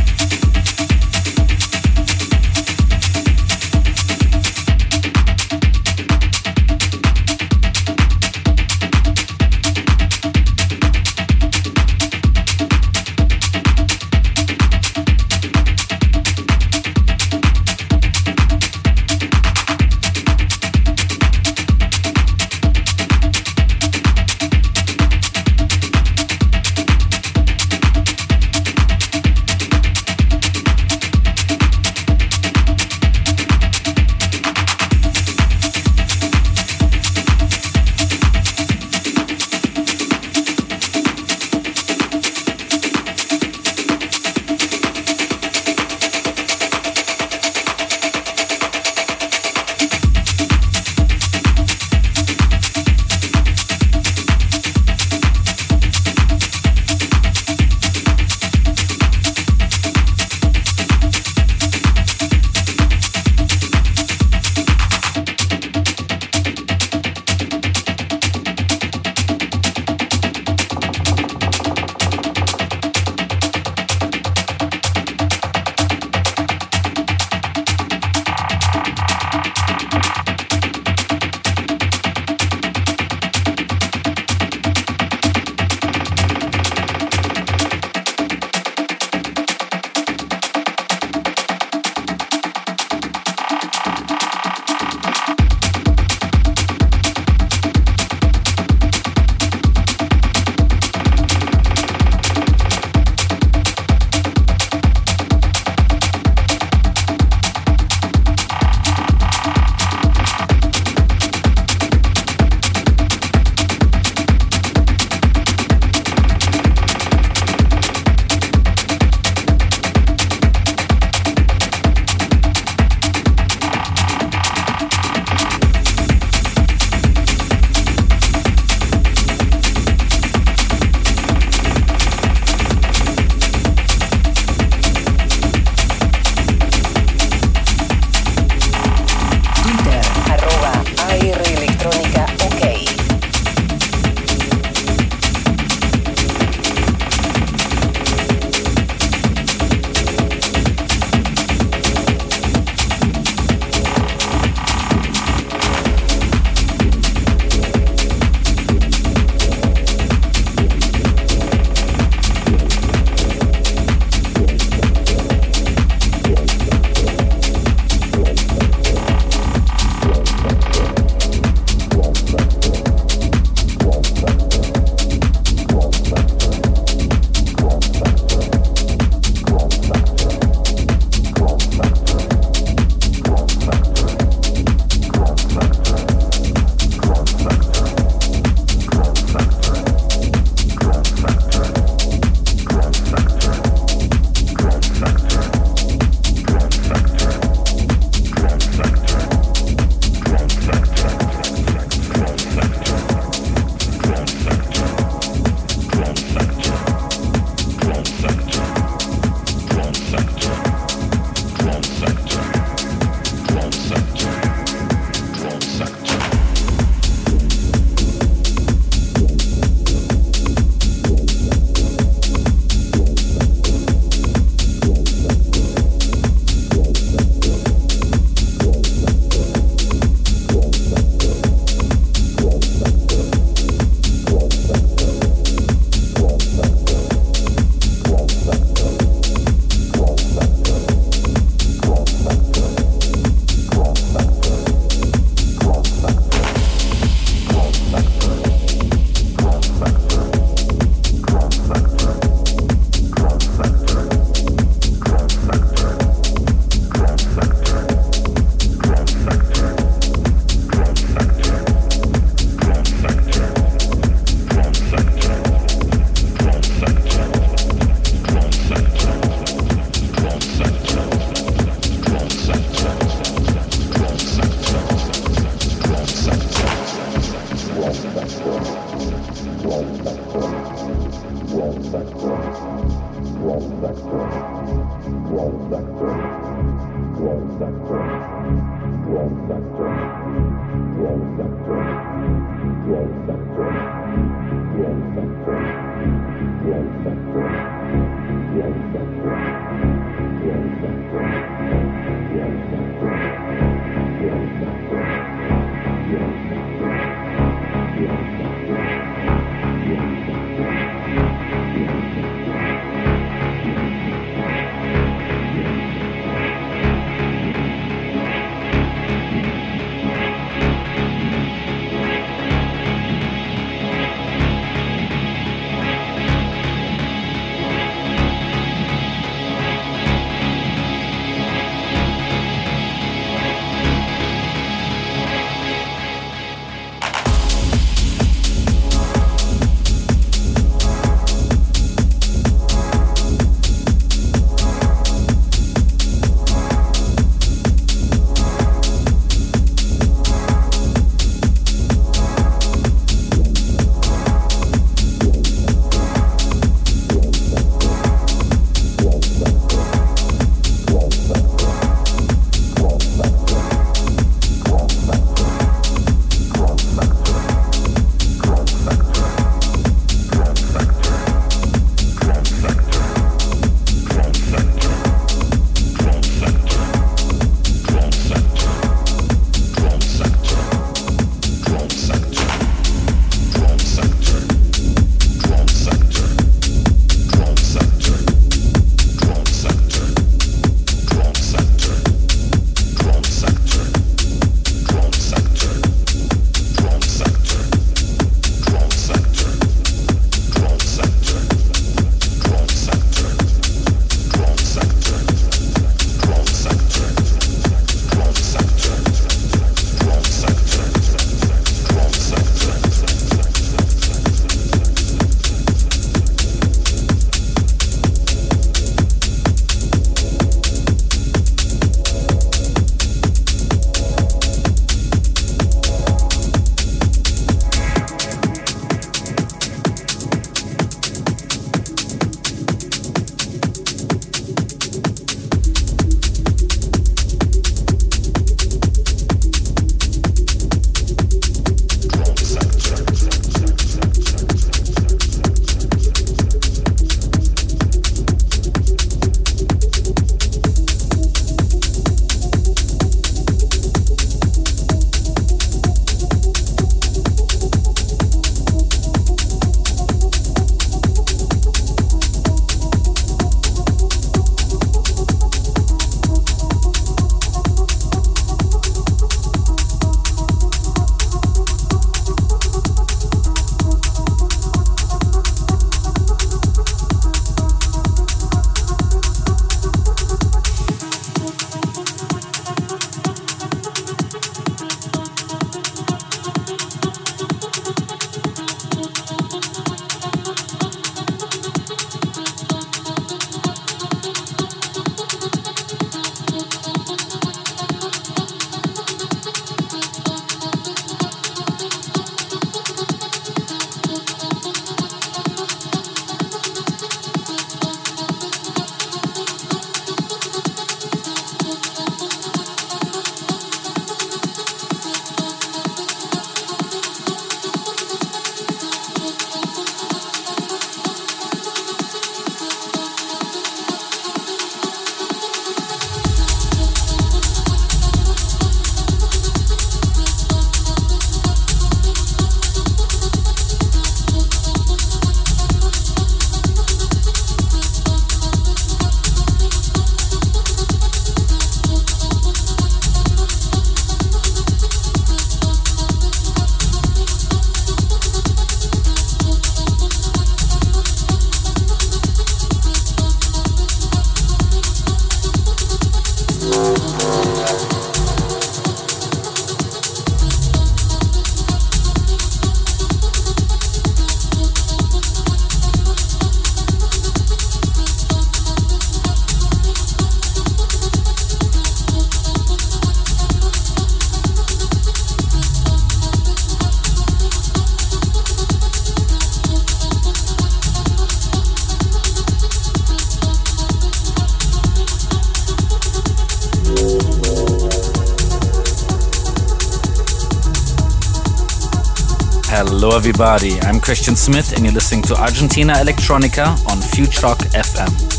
Hello, 593.04 593.18
everybody. 593.18 593.78
I'm 593.82 594.00
Christian 594.00 594.34
Smith, 594.34 594.72
and 594.72 594.82
you're 594.82 594.94
listening 594.94 595.20
to 595.24 595.36
Argentina 595.36 595.92
Electronica 595.92 596.68
on 596.88 597.02
Futurock 597.02 597.58
FM. 597.74 598.33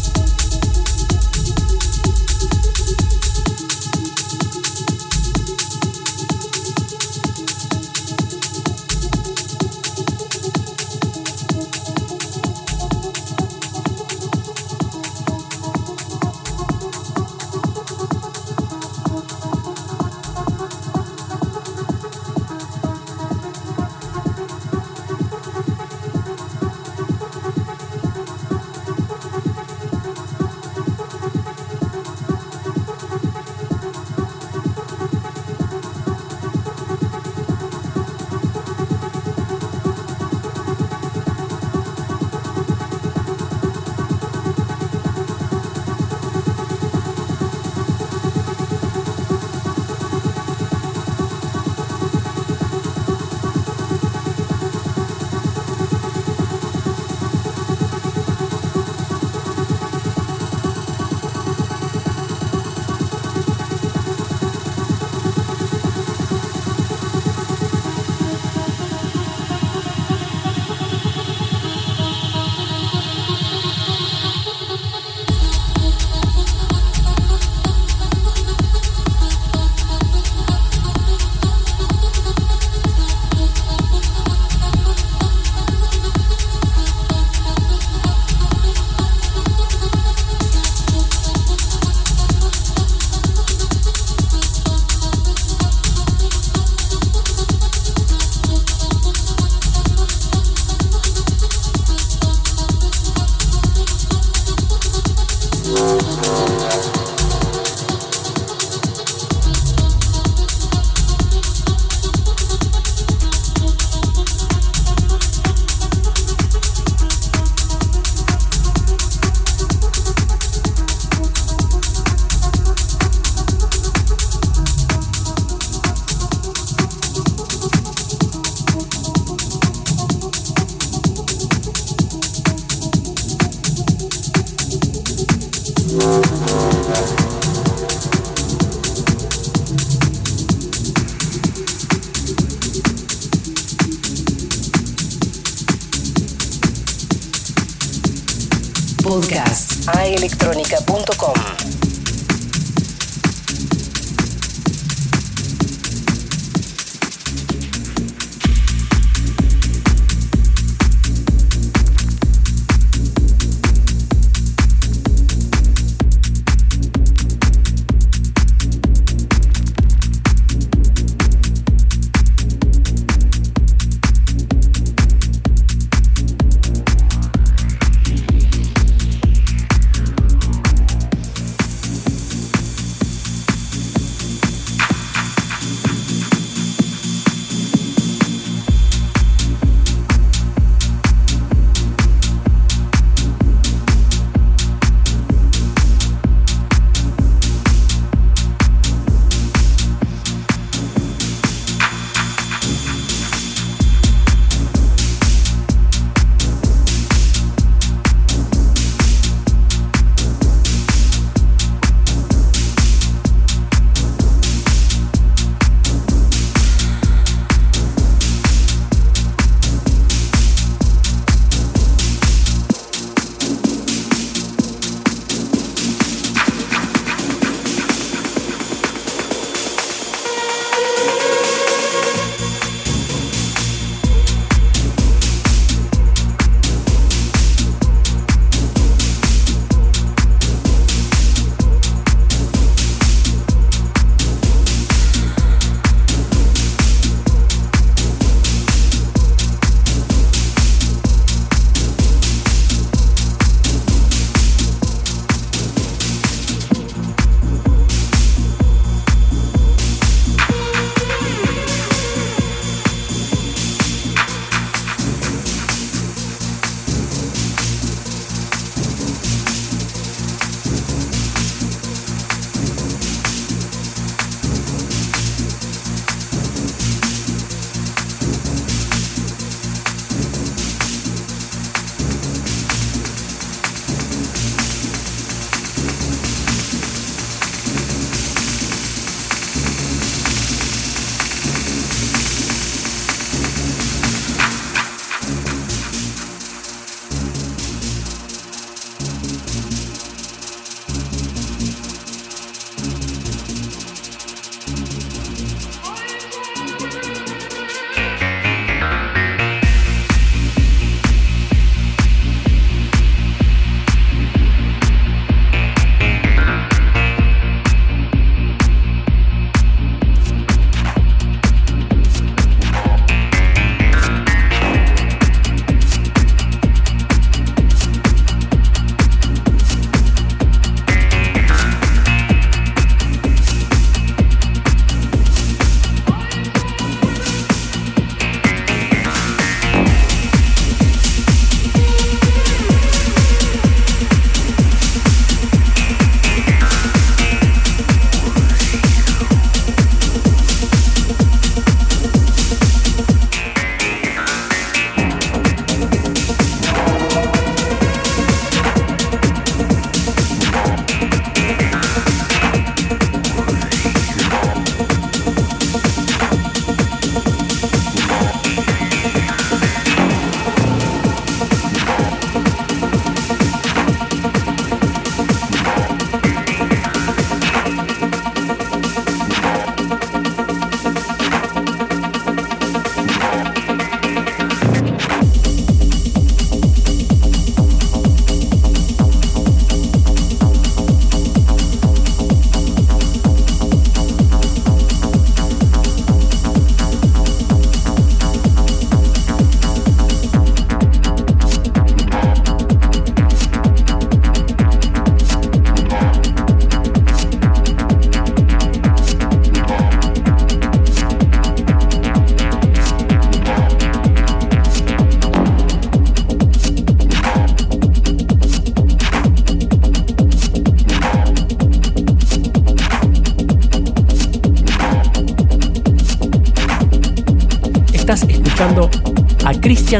radiocomunitaria.com. 151.06 151.35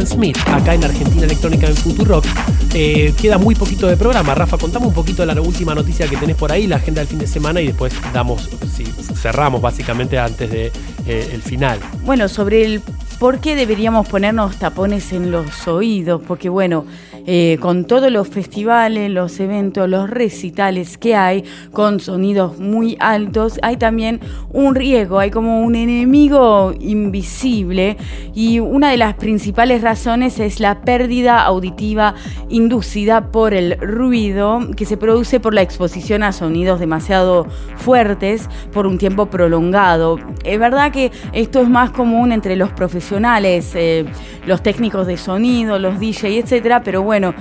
Smith, 0.04 0.38
acá 0.48 0.74
en 0.74 0.84
Argentina 0.84 1.26
Electrónica 1.26 1.68
en 1.68 1.76
Futurock. 1.76 2.26
Eh, 2.74 3.14
queda 3.22 3.38
muy 3.38 3.56
poquito 3.56 3.88
de 3.88 3.96
programa. 3.96 4.36
Rafa, 4.36 4.58
contame 4.58 4.88
un 4.88 4.94
poquito 4.94 5.26
de 5.26 5.34
la 5.34 5.42
última 5.42 5.76
noticia 5.76 6.08
que 6.08 6.18
tenés 6.18 6.36
por 6.36 6.52
ahí, 6.52 6.68
la 6.68 6.78
agenda 6.78 7.02
del 7.02 7.08
fin 7.08 7.20
de 7.20 7.28
semana 7.28 7.62
y 7.62 7.68
después 7.68 7.94
damos, 8.14 8.50
cerramos 9.22 9.62
básicamente 9.62 10.20
antes 10.20 10.52
del 10.52 10.72
de, 11.06 11.34
el 11.34 11.42
final. 11.42 11.80
Bueno, 12.04 12.28
sobre 12.28 12.66
el 12.66 12.82
por 13.20 13.40
qué 13.40 13.56
deberíamos 13.56 14.08
ponernos 14.08 14.58
tapones 14.58 15.14
en 15.14 15.32
los 15.32 15.68
oídos, 15.68 16.22
porque 16.28 16.50
bueno, 16.50 16.86
eh, 17.28 17.58
con 17.62 17.86
todos 17.86 18.12
los 18.12 18.28
festivales, 18.28 19.10
los 19.10 19.40
eventos, 19.40 19.90
los 19.90 20.10
recitales 20.10 20.98
que 20.98 21.16
hay, 21.16 21.44
con 21.72 22.00
sonidos 22.00 22.60
muy 22.60 22.98
altos, 23.00 23.58
hay 23.62 23.78
también 23.78 24.20
un 24.52 24.76
riesgo, 24.76 25.20
hay 25.20 25.32
como 25.32 25.62
un 25.62 25.76
enemigo 25.76 26.74
invisible 26.80 27.98
y 28.36 28.60
una 28.60 28.92
de 28.92 28.98
las 28.98 29.16
principales 29.16 29.82
razones 29.82 30.40
es 30.40 30.60
la 30.60 30.82
pérdida 30.82 31.42
auditiva 31.42 32.14
inducida 32.50 33.32
por 33.32 33.54
el 33.54 33.78
ruido 33.80 34.60
que 34.76 34.86
se 34.86 34.98
produce 34.98 35.40
por 35.40 35.54
la 35.54 35.62
exposición 35.62 36.22
a 36.22 36.34
sonidos 36.34 36.82
demasiado 36.82 37.48
fuertes 37.78 38.50
por 38.74 38.86
un 38.86 38.98
tiempo 38.98 39.28
prolongado. 39.28 40.20
Es 40.44 40.60
verdad 40.60 40.92
que 40.92 41.12
esto 41.32 41.62
es 41.62 41.70
más 41.70 41.92
común 41.92 42.34
entre 42.34 42.58
los 42.58 42.72
profesionales, 42.74 43.72
eh, 43.74 44.06
los 44.46 44.62
técnicos 44.62 45.08
de 45.08 45.18
sonido, 45.18 45.80
los 45.80 46.00
DJ, 46.00 46.40
etcétera, 46.40 46.82
pero 46.84 47.02
bueno, 47.02 47.34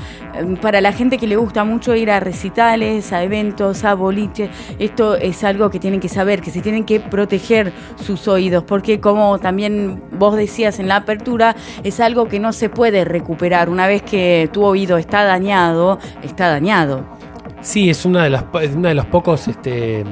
para 0.60 0.80
la 0.80 0.92
gente 0.92 1.18
que 1.18 1.26
le 1.26 1.36
gusta 1.36 1.64
mucho 1.64 1.94
ir 1.94 2.10
a 2.10 2.20
recitales, 2.20 3.12
a 3.12 3.22
eventos, 3.22 3.84
a 3.84 3.94
boliche, 3.94 4.50
esto 4.78 5.16
es 5.16 5.44
algo 5.44 5.70
que 5.70 5.78
tienen 5.78 6.00
que 6.00 6.08
saber, 6.08 6.40
que 6.40 6.50
se 6.50 6.60
tienen 6.60 6.84
que 6.84 7.00
proteger 7.00 7.72
sus 7.96 8.28
oídos, 8.28 8.64
porque 8.64 9.00
como 9.00 9.38
también 9.38 10.02
vos 10.12 10.36
decías 10.36 10.78
en 10.78 10.88
la 10.88 10.96
apertura, 10.96 11.56
es 11.82 12.00
algo 12.00 12.28
que 12.28 12.40
no 12.40 12.52
se 12.52 12.68
puede 12.68 13.04
recuperar. 13.04 13.68
Una 13.68 13.86
vez 13.86 14.02
que 14.02 14.48
tu 14.52 14.64
oído 14.64 14.98
está 14.98 15.24
dañado, 15.24 15.98
está 16.22 16.48
dañado. 16.48 17.04
Sí, 17.60 17.88
es 17.88 18.04
una 18.04 18.24
de 18.24 18.38
una 18.74 18.90
de 18.90 18.94
los 18.94 19.06
pocos 19.06 19.48
este, 19.48 20.04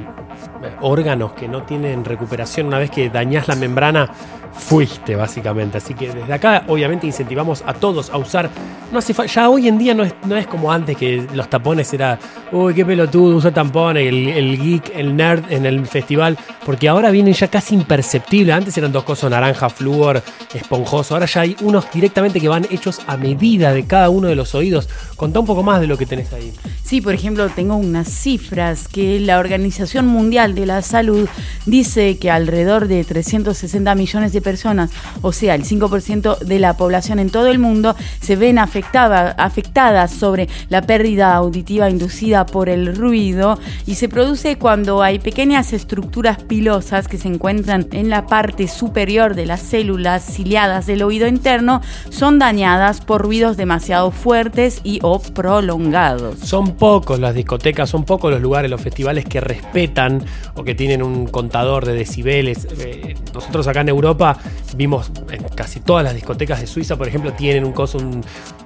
órganos 0.81 1.33
que 1.33 1.47
no 1.47 1.63
tienen 1.63 2.03
recuperación. 2.03 2.67
Una 2.67 2.79
vez 2.79 2.89
que 2.89 3.09
dañás 3.09 3.47
la 3.47 3.55
membrana, 3.55 4.09
fuiste 4.53 5.15
básicamente. 5.15 5.77
Así 5.77 5.93
que 5.93 6.11
desde 6.11 6.33
acá, 6.33 6.63
obviamente, 6.67 7.07
incentivamos 7.07 7.63
a 7.65 7.73
todos 7.73 8.09
a 8.09 8.17
usar. 8.17 8.49
No 8.91 8.99
hace 8.99 9.13
Ya 9.27 9.49
hoy 9.49 9.67
en 9.67 9.77
día 9.77 9.93
no 9.93 10.03
es, 10.03 10.13
no 10.25 10.37
es 10.37 10.45
como 10.45 10.71
antes 10.71 10.95
que 10.95 11.25
los 11.33 11.49
tapones 11.49 11.91
era, 11.93 12.19
uy, 12.51 12.73
qué 12.73 12.85
pelotudo, 12.85 13.37
usa 13.37 13.51
tapones, 13.51 14.07
el, 14.07 14.27
el 14.29 14.61
geek, 14.61 14.91
el 14.95 15.15
nerd 15.15 15.51
en 15.51 15.65
el 15.65 15.85
festival. 15.87 16.37
Porque 16.65 16.87
ahora 16.87 17.11
vienen 17.11 17.33
ya 17.33 17.47
casi 17.47 17.75
imperceptibles. 17.75 18.55
Antes 18.55 18.77
eran 18.77 18.91
dos 18.91 19.03
cosas, 19.03 19.31
naranja, 19.31 19.69
flúor, 19.69 20.21
esponjoso. 20.53 21.15
Ahora 21.15 21.25
ya 21.25 21.41
hay 21.41 21.55
unos 21.61 21.91
directamente 21.91 22.39
que 22.39 22.47
van 22.47 22.65
hechos 22.69 23.01
a 23.07 23.17
medida 23.17 23.73
de 23.73 23.85
cada 23.85 24.09
uno 24.09 24.27
de 24.27 24.35
los 24.35 24.53
oídos. 24.55 24.87
Contá 25.15 25.39
un 25.39 25.45
poco 25.45 25.63
más 25.63 25.81
de 25.81 25.87
lo 25.87 25.97
que 25.97 26.05
tenés 26.05 26.31
ahí. 26.33 26.53
Sí, 26.83 27.01
por 27.01 27.13
ejemplo, 27.13 27.49
tengo 27.49 27.75
unas 27.75 28.07
cifras 28.07 28.87
que 28.87 29.19
la 29.19 29.39
Organización 29.39 30.05
Mundial 30.07 30.53
de 30.53 30.65
la 30.65 30.81
Salud 30.81 31.27
dice 31.65 32.17
que 32.17 32.29
alrededor 32.29 32.87
de 32.87 33.03
360 33.03 33.95
millones 33.95 34.33
de 34.33 34.41
personas, 34.43 34.91
o 35.21 35.31
sea, 35.31 35.55
el 35.55 35.63
5% 35.63 36.39
de 36.39 36.59
la 36.59 36.77
población 36.77 37.19
en 37.19 37.29
todo 37.29 37.47
el 37.47 37.59
mundo, 37.59 37.95
se 38.21 38.35
ven 38.35 38.59
afectada, 38.59 39.31
afectadas 39.37 40.11
sobre 40.11 40.49
la 40.69 40.81
pérdida 40.81 41.33
auditiva 41.35 41.89
inducida 41.89 42.45
por 42.45 42.69
el 42.69 42.95
ruido 42.95 43.57
y 43.85 43.95
se 43.95 44.09
produce 44.09 44.57
cuando 44.57 45.01
hay 45.01 45.19
pequeñas 45.19 45.73
estructuras 45.73 46.43
pilosas 46.43 47.07
que 47.07 47.17
se 47.17 47.27
encuentran 47.27 47.87
en 47.91 48.09
la 48.09 48.27
parte 48.27 48.67
superior 48.67 49.35
de 49.35 49.45
las 49.45 49.61
células 49.61 50.23
ciliadas 50.23 50.85
del 50.85 51.03
oído 51.03 51.27
interno, 51.27 51.81
son 52.09 52.39
dañadas 52.39 53.01
por 53.01 53.21
ruidos 53.21 53.57
demasiado 53.57 54.11
fuertes 54.11 54.81
y 54.83 54.99
o 55.01 55.19
prolongados. 55.19 56.39
Son 56.39 56.75
pocos 56.75 57.19
las 57.19 57.33
discotecas, 57.33 57.89
son 57.89 58.03
pocos 58.03 58.31
los 58.31 58.41
lugares, 58.41 58.69
los 58.69 58.81
festivales 58.81 59.25
que 59.25 59.39
respetan 59.39 60.23
o 60.55 60.63
que 60.63 60.75
tienen 60.75 61.01
un 61.01 61.27
contador 61.27 61.85
de 61.85 61.93
decibeles. 61.93 62.67
Eh, 62.79 63.15
nosotros 63.33 63.67
acá 63.67 63.81
en 63.81 63.89
Europa 63.89 64.32
vimos 64.75 65.11
en 65.31 65.43
casi 65.55 65.79
todas 65.79 66.03
las 66.03 66.13
discotecas 66.13 66.61
de 66.61 66.67
Suiza, 66.67 66.95
por 66.95 67.07
ejemplo, 67.07 67.33
tienen 67.33 67.65
un 67.65 67.71
coso, 67.71 67.97
un 67.97 68.23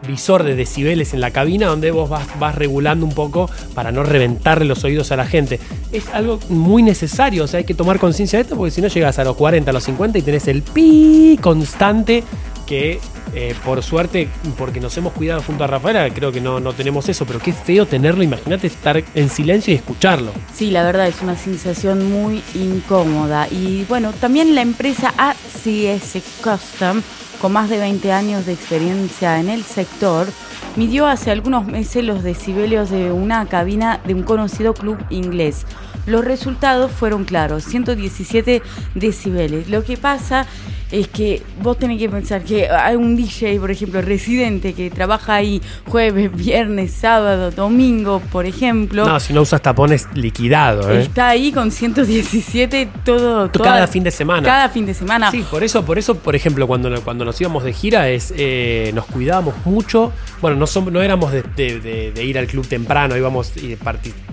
visor 0.07 0.43
de 0.43 0.55
decibeles 0.55 1.13
en 1.13 1.21
la 1.21 1.31
cabina 1.31 1.67
donde 1.67 1.91
vos 1.91 2.09
vas, 2.09 2.27
vas 2.39 2.55
regulando 2.55 3.05
un 3.05 3.13
poco 3.13 3.49
para 3.73 3.91
no 3.91 4.03
reventarle 4.03 4.65
los 4.65 4.83
oídos 4.83 5.11
a 5.11 5.15
la 5.15 5.25
gente. 5.25 5.59
Es 5.91 6.09
algo 6.13 6.39
muy 6.49 6.83
necesario, 6.83 7.43
o 7.43 7.47
sea, 7.47 7.59
hay 7.59 7.65
que 7.65 7.73
tomar 7.73 7.99
conciencia 7.99 8.37
de 8.37 8.43
esto 8.43 8.55
porque 8.55 8.71
si 8.71 8.81
no 8.81 8.87
llegas 8.87 9.19
a 9.19 9.23
los 9.23 9.35
40, 9.35 9.69
a 9.69 9.73
los 9.73 9.83
50 9.83 10.17
y 10.17 10.21
tenés 10.21 10.47
el 10.47 10.61
pi 10.61 11.39
constante 11.41 12.23
que 12.65 12.99
eh, 13.33 13.55
por 13.65 13.83
suerte, 13.83 14.29
porque 14.57 14.79
nos 14.79 14.95
hemos 14.97 15.13
cuidado 15.13 15.41
junto 15.41 15.63
a 15.63 15.67
Rafaela, 15.67 16.09
creo 16.13 16.31
que 16.31 16.41
no, 16.41 16.59
no 16.59 16.73
tenemos 16.73 17.07
eso, 17.09 17.25
pero 17.25 17.39
qué 17.39 17.53
feo 17.53 17.85
tenerlo, 17.85 18.23
imagínate 18.23 18.67
estar 18.67 19.03
en 19.13 19.29
silencio 19.29 19.73
y 19.73 19.77
escucharlo. 19.77 20.31
Sí, 20.53 20.71
la 20.71 20.83
verdad 20.83 21.07
es 21.07 21.21
una 21.21 21.35
sensación 21.35 22.11
muy 22.11 22.41
incómoda. 22.53 23.47
Y 23.49 23.85
bueno, 23.85 24.13
también 24.13 24.55
la 24.55 24.61
empresa 24.61 25.13
ACS 25.17 26.21
Custom, 26.41 27.01
con 27.41 27.51
más 27.51 27.69
de 27.69 27.77
20 27.77 28.11
años 28.11 28.45
de 28.45 28.53
experiencia 28.53 29.39
en 29.39 29.49
el 29.49 29.63
sector, 29.63 30.27
midió 30.75 31.07
hace 31.07 31.31
algunos 31.31 31.65
meses 31.65 32.03
los 32.03 32.23
decibelios 32.23 32.89
de 32.89 33.11
una 33.11 33.45
cabina 33.47 33.99
de 34.05 34.13
un 34.13 34.23
conocido 34.23 34.73
club 34.73 34.97
inglés. 35.09 35.65
Los 36.05 36.23
resultados 36.23 36.91
fueron 36.91 37.25
claros, 37.25 37.65
117 37.65 38.61
decibeles. 38.95 39.69
Lo 39.69 39.83
que 39.83 39.97
pasa 39.97 40.47
que 40.89 41.41
vos 41.61 41.77
tenés 41.77 41.99
que 41.99 42.09
pensar 42.09 42.43
que 42.43 42.69
hay 42.69 42.95
un 42.95 43.15
DJ, 43.15 43.59
por 43.59 43.71
ejemplo, 43.71 44.01
residente, 44.01 44.73
que 44.73 44.89
trabaja 44.89 45.35
ahí 45.35 45.61
jueves, 45.85 46.33
viernes, 46.35 46.91
sábado, 46.91 47.51
domingo, 47.51 48.21
por 48.31 48.45
ejemplo. 48.45 49.05
No, 49.05 49.19
si 49.19 49.33
no 49.33 49.41
usas 49.41 49.61
tapones 49.61 50.07
liquidado, 50.13 50.91
¿eh? 50.91 51.01
Está 51.01 51.29
ahí 51.29 51.51
con 51.51 51.71
117 51.71 52.89
todo. 53.03 53.49
Toda, 53.49 53.65
cada 53.71 53.87
fin 53.87 54.03
de 54.03 54.11
semana. 54.11 54.47
Cada 54.47 54.69
fin 54.69 54.85
de 54.85 54.93
semana. 54.93 55.31
Sí, 55.31 55.45
por 55.49 55.63
eso, 55.63 55.83
por 55.83 55.97
eso, 55.97 56.15
por 56.15 56.35
ejemplo, 56.35 56.67
cuando, 56.67 57.01
cuando 57.01 57.25
nos 57.25 57.39
íbamos 57.41 57.63
de 57.63 57.73
gira, 57.73 58.09
es 58.09 58.33
eh, 58.37 58.91
nos 58.93 59.05
cuidábamos 59.05 59.55
mucho. 59.65 60.13
Bueno, 60.41 60.57
no, 60.57 60.67
somos, 60.67 60.93
no 60.93 61.01
éramos 61.01 61.31
de, 61.31 61.43
de, 61.43 62.11
de, 62.11 62.23
ir 62.23 62.37
al 62.37 62.47
club 62.47 62.67
temprano, 62.67 63.17
íbamos 63.17 63.51
y 63.57 63.77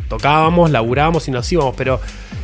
tocábamos, 0.09 0.71
laburábamos 0.71 1.27
y 1.29 1.31
nos 1.31 1.51
íbamos, 1.51 1.75
pero 1.77 2.01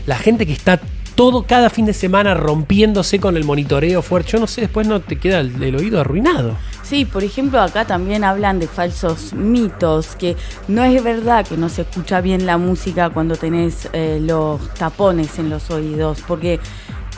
la 0.06 0.16
gente 0.16 0.46
que 0.46 0.52
está 0.52 0.80
todo 1.20 1.42
cada 1.42 1.68
fin 1.68 1.84
de 1.84 1.92
semana 1.92 2.32
rompiéndose 2.32 3.20
con 3.20 3.36
el 3.36 3.44
monitoreo 3.44 4.00
fuerte. 4.00 4.30
Yo 4.32 4.40
no 4.40 4.46
sé, 4.46 4.62
después 4.62 4.86
no 4.86 5.00
te 5.00 5.16
queda 5.16 5.40
el, 5.40 5.62
el, 5.62 5.76
oído 5.76 6.00
arruinado. 6.00 6.56
Sí, 6.82 7.04
por 7.04 7.22
ejemplo, 7.22 7.60
acá 7.60 7.84
también 7.84 8.24
hablan 8.24 8.58
de 8.58 8.66
falsos 8.66 9.34
mitos, 9.34 10.16
que 10.16 10.34
no 10.66 10.82
es 10.82 11.04
verdad 11.04 11.46
que 11.46 11.58
no 11.58 11.68
se 11.68 11.82
escucha 11.82 12.22
bien 12.22 12.46
la 12.46 12.56
música 12.56 13.10
cuando 13.10 13.36
tenés 13.36 13.90
eh, 13.92 14.18
los 14.18 14.72
tapones 14.72 15.38
en 15.38 15.50
los 15.50 15.70
oídos, 15.70 16.22
porque 16.26 16.58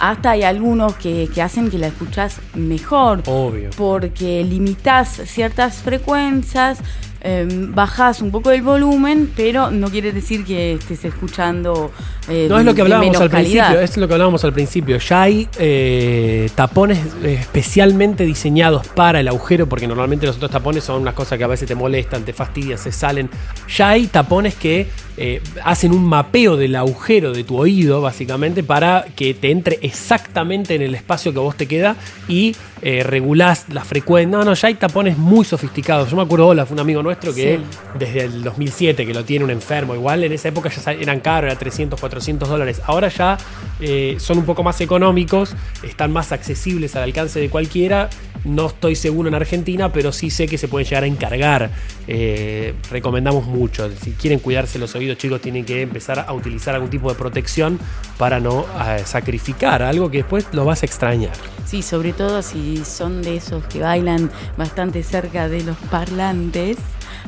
hasta 0.01 0.33
hay 0.33 0.43
algunos 0.43 0.97
que, 0.97 1.31
que, 1.33 1.41
hacen 1.41 1.71
que 1.71 1.79
la 1.79 1.87
escuchas 1.87 2.41
mejor. 2.55 3.23
Obvio. 3.27 3.71
Porque 3.77 4.43
limitas 4.43 5.11
ciertas 5.27 5.77
frecuencias, 5.77 6.81
eh, 7.25 7.47
bajás 7.69 8.21
un 8.21 8.33
poco 8.33 8.51
el 8.51 8.63
volumen, 8.63 9.33
pero 9.37 9.71
no 9.71 9.89
quiere 9.91 10.11
decir 10.11 10.45
que 10.45 10.73
estés 10.73 11.05
escuchando. 11.05 11.93
Eh, 12.29 12.47
no 12.49 12.59
es 12.59 12.65
lo 12.65 12.75
que 12.75 12.83
hablábamos 12.83 13.21
al 13.21 13.31
calidad. 13.31 13.67
principio, 13.67 13.81
es 13.81 13.97
lo 13.97 14.07
que 14.09 14.15
hablábamos 14.15 14.45
al 14.45 14.53
principio. 14.53 14.99
Ya 14.99 15.23
hay 15.23 15.49
eh, 15.59 16.49
tapones 16.55 16.99
especialmente 17.25 18.25
diseñados 18.25 18.87
para 18.89 19.21
el 19.21 19.29
agujero, 19.29 19.69
porque 19.69 19.87
normalmente 19.87 20.27
los 20.27 20.37
otros 20.37 20.51
tapones 20.51 20.85
son 20.85 21.03
unas 21.03 21.15
cosas 21.15 21.39
que 21.39 21.45
a 21.45 21.49
veces 21.49 21.69
te 21.69 21.75
molestan, 21.75 22.25
te 22.25 22.33
fastidian, 22.33 22.79
se 22.79 22.93
salen. 22.93 23.29
Ya 23.77 23.91
hay 23.91 24.07
tapones 24.07 24.55
que 24.55 24.89
eh, 25.19 25.43
hacen 25.63 25.93
un 25.93 26.05
mapeo 26.05 26.57
del 26.57 26.75
agujero 26.75 27.33
de 27.33 27.45
tu 27.45 27.59
oído, 27.59 28.01
básicamente, 28.01 28.63
para 28.63 29.05
que 29.15 29.35
te 29.35 29.51
entre 29.51 29.79
exactamente 29.83 30.75
en 30.75 30.83
el 30.83 30.95
espacio 30.95 31.33
que 31.33 31.39
vos 31.39 31.55
te 31.55 31.67
queda 31.67 31.97
y 32.29 32.57
eh, 32.81 33.03
regulás 33.03 33.67
la 33.69 33.85
frecuencia. 33.85 34.39
No, 34.39 34.45
no, 34.45 34.55
ya 34.55 34.69
hay 34.69 34.75
tapones 34.75 35.19
muy 35.19 35.45
sofisticados. 35.45 36.11
Yo 36.11 36.17
me 36.17 36.23
acuerdo, 36.23 36.49
Olaf, 36.49 36.73
un 36.73 36.81
amigo 36.81 37.03
nuestro 37.03 37.35
que 37.35 37.59
sí. 37.59 37.65
desde 37.99 38.25
el 38.25 38.43
2007, 38.43 39.07
que 39.07 39.13
lo 39.13 39.25
tiene 39.25 39.45
un 39.45 39.51
enfermo, 39.51 39.95
igual 39.95 40.25
en 40.25 40.33
esa 40.33 40.49
época 40.49 40.71
ya 40.71 40.93
eran 40.93 41.21
caros, 41.21 41.51
era 41.51 41.59
300, 41.59 42.01
400 42.01 42.12
dólares. 42.49 42.81
Ahora 42.87 43.09
ya 43.09 43.39
eh, 43.81 44.17
son 44.19 44.39
un 44.39 44.45
poco 44.45 44.63
más 44.63 44.81
económicos, 44.81 45.55
están 45.83 46.13
más 46.13 46.33
accesibles 46.33 46.95
al 46.97 47.05
alcance 47.05 47.41
de 47.41 47.49
cualquiera. 47.49 48.11
No 48.45 48.67
estoy 48.67 48.97
seguro 48.97 49.29
en 49.29 49.37
Argentina, 49.37 49.93
pero 49.93 50.11
sí 50.11 50.29
sé 50.29 50.49
que 50.49 50.59
se 50.59 50.67
pueden 50.67 50.89
llegar 50.89 51.05
a 51.05 51.07
encargar. 51.07 51.71
Eh, 52.09 52.75
recomendamos 52.91 53.47
mucho. 53.47 53.89
Si 54.03 54.13
quieren 54.13 54.41
cuidarse 54.41 54.79
los 54.79 54.95
oídos, 54.97 55.17
chicos, 55.17 55.41
tienen 55.41 55.65
que 55.65 55.83
empezar 55.83 56.25
a 56.27 56.33
utilizar 56.33 56.75
algún 56.75 56.91
tipo 56.91 57.09
de 57.09 57.15
protección 57.15 57.79
para 58.19 58.41
no 58.41 58.67
eh, 58.85 59.03
sacrificar 59.05 59.83
algo 59.83 60.11
que 60.11 60.19
después 60.19 60.47
lo 60.53 60.65
vas 60.65 60.83
a 60.83 60.87
extrañar. 60.87 61.33
Sí, 61.67 61.83
sobre 61.83 62.13
todo 62.13 62.43
si 62.43 62.85
son 62.85 63.23
de 63.23 63.37
esos 63.37 63.65
que 63.67 63.81
bailan 63.81 64.31
bastante 64.57 65.03
cerca 65.03 65.49
de 65.49 65.63
los 65.63 65.77
parlantes. 65.91 66.79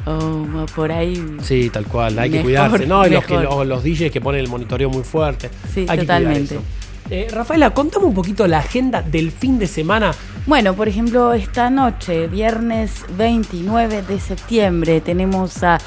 O 0.06 0.66
por 0.74 0.92
ahí. 0.92 1.36
Sí, 1.42 1.70
tal 1.70 1.86
cual, 1.86 2.18
hay 2.18 2.30
mejor, 2.30 2.40
que 2.40 2.42
cuidarse. 2.44 2.86
No, 2.86 3.06
y 3.06 3.10
los, 3.10 3.24
que, 3.24 3.34
los, 3.34 3.66
los 3.66 3.82
DJs 3.82 4.10
que 4.10 4.20
ponen 4.20 4.40
el 4.40 4.48
monitoreo 4.48 4.90
muy 4.90 5.02
fuerte. 5.02 5.50
Sí, 5.72 5.86
hay 5.88 5.98
totalmente. 5.98 6.56
Que 6.56 6.84
eh, 7.10 7.28
Rafaela, 7.30 7.70
contame 7.70 8.06
un 8.06 8.14
poquito 8.14 8.46
la 8.46 8.58
agenda 8.58 9.02
del 9.02 9.30
fin 9.30 9.58
de 9.58 9.66
semana. 9.66 10.12
Bueno, 10.46 10.74
por 10.74 10.88
ejemplo, 10.88 11.34
esta 11.34 11.68
noche, 11.68 12.28
viernes 12.28 13.04
29 13.16 14.02
de 14.02 14.20
septiembre, 14.20 15.00
tenemos 15.02 15.62
a 15.62 15.78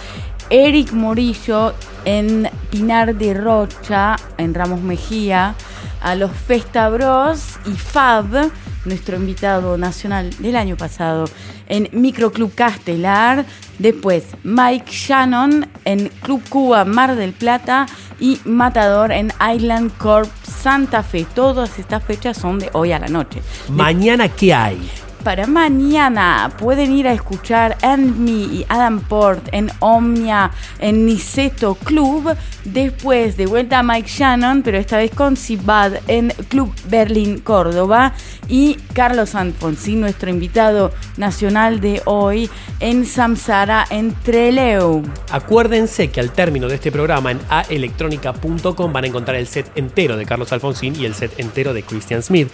Eric 0.49 0.91
Morillo 0.91 1.73
en 2.05 2.47
Pinar 2.69 3.15
de 3.15 3.33
Rocha, 3.33 4.15
en 4.37 4.53
Ramos 4.53 4.81
Mejía, 4.81 5.55
a 6.01 6.15
los 6.15 6.31
Festa 6.31 6.87
Bros 6.89 7.57
y 7.65 7.71
Fab, 7.71 8.51
nuestro 8.87 9.17
invitado 9.17 9.77
nacional 9.77 10.29
del 10.39 10.55
año 10.55 10.77
pasado, 10.77 11.25
en 11.67 11.89
Microclub 11.91 12.53
Castelar. 12.55 13.45
Después, 13.79 14.23
Mike 14.43 14.91
Shannon 14.91 15.67
en 15.85 16.09
Club 16.21 16.41
Cuba 16.49 16.85
Mar 16.85 17.15
del 17.15 17.33
Plata 17.33 17.85
y 18.19 18.39
Matador 18.45 19.11
en 19.11 19.31
Island 19.53 19.91
Corp 19.97 20.29
Santa 20.43 21.03
Fe. 21.03 21.25
Todas 21.35 21.77
estas 21.77 22.03
fechas 22.03 22.37
son 22.37 22.59
de 22.59 22.69
hoy 22.73 22.91
a 22.91 22.99
la 22.99 23.07
noche. 23.07 23.41
Mañana, 23.69 24.29
¿qué 24.29 24.53
hay? 24.53 24.89
Para 25.23 25.45
mañana 25.45 26.51
pueden 26.57 26.93
ir 26.93 27.07
a 27.07 27.13
escuchar 27.13 27.77
And 27.81 28.17
Me 28.17 28.31
y 28.31 28.65
Adam 28.69 29.01
Port 29.01 29.49
en 29.51 29.69
Omnia, 29.79 30.51
en 30.79 31.05
Niceto 31.05 31.75
Club. 31.75 32.35
Después 32.63 33.35
de 33.37 33.45
vuelta 33.45 33.79
a 33.79 33.83
Mike 33.83 34.07
Shannon, 34.09 34.61
pero 34.61 34.77
esta 34.77 34.97
vez 34.97 35.11
con 35.11 35.35
Sibad 35.35 35.93
en 36.07 36.29
Club 36.47 36.73
Berlín 36.89 37.39
Córdoba. 37.39 38.13
Y 38.47 38.75
Carlos 38.93 39.35
Alfonsín, 39.35 39.99
nuestro 39.99 40.29
invitado 40.29 40.91
nacional 41.17 41.81
de 41.81 42.01
hoy, 42.05 42.49
en 42.79 43.05
Samsara 43.05 43.85
en 43.89 44.13
Treleu. 44.23 45.03
Acuérdense 45.31 46.09
que 46.09 46.21
al 46.21 46.31
término 46.31 46.67
de 46.67 46.75
este 46.75 46.91
programa 46.91 47.31
en 47.31 47.39
aelectronica.com 47.49 48.93
van 48.93 49.03
a 49.03 49.07
encontrar 49.07 49.35
el 49.35 49.47
set 49.47 49.69
entero 49.75 50.15
de 50.15 50.25
Carlos 50.25 50.51
Alfonsín 50.53 50.95
y 50.95 51.05
el 51.05 51.13
set 51.13 51.37
entero 51.39 51.73
de 51.73 51.83
Christian 51.83 52.23
Smith 52.23 52.49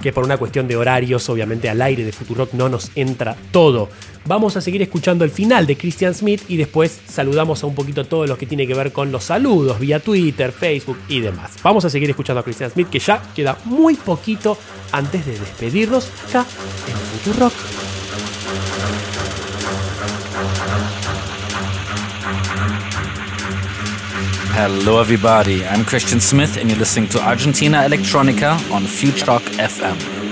que 0.00 0.12
por 0.12 0.24
una 0.24 0.36
cuestión 0.36 0.66
de 0.66 0.76
horarios, 0.76 1.28
obviamente 1.28 1.68
al 1.68 1.82
aire 1.82 2.04
de 2.04 2.12
Futurock 2.12 2.52
no 2.54 2.68
nos 2.68 2.90
entra 2.94 3.36
todo. 3.52 3.88
Vamos 4.26 4.56
a 4.56 4.60
seguir 4.60 4.82
escuchando 4.82 5.24
el 5.24 5.30
final 5.30 5.66
de 5.66 5.76
Christian 5.76 6.14
Smith 6.14 6.42
y 6.48 6.56
después 6.56 7.00
saludamos 7.06 7.62
a 7.62 7.66
un 7.66 7.74
poquito 7.74 8.04
todo 8.04 8.26
lo 8.26 8.36
que 8.36 8.46
tiene 8.46 8.66
que 8.66 8.74
ver 8.74 8.92
con 8.92 9.10
los 9.10 9.24
saludos 9.24 9.78
vía 9.78 10.00
Twitter, 10.00 10.52
Facebook 10.52 10.98
y 11.08 11.20
demás. 11.20 11.52
Vamos 11.62 11.84
a 11.84 11.90
seguir 11.90 12.10
escuchando 12.10 12.40
a 12.40 12.42
Christian 12.44 12.70
Smith 12.70 12.88
que 12.88 12.98
ya 12.98 13.22
queda 13.34 13.58
muy 13.64 13.94
poquito 13.94 14.58
antes 14.92 15.24
de 15.24 15.38
despedirnos 15.38 16.10
acá 16.28 16.46
en 16.86 16.96
Futurock. 17.22 17.89
Hello, 24.62 25.00
everybody. 25.00 25.64
I'm 25.64 25.86
Christian 25.86 26.20
Smith, 26.20 26.58
and 26.58 26.68
you're 26.68 26.78
listening 26.78 27.08
to 27.10 27.18
Argentina 27.18 27.78
Electronica 27.78 28.52
on 28.70 28.82
Futurock 28.82 29.40
FM. 29.56 30.29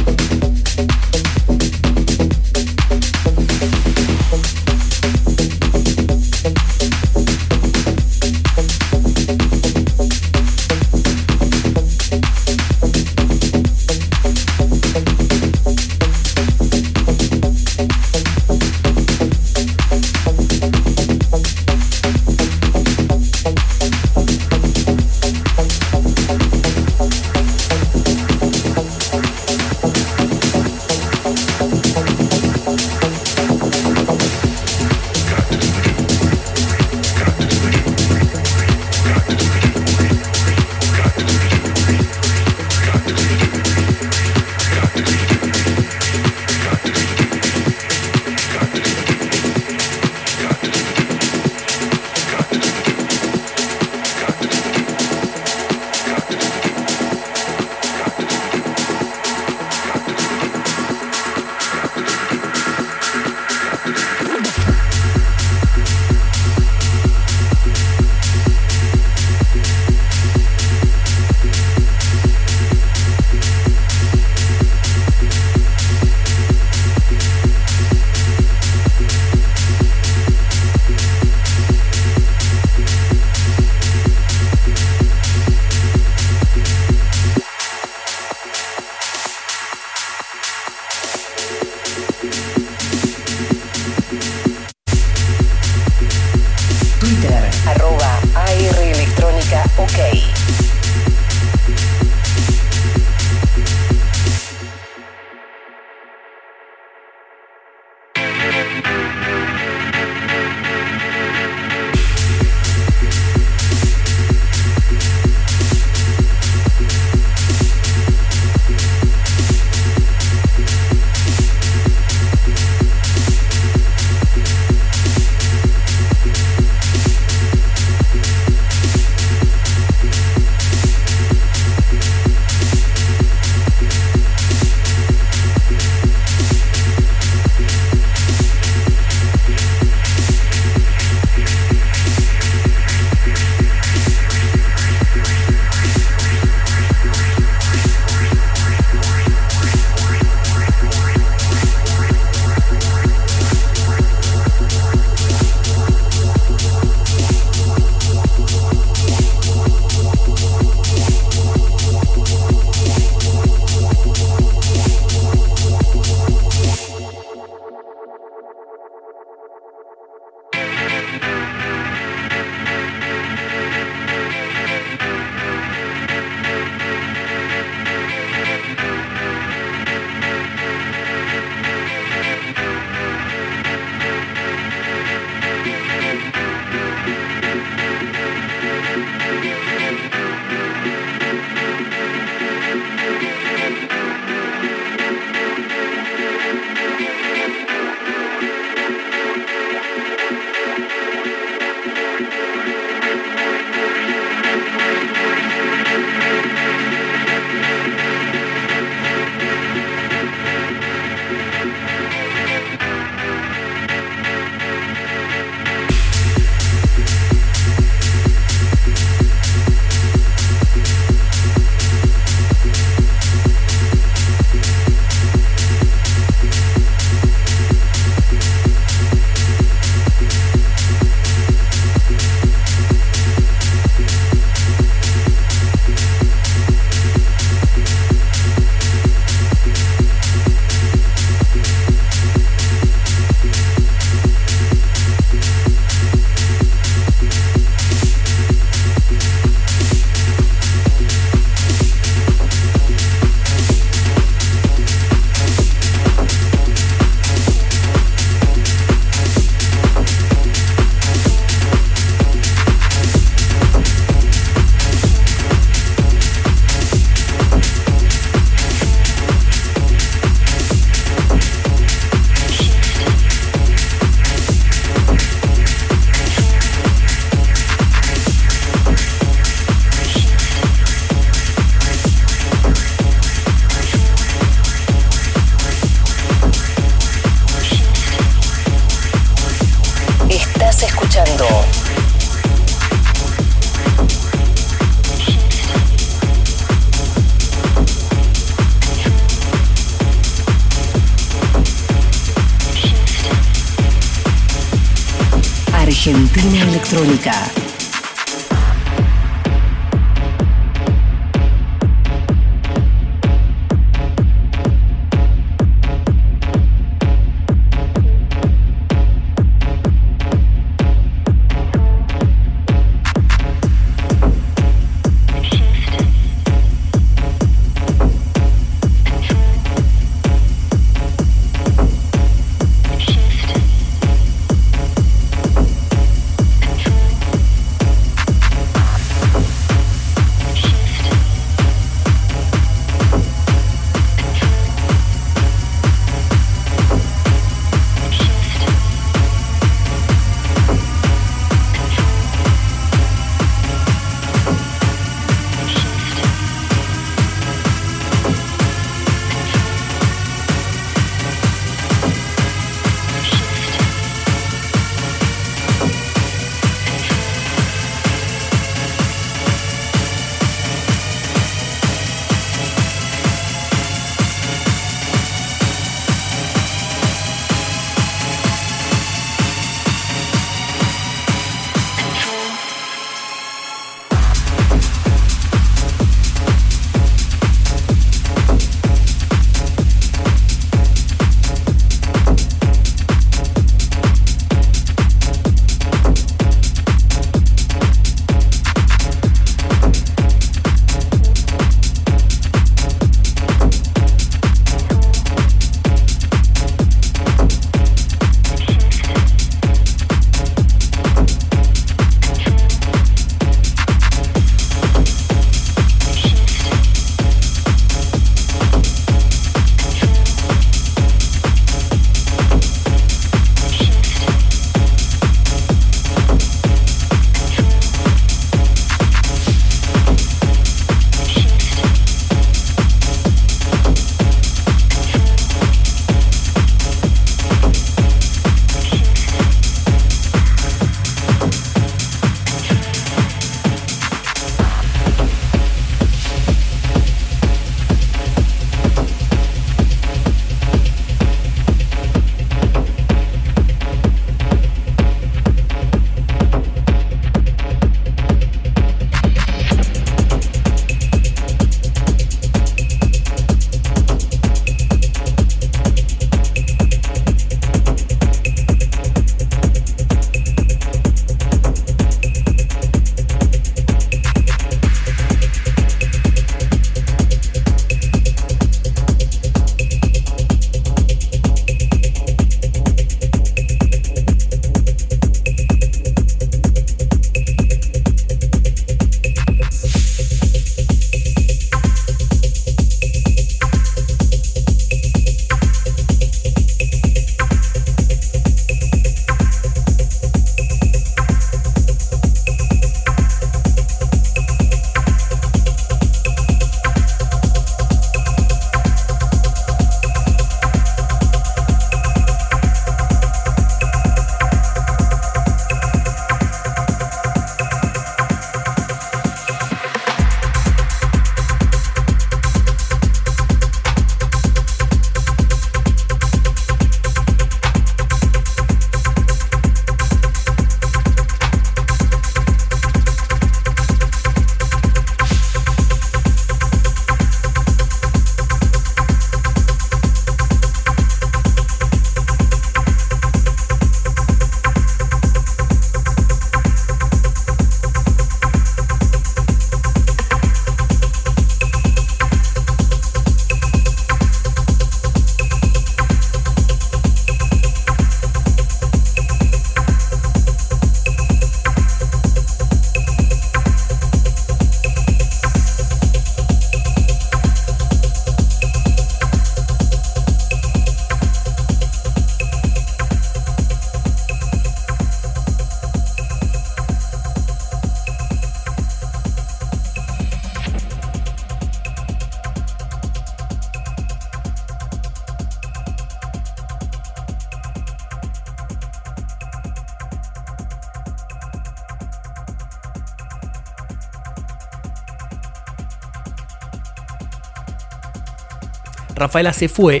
Rafaela 599.20 599.52
se 599.52 599.68
fue, 599.68 600.00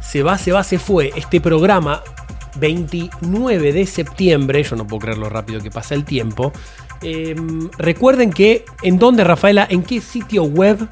se 0.00 0.22
va, 0.22 0.38
se 0.38 0.52
va, 0.52 0.62
se 0.62 0.78
fue. 0.78 1.12
Este 1.16 1.40
programa, 1.40 2.00
29 2.56 3.72
de 3.72 3.86
septiembre, 3.86 4.62
yo 4.62 4.76
no 4.76 4.86
puedo 4.86 5.00
creer 5.00 5.18
lo 5.18 5.28
rápido 5.28 5.60
que 5.60 5.70
pasa 5.70 5.96
el 5.96 6.04
tiempo. 6.04 6.52
Eh, 7.02 7.34
recuerden 7.76 8.32
que, 8.32 8.64
¿en 8.82 9.00
dónde, 9.00 9.24
Rafaela? 9.24 9.66
¿En 9.68 9.82
qué 9.82 10.00
sitio 10.00 10.44
web? 10.44 10.88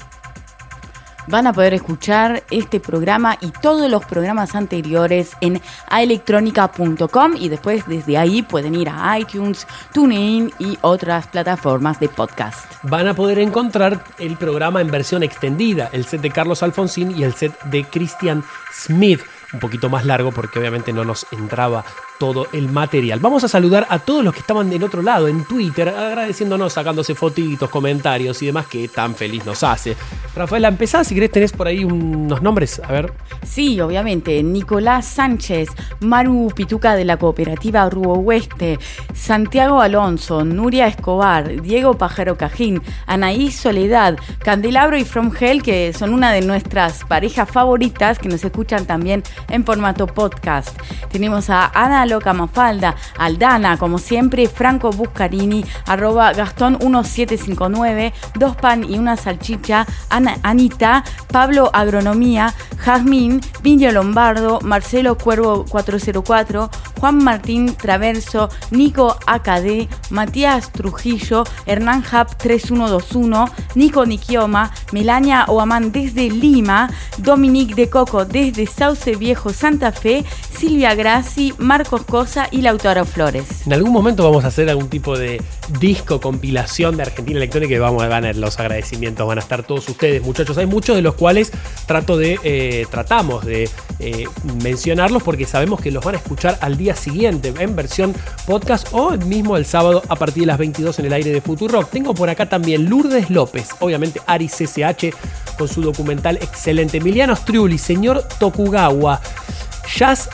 Van 1.27 1.47
a 1.47 1.53
poder 1.53 1.73
escuchar 1.73 2.43
este 2.51 2.81
programa 2.81 3.37
y 3.39 3.51
todos 3.51 3.89
los 3.89 4.03
programas 4.05 4.53
anteriores 4.53 5.31
en 5.39 5.61
aelectronica.com 5.87 7.35
y 7.39 7.47
después 7.47 7.87
desde 7.87 8.17
ahí 8.17 8.41
pueden 8.41 8.75
ir 8.75 8.89
a 8.89 9.17
iTunes, 9.17 9.65
TuneIn 9.93 10.51
y 10.59 10.77
otras 10.81 11.27
plataformas 11.27 12.01
de 12.01 12.09
podcast. 12.09 12.70
Van 12.83 13.07
a 13.07 13.13
poder 13.13 13.39
encontrar 13.39 14.03
el 14.17 14.37
programa 14.37 14.81
en 14.81 14.89
versión 14.89 15.21
extendida, 15.21 15.89
el 15.91 16.05
set 16.05 16.21
de 16.21 16.31
Carlos 16.31 16.63
Alfonsín 16.63 17.17
y 17.17 17.23
el 17.23 17.33
set 17.33 17.59
de 17.63 17.83
Christian 17.83 18.43
Smith. 18.73 19.21
Un 19.53 19.59
poquito 19.59 19.89
más 19.89 20.05
largo 20.05 20.31
porque 20.31 20.59
obviamente 20.59 20.91
no 20.91 21.05
nos 21.05 21.27
entraba 21.31 21.85
todo 22.21 22.45
el 22.53 22.69
material. 22.69 23.19
Vamos 23.19 23.43
a 23.43 23.47
saludar 23.47 23.87
a 23.89 23.97
todos 23.97 24.23
los 24.23 24.31
que 24.31 24.41
estaban 24.41 24.69
del 24.69 24.83
otro 24.83 25.01
lado 25.01 25.27
en 25.27 25.43
Twitter, 25.43 25.89
agradeciéndonos, 25.89 26.71
sacándose 26.71 27.15
fotitos, 27.15 27.67
comentarios 27.67 28.39
y 28.43 28.45
demás 28.45 28.67
que 28.67 28.87
tan 28.89 29.15
feliz 29.15 29.43
nos 29.43 29.63
hace. 29.63 29.97
Rafaela, 30.35 30.67
empezá 30.67 31.03
si 31.03 31.15
querés, 31.15 31.31
tenés 31.31 31.51
por 31.51 31.65
ahí 31.65 31.83
unos 31.83 32.43
nombres, 32.43 32.79
a 32.87 32.91
ver. 32.91 33.11
Sí, 33.43 33.81
obviamente. 33.81 34.43
Nicolás 34.43 35.07
Sánchez, 35.07 35.69
Maru 35.99 36.51
Pituca 36.55 36.95
de 36.95 37.05
la 37.05 37.17
cooperativa 37.17 37.89
Rubo 37.89 38.13
Oeste, 38.19 38.77
Santiago 39.15 39.81
Alonso, 39.81 40.45
Nuria 40.45 40.85
Escobar, 40.85 41.59
Diego 41.63 41.97
Pajero 41.97 42.37
Cajín, 42.37 42.83
Anaí 43.07 43.49
Soledad, 43.49 44.19
Candelabro 44.43 44.95
y 44.95 45.05
From 45.05 45.31
Hell, 45.37 45.63
que 45.63 45.91
son 45.91 46.13
una 46.13 46.31
de 46.31 46.41
nuestras 46.41 47.03
parejas 47.03 47.49
favoritas 47.49 48.19
que 48.19 48.29
nos 48.29 48.43
escuchan 48.43 48.85
también 48.85 49.23
en 49.49 49.65
formato 49.65 50.05
podcast. 50.05 50.79
Tenemos 51.11 51.49
a 51.49 51.71
Ana 51.73 52.10
Loca 52.11 52.33
Mafalda, 52.33 52.95
Aldana, 53.17 53.77
como 53.77 53.97
siempre, 53.97 54.47
Franco 54.47 54.91
Buscarini, 54.91 55.63
arroba 55.85 56.33
Gastón 56.33 56.73
1759, 56.73 58.13
dos 58.35 58.55
pan 58.57 58.83
y 58.83 58.99
una 58.99 59.15
salchicha, 59.15 59.87
Ana, 60.09 60.35
Anita, 60.43 61.05
Pablo 61.31 61.69
Agronomía, 61.73 62.53
Jazmín, 62.77 63.39
Viño 63.63 63.91
Lombardo, 63.91 64.59
Marcelo 64.61 65.17
Cuervo 65.17 65.65
404, 65.69 66.69
Juan 66.99 67.23
Martín 67.23 67.75
Traverso, 67.75 68.49
Nico 68.71 69.15
AKD, 69.25 69.87
Matías 70.09 70.71
Trujillo, 70.71 71.45
Hernán 71.65 72.03
Hap 72.11 72.35
3121, 72.37 73.45
Nico 73.75 74.05
Nikioma, 74.05 74.71
Melania 74.91 75.45
Oamán 75.47 75.91
desde 75.91 76.29
Lima, 76.29 76.89
Dominique 77.17 77.75
de 77.75 77.89
Coco 77.89 78.25
desde 78.25 78.65
Sauce 78.67 79.15
Viejo 79.15 79.53
Santa 79.53 79.91
Fe, 79.91 80.25
Silvia 80.57 80.93
Grassi, 80.95 81.53
Marcos 81.57 82.00
Cosa 82.05 82.47
y 82.51 82.61
Lautaro 82.61 83.05
Flores. 83.05 83.65
En 83.65 83.73
algún 83.73 83.91
momento 83.91 84.23
vamos 84.23 84.43
a 84.43 84.47
hacer 84.47 84.69
algún 84.69 84.89
tipo 84.89 85.17
de 85.17 85.41
disco, 85.79 86.19
compilación 86.19 86.97
de 86.97 87.03
Argentina 87.03 87.37
Electrónica 87.37 87.73
y 87.75 87.79
vamos 87.79 88.03
a 88.03 88.07
ganar 88.07 88.35
los 88.35 88.59
agradecimientos. 88.59 89.27
Van 89.27 89.37
a 89.37 89.41
estar 89.41 89.63
todos 89.63 89.87
ustedes, 89.89 90.23
muchachos. 90.23 90.57
Hay 90.57 90.65
muchos 90.65 90.95
de 90.95 91.01
los 91.01 91.15
cuales 91.15 91.51
trato 91.85 92.17
de, 92.17 92.39
eh, 92.43 92.85
tratamos 92.89 93.45
de 93.45 93.69
eh, 93.99 94.25
mencionarlos 94.63 95.23
porque 95.23 95.45
sabemos 95.45 95.81
que 95.81 95.91
los 95.91 96.03
van 96.03 96.15
a 96.15 96.17
escuchar 96.17 96.57
al 96.61 96.77
día 96.77 96.95
siguiente 96.95 97.53
en 97.57 97.75
versión 97.75 98.15
podcast 98.45 98.87
o 98.91 99.11
mismo 99.11 99.57
el 99.57 99.65
sábado 99.65 100.01
a 100.09 100.15
partir 100.15 100.43
de 100.43 100.47
las 100.47 100.57
22 100.57 100.99
en 100.99 101.05
el 101.05 101.13
aire 101.13 101.31
de 101.31 101.41
Futurock. 101.41 101.89
Tengo 101.89 102.13
por 102.13 102.29
acá 102.29 102.47
también 102.47 102.89
Lourdes 102.89 103.29
López, 103.29 103.69
obviamente 103.79 104.21
Ari 104.25 104.47
CCH 104.47 105.13
con 105.57 105.67
su 105.67 105.81
documental 105.81 106.37
excelente. 106.37 106.97
Emiliano 106.97 107.35
Striuli, 107.35 107.77
señor 107.77 108.27
Tokugawa. 108.39 109.21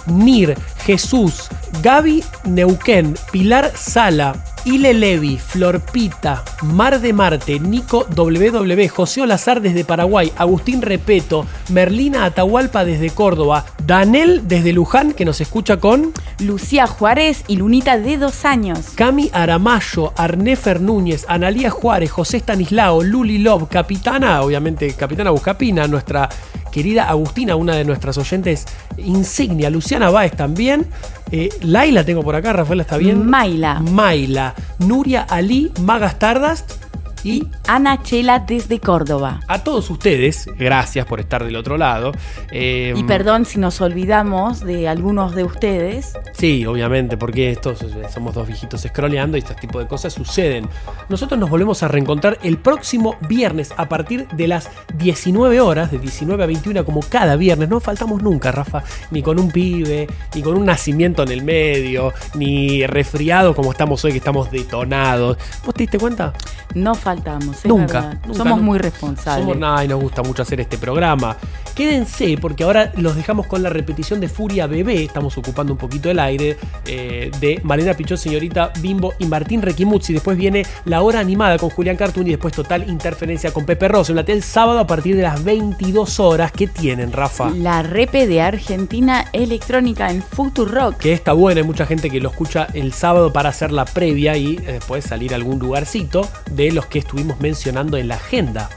Nir, 0.08 0.58
Jesús, 0.86 1.50
Gaby 1.82 2.24
Neuquén, 2.46 3.16
Pilar 3.32 3.72
Sala, 3.76 4.36
Ile 4.68 4.94
Levi, 4.94 5.38
Florpita, 5.38 6.44
Mar 6.62 7.00
de 7.00 7.14
Marte, 7.14 7.58
Nico 7.58 8.06
WW, 8.14 8.90
José 8.90 9.22
Olazar 9.22 9.62
desde 9.62 9.86
Paraguay, 9.86 10.30
Agustín 10.36 10.82
Repeto, 10.82 11.46
Merlina 11.70 12.26
Atahualpa 12.26 12.84
desde 12.84 13.10
Córdoba, 13.10 13.64
Danel 13.86 14.46
desde 14.50 14.74
Luján, 14.74 15.14
que 15.14 15.24
nos 15.24 15.40
escucha 15.40 15.78
con 15.78 16.12
Lucía 16.40 16.86
Juárez 16.86 17.46
y 17.48 17.56
Lunita 17.56 17.98
de 17.98 18.18
dos 18.18 18.44
años. 18.44 18.90
Cami 18.96 19.30
Aramayo, 19.32 20.12
Arnefer 20.18 20.82
Núñez, 20.82 21.26
Analía 21.30 21.70
Juárez, 21.70 22.12
José 22.12 22.38
Stanislao, 22.38 23.04
Luli 23.04 23.38
Love, 23.38 23.70
Capitana, 23.70 24.42
obviamente 24.42 24.92
Capitana 24.96 25.32
Buscapina, 25.32 25.88
nuestra 25.88 26.28
querida 26.74 27.06
Agustina, 27.10 27.56
una 27.56 27.74
de 27.74 27.86
nuestras 27.86 28.18
oyentes 28.18 28.66
insignia, 28.98 29.70
Luciana 29.70 30.10
Báez 30.10 30.34
también, 30.34 30.86
eh, 31.32 31.50
Laila 31.62 32.04
tengo 32.04 32.24
por 32.24 32.36
acá, 32.36 32.54
Rafaela 32.54 32.84
está 32.84 32.98
bien. 32.98 33.26
Maila. 33.26 33.80
Maila, 33.80 34.54
Nuria 34.80 35.26
Ali, 35.30 35.72
Magas 35.82 36.20
Tardast 36.20 36.87
y 37.28 37.46
Ana 37.68 38.02
Chela 38.04 38.40
desde 38.40 38.80
Córdoba. 38.80 39.42
A 39.50 39.62
todos 39.62 39.90
ustedes, 39.90 40.48
gracias 40.58 41.06
por 41.06 41.20
estar 41.20 41.44
del 41.44 41.58
otro 41.58 41.78
lado. 41.78 42.14
Eh, 42.52 42.94
y 42.96 43.04
perdón 43.04 43.44
si 43.44 43.60
nos 43.60 43.82
olvidamos 43.82 44.62
de 44.62 44.88
algunos 44.88 45.36
de 45.36 45.44
ustedes. 45.44 46.14
Sí, 46.32 46.66
obviamente, 46.66 47.18
porque 47.18 47.52
estos 47.52 47.86
somos 48.14 48.34
dos 48.34 48.48
viejitos 48.48 48.82
scrolleando 48.82 49.36
y 49.36 49.42
este 49.42 49.56
tipo 49.56 49.80
de 49.80 49.88
cosas 49.88 50.14
suceden. 50.14 50.70
Nosotros 51.10 51.38
nos 51.38 51.50
volvemos 51.50 51.84
a 51.84 51.90
reencontrar 51.90 52.38
el 52.44 52.60
próximo 52.60 53.18
viernes 53.28 53.74
a 53.76 53.90
partir 53.90 54.26
de 54.30 54.48
las 54.48 54.70
19 54.98 55.60
horas, 55.60 55.92
de 55.92 56.00
19 56.00 56.42
a 56.42 56.48
21 56.48 56.86
como 56.86 57.02
cada 57.02 57.36
viernes. 57.36 57.68
No 57.68 57.82
faltamos 57.82 58.24
nunca, 58.24 58.54
Rafa, 58.54 58.84
ni 59.12 59.22
con 59.22 59.38
un 59.38 59.52
pibe, 59.52 60.08
ni 60.34 60.42
con 60.42 60.56
un 60.56 60.66
nacimiento 60.66 61.24
en 61.24 61.32
el 61.32 61.44
medio, 61.44 62.14
ni 62.36 62.88
resfriado 62.88 63.54
como 63.54 63.72
estamos 63.72 64.06
hoy 64.06 64.12
que 64.12 64.20
estamos 64.20 64.50
detonados. 64.50 65.38
¿Vos 65.66 65.76
te 65.76 65.84
diste 65.84 66.00
cuenta? 66.00 66.32
No 66.74 66.96
faltamos, 66.96 67.17
nunca, 67.66 68.20
Somos 68.34 68.62
muy 68.62 68.78
responsables. 68.78 69.44
Somos 69.44 69.58
nada 69.58 69.84
y 69.84 69.88
nos 69.88 70.02
gusta 70.02 70.22
mucho 70.24 70.42
hacer 70.42 70.60
este 70.62 70.78
programa. 70.78 71.36
Quédense 71.76 72.38
porque 72.42 72.64
ahora 72.64 72.92
los 72.98 73.16
dejamos 73.16 73.48
con 73.48 73.62
la 73.62 73.70
repetición 73.70 74.20
de 74.20 74.28
Furia 74.28 74.68
Bebé. 74.68 75.04
Estamos 75.04 75.38
ocupando 75.38 75.74
un 75.74 75.80
poquito 75.80 76.10
el 76.10 76.20
aire 76.20 76.58
eh, 76.86 77.32
de 77.40 77.60
Malena 77.64 77.94
Pichot, 77.94 78.18
señorita 78.18 78.72
Bimbo 78.80 79.14
y 79.20 79.26
Martín 79.26 79.62
Requimuzzi. 79.62 80.14
Después 80.14 80.38
viene 80.38 80.66
la 80.86 81.02
hora 81.02 81.20
animada 81.20 81.58
con 81.58 81.70
Julián 81.70 81.96
Cartoon 81.96 82.28
y 82.28 82.32
después 82.32 82.54
total 82.54 82.90
interferencia 82.90 83.52
con 83.52 83.66
Pepe 83.66 83.88
Rosso. 83.88 84.12
En 84.12 84.16
la 84.16 84.28
el 84.28 84.44
sábado 84.44 84.80
a 84.80 84.88
partir 84.88 85.16
de 85.16 85.22
las 85.24 85.44
22 85.44 86.20
horas. 86.20 86.52
¿Qué 86.52 86.68
tienen, 86.68 87.14
Rafa? 87.14 87.50
La 87.50 87.82
repe 87.82 88.28
de 88.28 88.42
Argentina 88.42 89.26
electrónica 89.32 90.12
en 90.12 90.22
Future 90.22 90.70
Rock. 90.70 90.98
Que 90.98 91.14
está 91.14 91.34
buena. 91.34 91.62
Hay 91.62 91.68
mucha 91.68 91.86
gente 91.86 92.10
que 92.10 92.20
lo 92.20 92.30
escucha 92.30 92.68
el 92.74 92.94
sábado 92.94 93.32
para 93.32 93.50
hacer 93.50 93.72
la 93.72 93.86
previa 93.86 94.36
y 94.36 94.58
eh, 94.58 94.74
después 94.74 95.06
salir 95.06 95.34
a 95.34 95.38
algún 95.38 95.60
lugarcito 95.60 96.28
de 96.52 96.72
los 96.72 96.88
que 96.88 97.00
estuvimos 97.08 97.40
mencionando 97.40 97.96
en 97.96 98.10
la 98.10 98.16
agenda. 98.16 98.70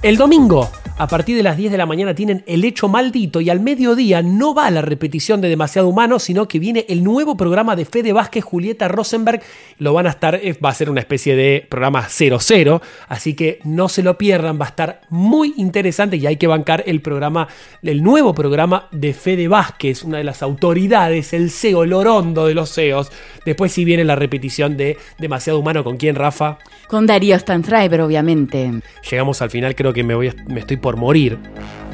El 0.00 0.16
domingo, 0.16 0.70
a 0.96 1.08
partir 1.08 1.36
de 1.36 1.42
las 1.42 1.56
10 1.56 1.72
de 1.72 1.78
la 1.78 1.84
mañana, 1.84 2.14
tienen 2.14 2.44
El 2.46 2.64
Hecho 2.64 2.86
Maldito 2.86 3.40
y 3.40 3.50
al 3.50 3.58
mediodía 3.58 4.22
no 4.22 4.54
va 4.54 4.70
la 4.70 4.80
repetición 4.80 5.40
de 5.40 5.48
Demasiado 5.48 5.88
Humano, 5.88 6.20
sino 6.20 6.46
que 6.46 6.60
viene 6.60 6.86
el 6.88 7.02
nuevo 7.02 7.36
programa 7.36 7.74
de 7.74 7.84
Fede 7.84 8.12
Vázquez, 8.12 8.44
Julieta 8.44 8.86
Rosenberg. 8.86 9.42
Lo 9.78 9.92
van 9.92 10.06
a 10.06 10.10
estar, 10.10 10.36
eh, 10.36 10.56
va 10.64 10.68
a 10.68 10.74
ser 10.74 10.88
una 10.88 11.00
especie 11.00 11.34
de 11.34 11.66
programa 11.68 12.08
00, 12.08 12.80
así 13.08 13.34
que 13.34 13.58
no 13.64 13.88
se 13.88 14.04
lo 14.04 14.16
pierdan, 14.18 14.60
va 14.60 14.66
a 14.66 14.68
estar 14.68 15.00
muy 15.10 15.52
interesante 15.56 16.16
y 16.16 16.28
hay 16.28 16.36
que 16.36 16.46
bancar 16.46 16.84
el 16.86 17.00
programa, 17.00 17.48
el 17.82 18.00
nuevo 18.04 18.34
programa 18.34 18.86
de 18.92 19.14
Fede 19.14 19.48
Vázquez, 19.48 20.04
una 20.04 20.18
de 20.18 20.24
las 20.24 20.44
autoridades, 20.44 21.32
el 21.32 21.50
CEO, 21.50 21.82
el 21.82 21.92
orondo 21.92 22.46
de 22.46 22.54
los 22.54 22.72
CEOs. 22.72 23.10
Después 23.44 23.72
sí 23.72 23.84
viene 23.84 24.04
la 24.04 24.14
repetición 24.14 24.76
de 24.76 24.96
Demasiado 25.18 25.58
Humano, 25.58 25.82
¿con 25.82 25.96
quién, 25.96 26.14
Rafa? 26.14 26.58
Con 26.86 27.06
Darío 27.06 27.34
Stanfriber, 27.36 28.00
obviamente. 28.00 28.80
Llegamos 29.10 29.42
al 29.42 29.50
final, 29.50 29.74
creo 29.74 29.87
que 29.92 30.04
me, 30.04 30.14
voy 30.14 30.32
me 30.46 30.60
estoy 30.60 30.76
por 30.76 30.96
morir 30.96 31.38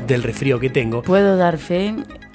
del 0.06 0.22
resfrío 0.22 0.60
que 0.60 0.70
tengo. 0.70 1.02
Puedo 1.02 1.36
dar 1.36 1.58
fe. 1.58 1.94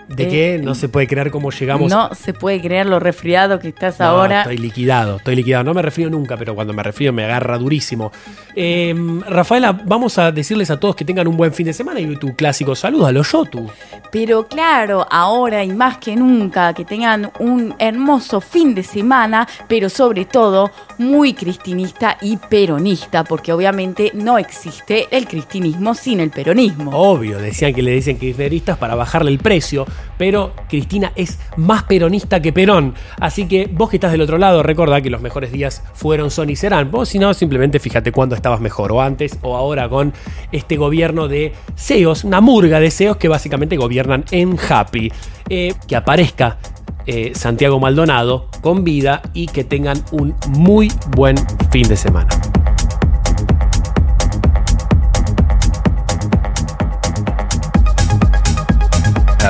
¿De 0.10 0.28
qué? 0.28 0.60
No 0.62 0.74
se 0.74 0.90
puede 0.90 1.08
creer 1.08 1.30
cómo 1.30 1.52
llegamos. 1.52 1.92
No 1.92 2.10
se 2.16 2.34
puede 2.34 2.60
creer 2.60 2.88
lo 2.88 3.00
resfriado 3.00 3.60
que 3.60 3.68
estás 3.68 4.02
ahora. 4.02 4.42
Estoy 4.42 4.58
liquidado, 4.58 5.18
estoy 5.18 5.36
liquidado. 5.36 5.64
No 5.64 5.74
me 5.74 5.84
resfrío 5.84 6.10
nunca, 6.10 6.36
pero 6.36 6.56
cuando 6.56 6.74
me 6.74 6.82
resfrío 6.82 7.14
me 7.14 7.26
agarra 7.26 7.58
durísimo. 7.60 8.12
Eh, 8.56 8.96
Rafaela, 9.28 9.72
vamos 9.72 10.18
a 10.18 10.32
decirles 10.32 10.72
a 10.72 10.80
todos 10.80 10.96
que 10.96 11.06
tengan 11.06 11.28
un 11.28 11.38
buen 11.38 11.54
fin 11.54 11.68
de 11.68 11.74
semana 11.74 12.00
y 12.00 12.16
tu 12.16 12.36
clásico 12.36 12.76
saludo 12.76 13.06
a 13.06 13.12
los 13.12 13.32
Yotu. 13.32 13.70
Pero 14.12 14.48
claro, 14.48 15.06
ahora 15.12 15.64
y 15.64 15.70
más 15.70 16.00
que 16.00 16.16
nunca, 16.16 16.74
que 16.74 16.86
tengan 16.86 17.32
un 17.40 17.76
hermoso 17.78 18.42
fin 18.42 18.74
de 18.74 18.84
semana, 18.84 19.48
pero 19.68 19.90
sobre 19.90 20.26
todo 20.26 20.72
muy 20.98 21.34
cristinista 21.34 22.18
y 22.22 22.38
peronista, 22.38 23.24
porque 23.24 23.54
obviamente 23.54 24.12
no 24.16 24.40
existe 24.40 25.08
el 25.12 25.28
cristinismo 25.28 25.94
sin 25.94 26.20
el 26.20 26.32
peronismo. 26.32 26.92
Obvio, 26.92 27.38
decían 27.38 27.74
que 27.74 27.84
le 27.84 27.92
dicen 27.92 28.18
kirchneristas 28.18 28.78
para 28.78 28.96
bajarle 28.96 29.30
el 29.30 29.38
precio 29.38 29.86
pero 30.18 30.54
Cristina 30.68 31.12
es 31.16 31.40
más 31.58 31.84
peronista 31.84 32.42
que 32.42 32.54
Perón. 32.54 32.94
Así 33.20 33.48
que 33.48 33.70
vos 33.72 33.90
que 33.90 33.98
estás 33.98 34.12
del 34.12 34.22
otro 34.22 34.38
lado, 34.38 34.64
recordá 34.64 35.02
que 35.02 35.10
los 35.10 35.22
mejores 35.22 35.52
días 35.52 35.84
fueron, 35.94 36.32
son 36.32 36.50
y 36.50 36.56
serán. 36.56 36.92
Vos, 36.92 37.10
si 37.10 37.20
no, 37.20 37.34
simplemente 37.34 37.80
fíjate 37.80 38.12
cuándo 38.12 38.36
estabas 38.36 38.62
mejor, 38.62 38.92
o 38.92 39.02
antes 39.02 39.38
o 39.42 39.56
ahora 39.56 39.90
con 39.90 40.14
este 40.52 40.78
gobierno 40.78 41.28
de 41.28 41.54
CEOs, 41.76 42.24
una 42.24 42.42
murga 42.42 42.80
de 42.80 42.92
CEOs 42.92 43.18
que 43.18 43.28
básicamente 43.28 43.78
gobiernan 43.78 44.26
en 44.32 44.58
Happy. 44.70 45.12
Eh, 45.50 45.74
que 45.88 45.96
aparezca 45.96 46.60
eh, 47.08 47.32
Santiago 47.34 47.80
Maldonado 47.80 48.50
con 48.62 48.84
vida 48.84 49.24
y 49.34 49.48
que 49.48 49.64
tengan 49.64 50.04
un 50.12 50.36
muy 50.50 50.92
buen 51.16 51.38
fin 51.72 51.88
de 51.88 51.98
semana. 51.98 52.30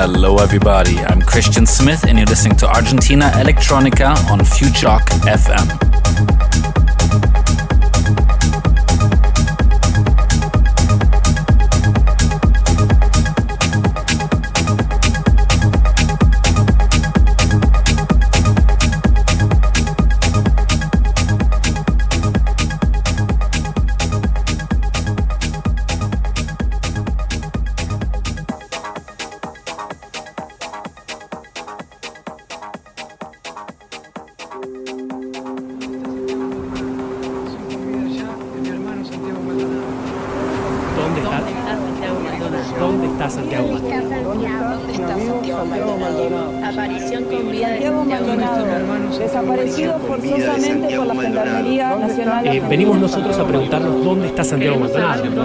Hello, 0.02 0.38
everybody. 0.38 0.96
I'm 0.96 1.20
Christian 1.20 1.66
Smith, 1.66 2.04
and 2.04 2.16
you're 2.16 2.26
listening 2.26 2.56
to 2.56 2.66
Argentina 2.66 3.26
Electronica 3.34 4.16
on 4.30 4.38
Futurock 4.38 5.02
FM. 5.28 6.59
Nosotros 53.10 53.38
a 53.38 53.44
preguntarnos 53.44 54.04
dónde 54.04 54.28
está 54.28 54.44
Santiago 54.44 54.78
Maldonado. 54.78 55.24
¿no? 55.24 55.42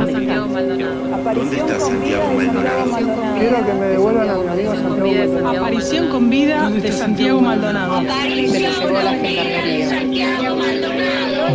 Aparición 1.16 1.50
con 1.50 1.50
vida 1.50 1.74
de 1.74 1.80
Santiago 1.80 2.34
Maldonado. 2.36 2.86
Quiero 3.40 3.66
que 3.66 3.74
me 3.74 3.86
devuelvan 3.88 4.30
a 4.30 4.36
mi 4.38 4.48
amigo 4.48 4.76
Santiago 4.76 5.02
Maldonado. 5.02 5.66
Aparición 5.66 6.08
con 6.10 6.30
vida 6.30 6.70
de 6.70 6.92
Santiago 6.92 7.42
Maldonado. 7.42 8.04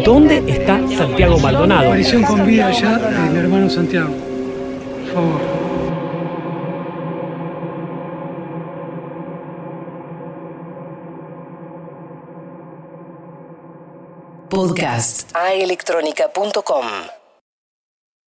¿Dónde 0.04 0.42
está 0.48 0.80
Santiago 0.96 1.38
Maldonado? 1.38 1.86
Aparición 1.86 2.22
con 2.24 2.44
vida 2.44 2.72
ya 2.72 2.98
de 2.98 3.30
mi 3.30 3.38
hermano 3.38 3.70
Santiago. 3.70 4.10
Por 4.10 5.14
favor. 5.14 5.49
Podcast. 14.60 15.32
Aelectronica.com 15.32 17.19